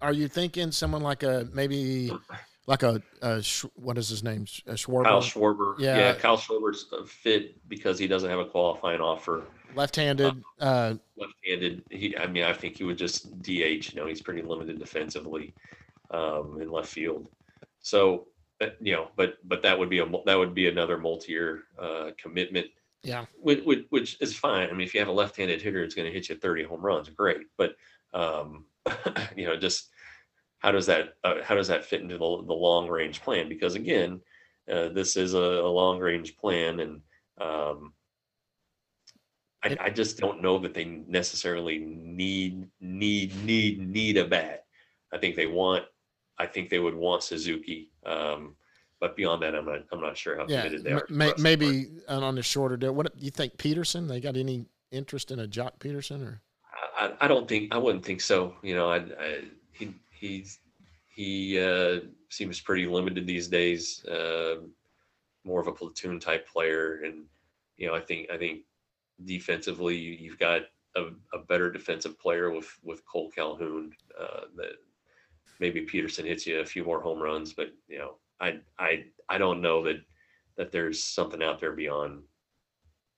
[0.00, 2.12] Are you thinking someone like a maybe
[2.66, 3.42] like a, a
[3.74, 4.42] what is his name?
[4.66, 5.04] A Schwarber.
[5.04, 5.74] Kyle Schwarber.
[5.78, 5.96] Yeah.
[5.96, 9.44] yeah, Kyle Schwarber's a fit because he doesn't have a qualifying offer.
[9.74, 10.42] Left-handed.
[10.60, 11.82] Uh, uh, left-handed.
[11.90, 13.48] He, I mean, I think he would just DH.
[13.48, 15.54] You know, he's pretty limited defensively
[16.10, 17.26] um, in left field.
[17.80, 18.28] So,
[18.80, 22.66] you know, but but that would be a that would be another multi-year uh, commitment.
[23.02, 24.68] Yeah, which, which, which is fine.
[24.68, 26.82] I mean, if you have a left-handed hitter, it's going to hit you 30 home
[26.82, 27.08] runs.
[27.08, 27.74] Great, but
[28.14, 28.66] um,
[29.36, 29.90] you know, just
[30.58, 33.48] how does that uh, how does that fit into the, the long range plan?
[33.48, 34.20] Because again,
[34.70, 37.00] uh, this is a, a, long range plan, and
[37.40, 37.92] um,
[39.64, 44.66] I, I, just don't know that they necessarily need need need need a bat.
[45.12, 45.84] I think they want.
[46.38, 47.90] I think they would want Suzuki.
[48.04, 48.56] Um,
[49.00, 49.80] but beyond that, I'm not.
[49.90, 51.06] I'm not sure how yeah, committed they are.
[51.08, 52.94] May, maybe on the shorter deal.
[52.94, 54.06] What do you think, Pederson?
[54.06, 56.40] They got any interest in a Joc Pederson or?
[56.96, 57.74] I, I don't think.
[57.74, 58.54] I wouldn't think so.
[58.62, 59.40] You know, I, I
[59.72, 60.60] he he's
[61.08, 64.04] he uh, seems pretty limited these days.
[64.04, 64.60] Uh,
[65.44, 67.24] more of a platoon type player, and
[67.76, 68.60] you know, I think I think
[69.24, 70.62] defensively you've got
[70.96, 73.92] a, a better defensive player with with Cole Calhoun.
[74.18, 74.74] Uh, that
[75.62, 79.38] maybe Pederson hits you a few more home runs, but you know, I I I
[79.38, 79.96] don't know that
[80.58, 82.22] that there's something out there beyond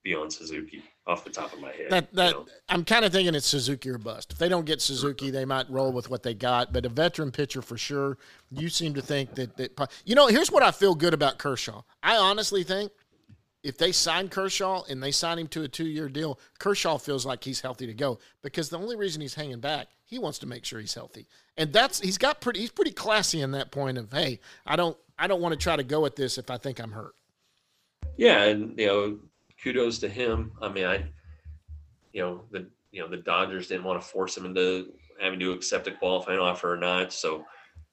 [0.05, 1.87] beyond Suzuki off the top of my head.
[1.89, 2.47] That that you know?
[2.69, 4.33] I'm kind of thinking it's Suzuki or bust.
[4.33, 6.73] If they don't get Suzuki, they might roll with what they got.
[6.73, 8.19] But a veteran pitcher for sure.
[8.51, 10.27] You seem to think that that you know.
[10.27, 11.83] Here's what I feel good about Kershaw.
[12.03, 12.93] I honestly think
[13.65, 17.25] if they sign Kershaw and they sign him to a two year deal, Kershaw feels
[17.25, 20.47] like he's healthy to go because the only reason he's hanging back, he wants to
[20.47, 21.27] make sure he's healthy.
[21.57, 24.97] And that's he's got pretty he's pretty classy in that point of hey, I don't
[25.19, 27.15] I don't want to try to go at this if I think I'm hurt.
[28.17, 29.19] Yeah, and you know,
[29.63, 30.53] kudos to him.
[30.61, 31.07] I mean, I,
[32.13, 35.53] you know, the you know the Dodgers didn't want to force him into having to
[35.53, 37.13] accept a qualifying offer or not.
[37.15, 37.45] So it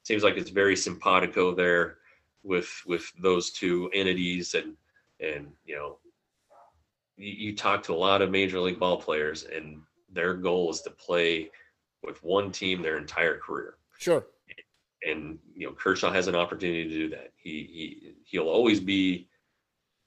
[0.04, 1.98] seems like it's very simpatico there
[2.44, 4.76] with with those two entities and
[5.22, 5.98] and you know
[7.18, 9.82] you, you talk to a lot of major league ball players and
[10.12, 11.50] their goal is to play
[12.04, 13.76] with one team their entire career.
[13.98, 14.26] Sure.
[15.08, 17.32] and you know Kershaw has an opportunity to do that.
[17.36, 19.30] He he he'll always be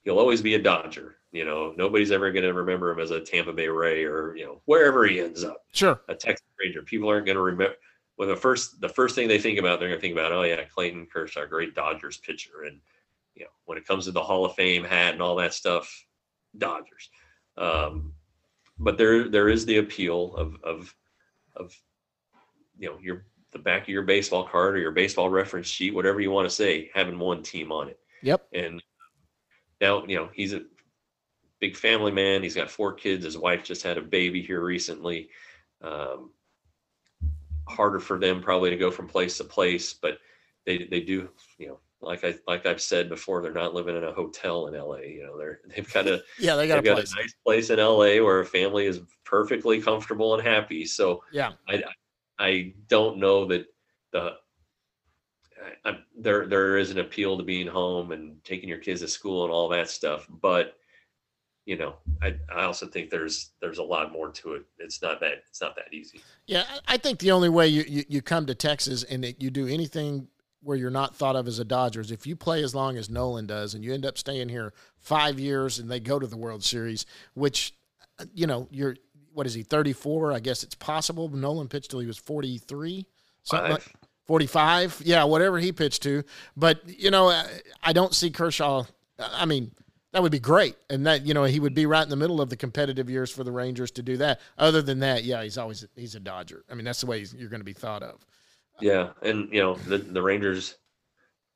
[0.03, 1.15] he'll always be a Dodger.
[1.31, 4.45] You know, nobody's ever going to remember him as a Tampa Bay Ray or you
[4.45, 5.63] know wherever he ends up.
[5.73, 6.81] Sure, a Texas Ranger.
[6.81, 7.75] People aren't going to remember.
[8.15, 10.43] When the first the first thing they think about, they're going to think about, oh
[10.43, 12.79] yeah, Clayton Kershaw, great Dodgers pitcher, and
[13.35, 16.05] you know when it comes to the Hall of Fame hat and all that stuff,
[16.57, 17.09] Dodgers.
[17.57, 18.13] Um,
[18.77, 20.95] but there there is the appeal of of
[21.55, 21.73] of
[22.77, 26.19] you know your the back of your baseball card or your baseball reference sheet, whatever
[26.19, 27.99] you want to say, having one team on it.
[28.21, 28.47] Yep.
[28.53, 28.83] And
[29.79, 30.63] now you know he's a
[31.59, 32.43] big family man.
[32.43, 33.23] He's got four kids.
[33.23, 35.29] His wife just had a baby here recently.
[35.81, 36.31] Um,
[37.67, 40.17] harder for them probably to go from place to place, but
[40.65, 44.03] they they do you know like I like I've said before, they're not living in
[44.03, 44.97] a hotel in LA.
[44.97, 47.79] You know, they're they've got a yeah they got, a, got a nice place in
[47.79, 50.85] LA where a family is perfectly comfortable and happy.
[50.85, 51.83] So yeah, I
[52.39, 53.65] I don't know that
[54.11, 54.33] the
[55.85, 59.07] I, I, there there is an appeal to being home and taking your kids to
[59.07, 60.75] school and all that stuff, but
[61.65, 64.65] you know, I, I also think there's there's a lot more to it.
[64.77, 66.21] It's not that it's not that easy.
[66.45, 69.49] Yeah, I think the only way you, you, you come to Texas and that you
[69.49, 70.27] do anything
[70.65, 73.09] where you're not thought of as a Dodger is if you play as long as
[73.09, 76.37] Nolan does and you end up staying here five years and they go to the
[76.37, 77.05] World Series,
[77.35, 77.73] which
[78.19, 78.95] uh, you know, you're
[79.33, 80.31] what is he, 34?
[80.31, 81.27] I guess it's possible.
[81.29, 83.05] Nolan pitched till he was 43,
[83.43, 83.83] something like
[84.23, 85.01] 45.
[85.03, 86.23] Yeah, whatever he pitched to.
[86.55, 87.43] But, you know,
[87.83, 88.85] I don't see Kershaw.
[89.19, 89.71] I mean,
[90.13, 90.77] that would be great.
[90.89, 93.29] And that, you know, he would be right in the middle of the competitive years
[93.29, 94.39] for the Rangers to do that.
[94.57, 96.63] Other than that, yeah, he's always he's a Dodger.
[96.71, 98.25] I mean, that's the way you're going to be thought of.
[98.81, 100.75] Yeah, and you know, the the Rangers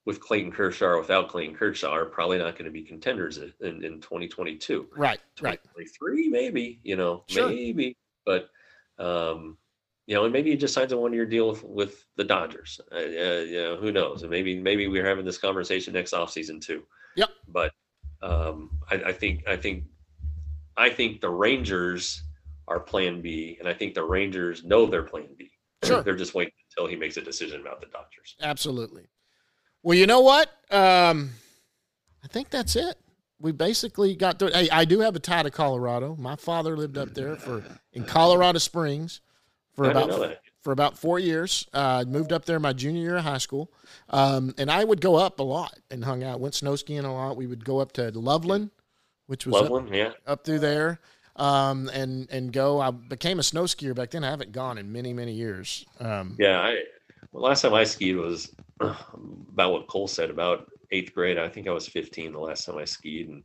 [0.05, 3.83] with Clayton Kershaw or without Clayton Kershaw are probably not going to be contenders in,
[3.83, 4.87] in 2022.
[4.97, 5.61] Right, right.
[5.61, 7.47] 2023 maybe, you know, Sure.
[7.49, 8.49] maybe, but
[8.97, 9.57] um
[10.07, 12.81] you know, and maybe he just signs a one-year deal with, with the Dodgers.
[12.91, 14.23] Uh, uh, you know, who knows?
[14.23, 16.81] And maybe maybe we're having this conversation next offseason too.
[17.15, 17.29] Yep.
[17.47, 17.71] But
[18.23, 19.83] um, I, I think I think
[20.75, 22.23] I think the Rangers
[22.67, 25.51] are Plan B, and I think the Rangers know their Plan B.
[25.83, 26.01] Sure.
[26.01, 28.35] They're just waiting until he makes a decision about the Dodgers.
[28.41, 29.07] Absolutely.
[29.83, 30.49] Well, you know what?
[30.71, 31.31] Um,
[32.23, 32.97] I think that's it.
[33.39, 34.51] We basically got through.
[34.51, 36.15] Hey, I do have a tie to Colorado.
[36.19, 37.63] My father lived up there for
[37.93, 39.21] in Colorado Springs
[39.73, 41.65] for about for about four years.
[41.71, 43.71] Uh, moved up there my junior year of high school,
[44.09, 46.41] um, and I would go up a lot and hung out.
[46.41, 47.37] Went snow skiing a lot.
[47.37, 48.71] We would go up to Loveland,
[49.27, 50.11] which was up- yeah.
[50.27, 50.99] up through there
[51.35, 52.79] um, and and go.
[52.79, 54.23] I became a snow skier back then.
[54.23, 55.85] I haven't gone in many many years.
[55.99, 56.83] Um, Yeah, I
[57.31, 61.37] well, last time I skied was about what Cole said about eighth grade.
[61.37, 63.43] I think I was 15 the last time I skied, and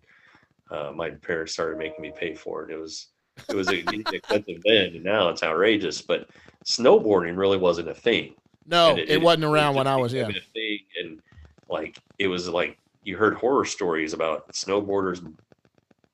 [0.71, 2.73] uh, my parents started making me pay for it.
[2.73, 3.09] It was
[3.49, 3.79] it was a
[4.13, 6.01] expensive then, and now it's outrageous.
[6.03, 6.29] But
[6.65, 8.35] snowboarding really wasn't a thing.
[8.67, 10.29] No, And it, wasn't around when I was yeah.
[10.29, 11.21] a thing, and
[11.69, 15.21] like it was like you heard horror stories about snowboarders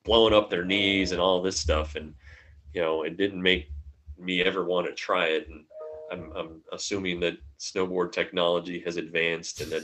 [0.03, 2.13] blowing up their knees and all this stuff, and
[2.73, 3.69] you know it didn't make
[4.17, 5.47] me ever want to try it.
[5.49, 5.65] And
[6.11, 9.83] I'm, I'm assuming that snowboard technology has advanced and that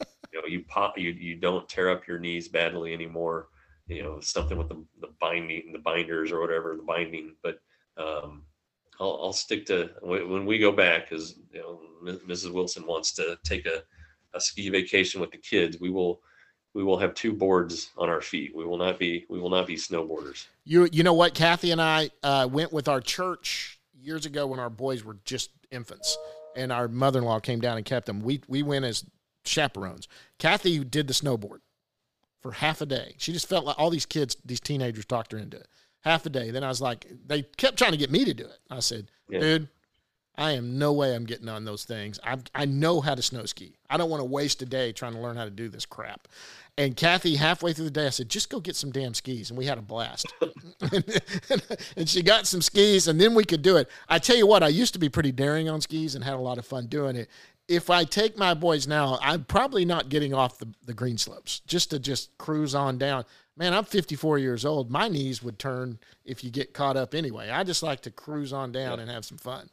[0.32, 3.48] you know you pop you you don't tear up your knees badly anymore.
[3.88, 7.60] You know something with the the binding the binders or whatever the binding, but
[7.96, 8.42] um,
[9.00, 11.80] I'll, I'll stick to when we go back because you know
[12.26, 12.52] Mrs.
[12.52, 13.82] Wilson wants to take a,
[14.34, 15.80] a ski vacation with the kids.
[15.80, 16.20] We will
[16.76, 18.54] we will have two boards on our feet.
[18.54, 20.46] We will not be we will not be snowboarders.
[20.64, 21.32] You you know what?
[21.32, 25.50] Kathy and I uh, went with our church years ago when our boys were just
[25.70, 26.18] infants,
[26.54, 28.20] and our mother in law came down and kept them.
[28.20, 29.04] We we went as
[29.46, 30.06] chaperones.
[30.38, 31.60] Kathy did the snowboard
[32.42, 33.14] for half a day.
[33.16, 35.68] She just felt like all these kids, these teenagers, talked her into it.
[36.02, 36.50] Half a day.
[36.50, 38.58] Then I was like, they kept trying to get me to do it.
[38.70, 39.40] I said, Yeah.
[39.40, 39.68] dude.
[40.38, 42.20] I am no way I'm getting on those things.
[42.22, 43.76] I I know how to snow ski.
[43.88, 46.28] I don't want to waste a day trying to learn how to do this crap.
[46.78, 49.48] And Kathy, halfway through the day, I said, just go get some damn skis.
[49.48, 50.30] And we had a blast.
[51.96, 53.88] and she got some skis, and then we could do it.
[54.10, 56.38] I tell you what, I used to be pretty daring on skis and had a
[56.38, 57.30] lot of fun doing it.
[57.66, 61.60] If I take my boys now, I'm probably not getting off the, the green slopes
[61.60, 63.24] just to just cruise on down.
[63.56, 64.90] Man, I'm 54 years old.
[64.90, 67.48] My knees would turn if you get caught up anyway.
[67.48, 69.70] I just like to cruise on down and have some fun.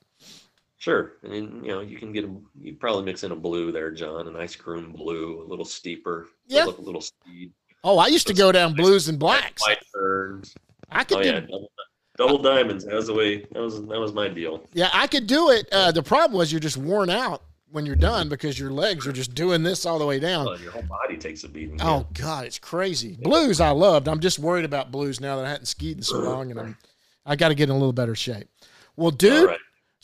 [0.83, 3.89] Sure, and you know you can get a you probably mix in a blue there,
[3.89, 6.65] John, a nice groom blue, a little steeper, Yeah.
[6.65, 7.53] a little, little speed,
[7.85, 9.61] Oh, I used to go down blues and blacks.
[9.65, 10.53] wide turns.
[10.91, 11.71] I could Oh do yeah, double,
[12.17, 12.83] double diamonds.
[12.83, 13.45] That was the way.
[13.53, 14.67] That was that was my deal.
[14.73, 15.69] Yeah, I could do it.
[15.71, 19.13] Uh, the problem was you're just worn out when you're done because your legs are
[19.13, 20.45] just doing this all the way down.
[20.47, 21.79] Well, your whole body takes a beating.
[21.81, 23.17] Oh God, it's crazy.
[23.21, 24.09] Blues I loved.
[24.09, 26.77] I'm just worried about blues now that I hadn't skied in so long, and I'm
[27.25, 28.49] I got to get in a little better shape.
[28.97, 29.49] Well, All dude.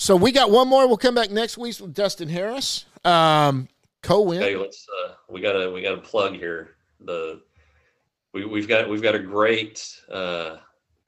[0.02, 0.88] So we got one more.
[0.88, 2.86] We'll come back next week with Dustin Harris.
[3.04, 3.68] Um,
[4.02, 4.42] Cole Winn.
[4.42, 6.76] Hey, let's uh, we gotta we gotta plug here.
[7.02, 7.42] The
[8.34, 10.56] we we've got we've got a great uh,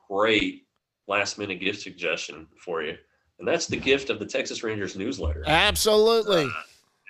[0.09, 0.67] great
[1.07, 2.97] last minute gift suggestion for you,
[3.39, 5.45] and that's the gift of the Texas Rangers newsletter.
[5.47, 6.43] Absolutely.
[6.43, 6.49] Uh,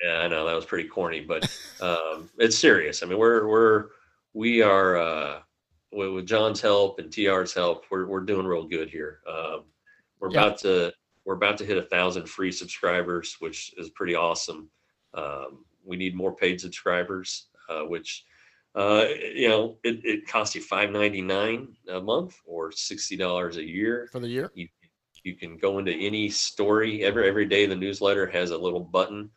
[0.04, 1.44] yeah, I know that was pretty corny, but
[1.82, 3.02] um, it's serious.
[3.02, 3.86] I mean, we're we're
[4.36, 5.40] we are uh,
[5.92, 9.22] with, with John's help and TR's help, we're we're doing real good here.
[9.28, 9.64] Um,
[10.20, 10.42] we're Yeah.
[10.46, 10.94] about to
[11.26, 14.70] we're about to hit a thousand free subscribers, which is pretty awesome.
[15.14, 18.26] Um, we need more paid subscribers, uh, which
[18.76, 23.58] uh, you know it, it costs you five ninety nine a month or sixty dollars
[23.58, 24.52] a year for the year.
[24.56, 24.68] you
[25.24, 29.30] you can go into any story every every day the newsletter has a little button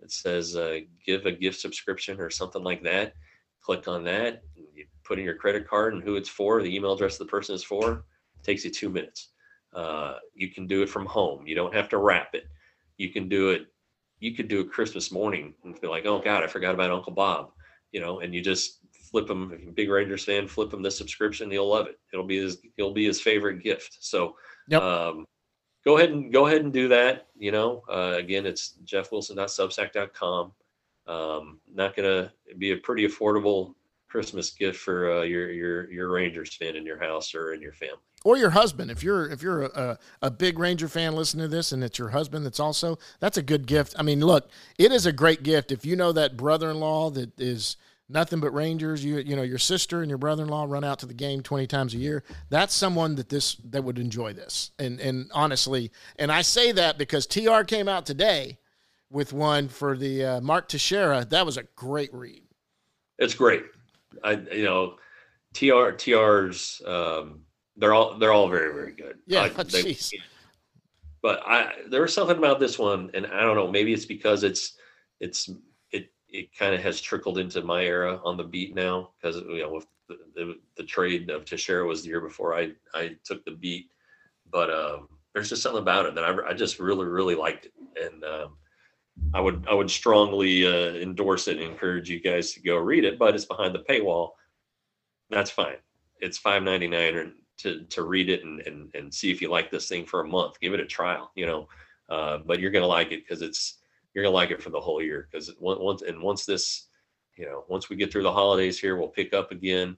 [0.00, 3.14] that says uh, give a gift subscription or something like that
[3.60, 6.94] click on that you put in your credit card and who it's for the email
[6.94, 9.30] address of the person is for it takes you two minutes
[9.74, 12.44] uh, you can do it from home you don't have to wrap it
[12.96, 13.66] you can do it
[14.20, 17.12] you could do it christmas morning and be like oh god i forgot about uncle
[17.12, 17.50] bob
[17.92, 20.82] you know and you just flip him if you're a big rangers fan flip him
[20.82, 24.34] the subscription he'll love it it'll be his it'll be his favorite gift so
[24.68, 24.82] Yep.
[24.82, 25.24] um,
[25.84, 27.28] go ahead and go ahead and do that.
[27.36, 30.52] You know, uh, again, it's jeffwilson.substack.com.
[31.06, 33.74] Um, not gonna be a pretty affordable
[34.08, 37.72] Christmas gift for uh, your your your Rangers fan in your house or in your
[37.72, 37.96] family.
[38.24, 41.72] Or your husband if you're if you're a, a big ranger fan listening to this
[41.72, 43.94] and it's your husband that's also that's a good gift.
[43.98, 45.72] I mean look it is a great gift.
[45.72, 47.76] If you know that brother-in-law that is
[48.08, 51.14] nothing but rangers you you know your sister and your brother-in-law run out to the
[51.14, 54.70] game 20 times a year that's someone that this that would enjoy this.
[54.78, 58.58] And and honestly and i say that because tr came out today
[59.10, 61.24] with one for the uh, mark teixeira.
[61.24, 62.42] That was a great read.
[63.18, 63.64] It's great.
[64.22, 64.96] I you know,
[65.54, 67.40] TR TR's um,
[67.78, 69.18] they're all they're all very very good.
[69.26, 69.82] Yeah, I- but they-
[71.22, 73.70] but I there was something about this one, and I don't know.
[73.70, 74.76] Maybe it's because it's
[75.20, 75.48] it's
[75.90, 79.62] it it kind of has trickled into my era on the beat now because you
[79.62, 83.44] know with the, the, the trade of Teixeira was the year before I I took
[83.44, 83.90] the beat,
[84.50, 87.72] but um, there's just something about it that I, I just really really liked it,
[88.00, 88.56] and um,
[89.34, 93.04] I would I would strongly uh, endorse it and encourage you guys to go read
[93.04, 93.18] it.
[93.18, 94.30] But it's behind the paywall.
[95.30, 95.76] That's fine.
[96.20, 99.50] It's five ninety nine or to to read it and, and and see if you
[99.50, 100.58] like this thing for a month.
[100.60, 101.30] Give it a trial.
[101.34, 101.68] You know,
[102.08, 103.78] uh, but you're gonna like it because it's
[104.14, 105.28] you're gonna like it for the whole year.
[105.30, 106.88] Because once and once this,
[107.36, 109.96] you know, once we get through the holidays here, we'll pick up again.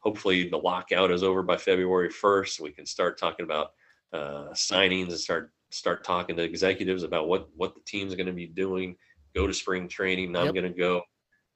[0.00, 2.60] Hopefully, the lockout is over by February first.
[2.60, 3.72] We can start talking about
[4.12, 8.32] uh, signings and start start talking to executives about what what the team's going to
[8.32, 8.96] be doing.
[9.34, 10.36] Go to spring training.
[10.36, 11.02] I'm going to go.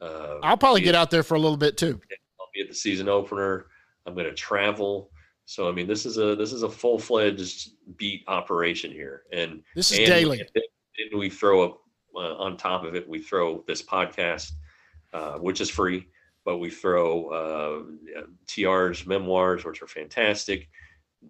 [0.01, 2.01] Uh, i'll probably get at- out there for a little bit too
[2.41, 3.67] I'll be at the season opener.
[4.05, 5.12] I'm going to travel.
[5.45, 9.63] So I mean, this is a this is a full fledged beat operation here, and
[9.75, 10.43] This is and daily.
[10.55, 11.81] Then we throw up
[12.15, 13.09] uh, on top of it.
[13.09, 14.53] We throw this podcast,
[15.13, 16.07] uh, which is free,
[16.45, 20.69] but we throw uh, TR's memoirs, which are fantastic.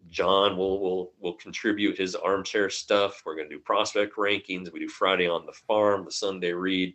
[0.08, 3.22] John will will will contribute his armchair stuff.
[3.24, 4.72] We're going to do prospect rankings.
[4.72, 6.94] We do Friday on the farm, the Sunday read.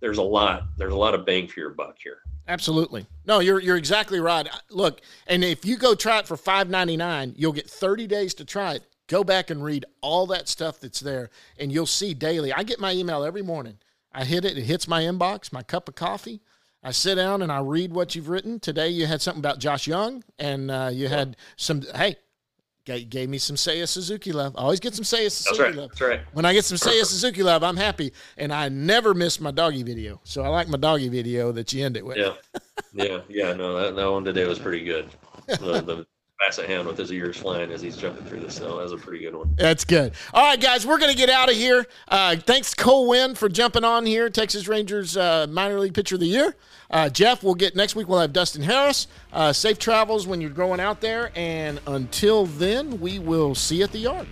[0.00, 0.64] There's a lot.
[0.76, 2.18] There's a lot of bang for your buck here.
[2.48, 3.06] Absolutely.
[3.24, 4.48] No, you're you're exactly right.
[4.70, 8.34] Look, and if you go try it for five ninety nine, you'll get thirty days
[8.34, 8.82] to try it.
[9.06, 12.52] Go back and read all that stuff that's there, and you'll see daily.
[12.52, 13.78] I get my email every morning.
[14.12, 14.58] I hit it.
[14.58, 15.52] It hits my inbox.
[15.52, 16.40] My cup of coffee.
[16.82, 18.58] I sit down and I read what you've written.
[18.58, 21.82] Today you had something about Josh Jung, and uh, you had some.
[21.94, 22.16] Hey,
[22.84, 24.54] gave, gave me some Seiya Suzuki love.
[24.56, 25.74] I always get some Seiya That's Suzuki right.
[25.74, 25.88] love.
[25.90, 26.20] That's right.
[26.32, 29.82] When I get some Seiya Suzuki love, I'm happy, and I never miss my doggy
[29.82, 30.20] video.
[30.24, 32.16] So I like my doggy video that you end it with.
[32.16, 32.34] Yeah,
[32.92, 33.52] yeah, yeah.
[33.54, 35.08] No, that, that one today was pretty good.
[35.48, 36.06] The, the
[36.44, 38.76] basset hound with his ears flying as he's jumping through the snow.
[38.76, 39.54] That was a pretty good one.
[39.56, 40.12] That's good.
[40.34, 41.86] All right, guys, we're going to get out of here.
[42.08, 44.28] Uh, thanks, Cole Winn, for jumping on here.
[44.28, 46.54] Texas Rangers uh, minor league pitcher of the year.
[46.90, 48.08] Uh, Jeff, we'll get next week.
[48.08, 49.06] We'll have Dustin Harris.
[49.32, 51.30] Uh, safe travels when you're going out there.
[51.34, 54.26] And until then, we will see you at the yard.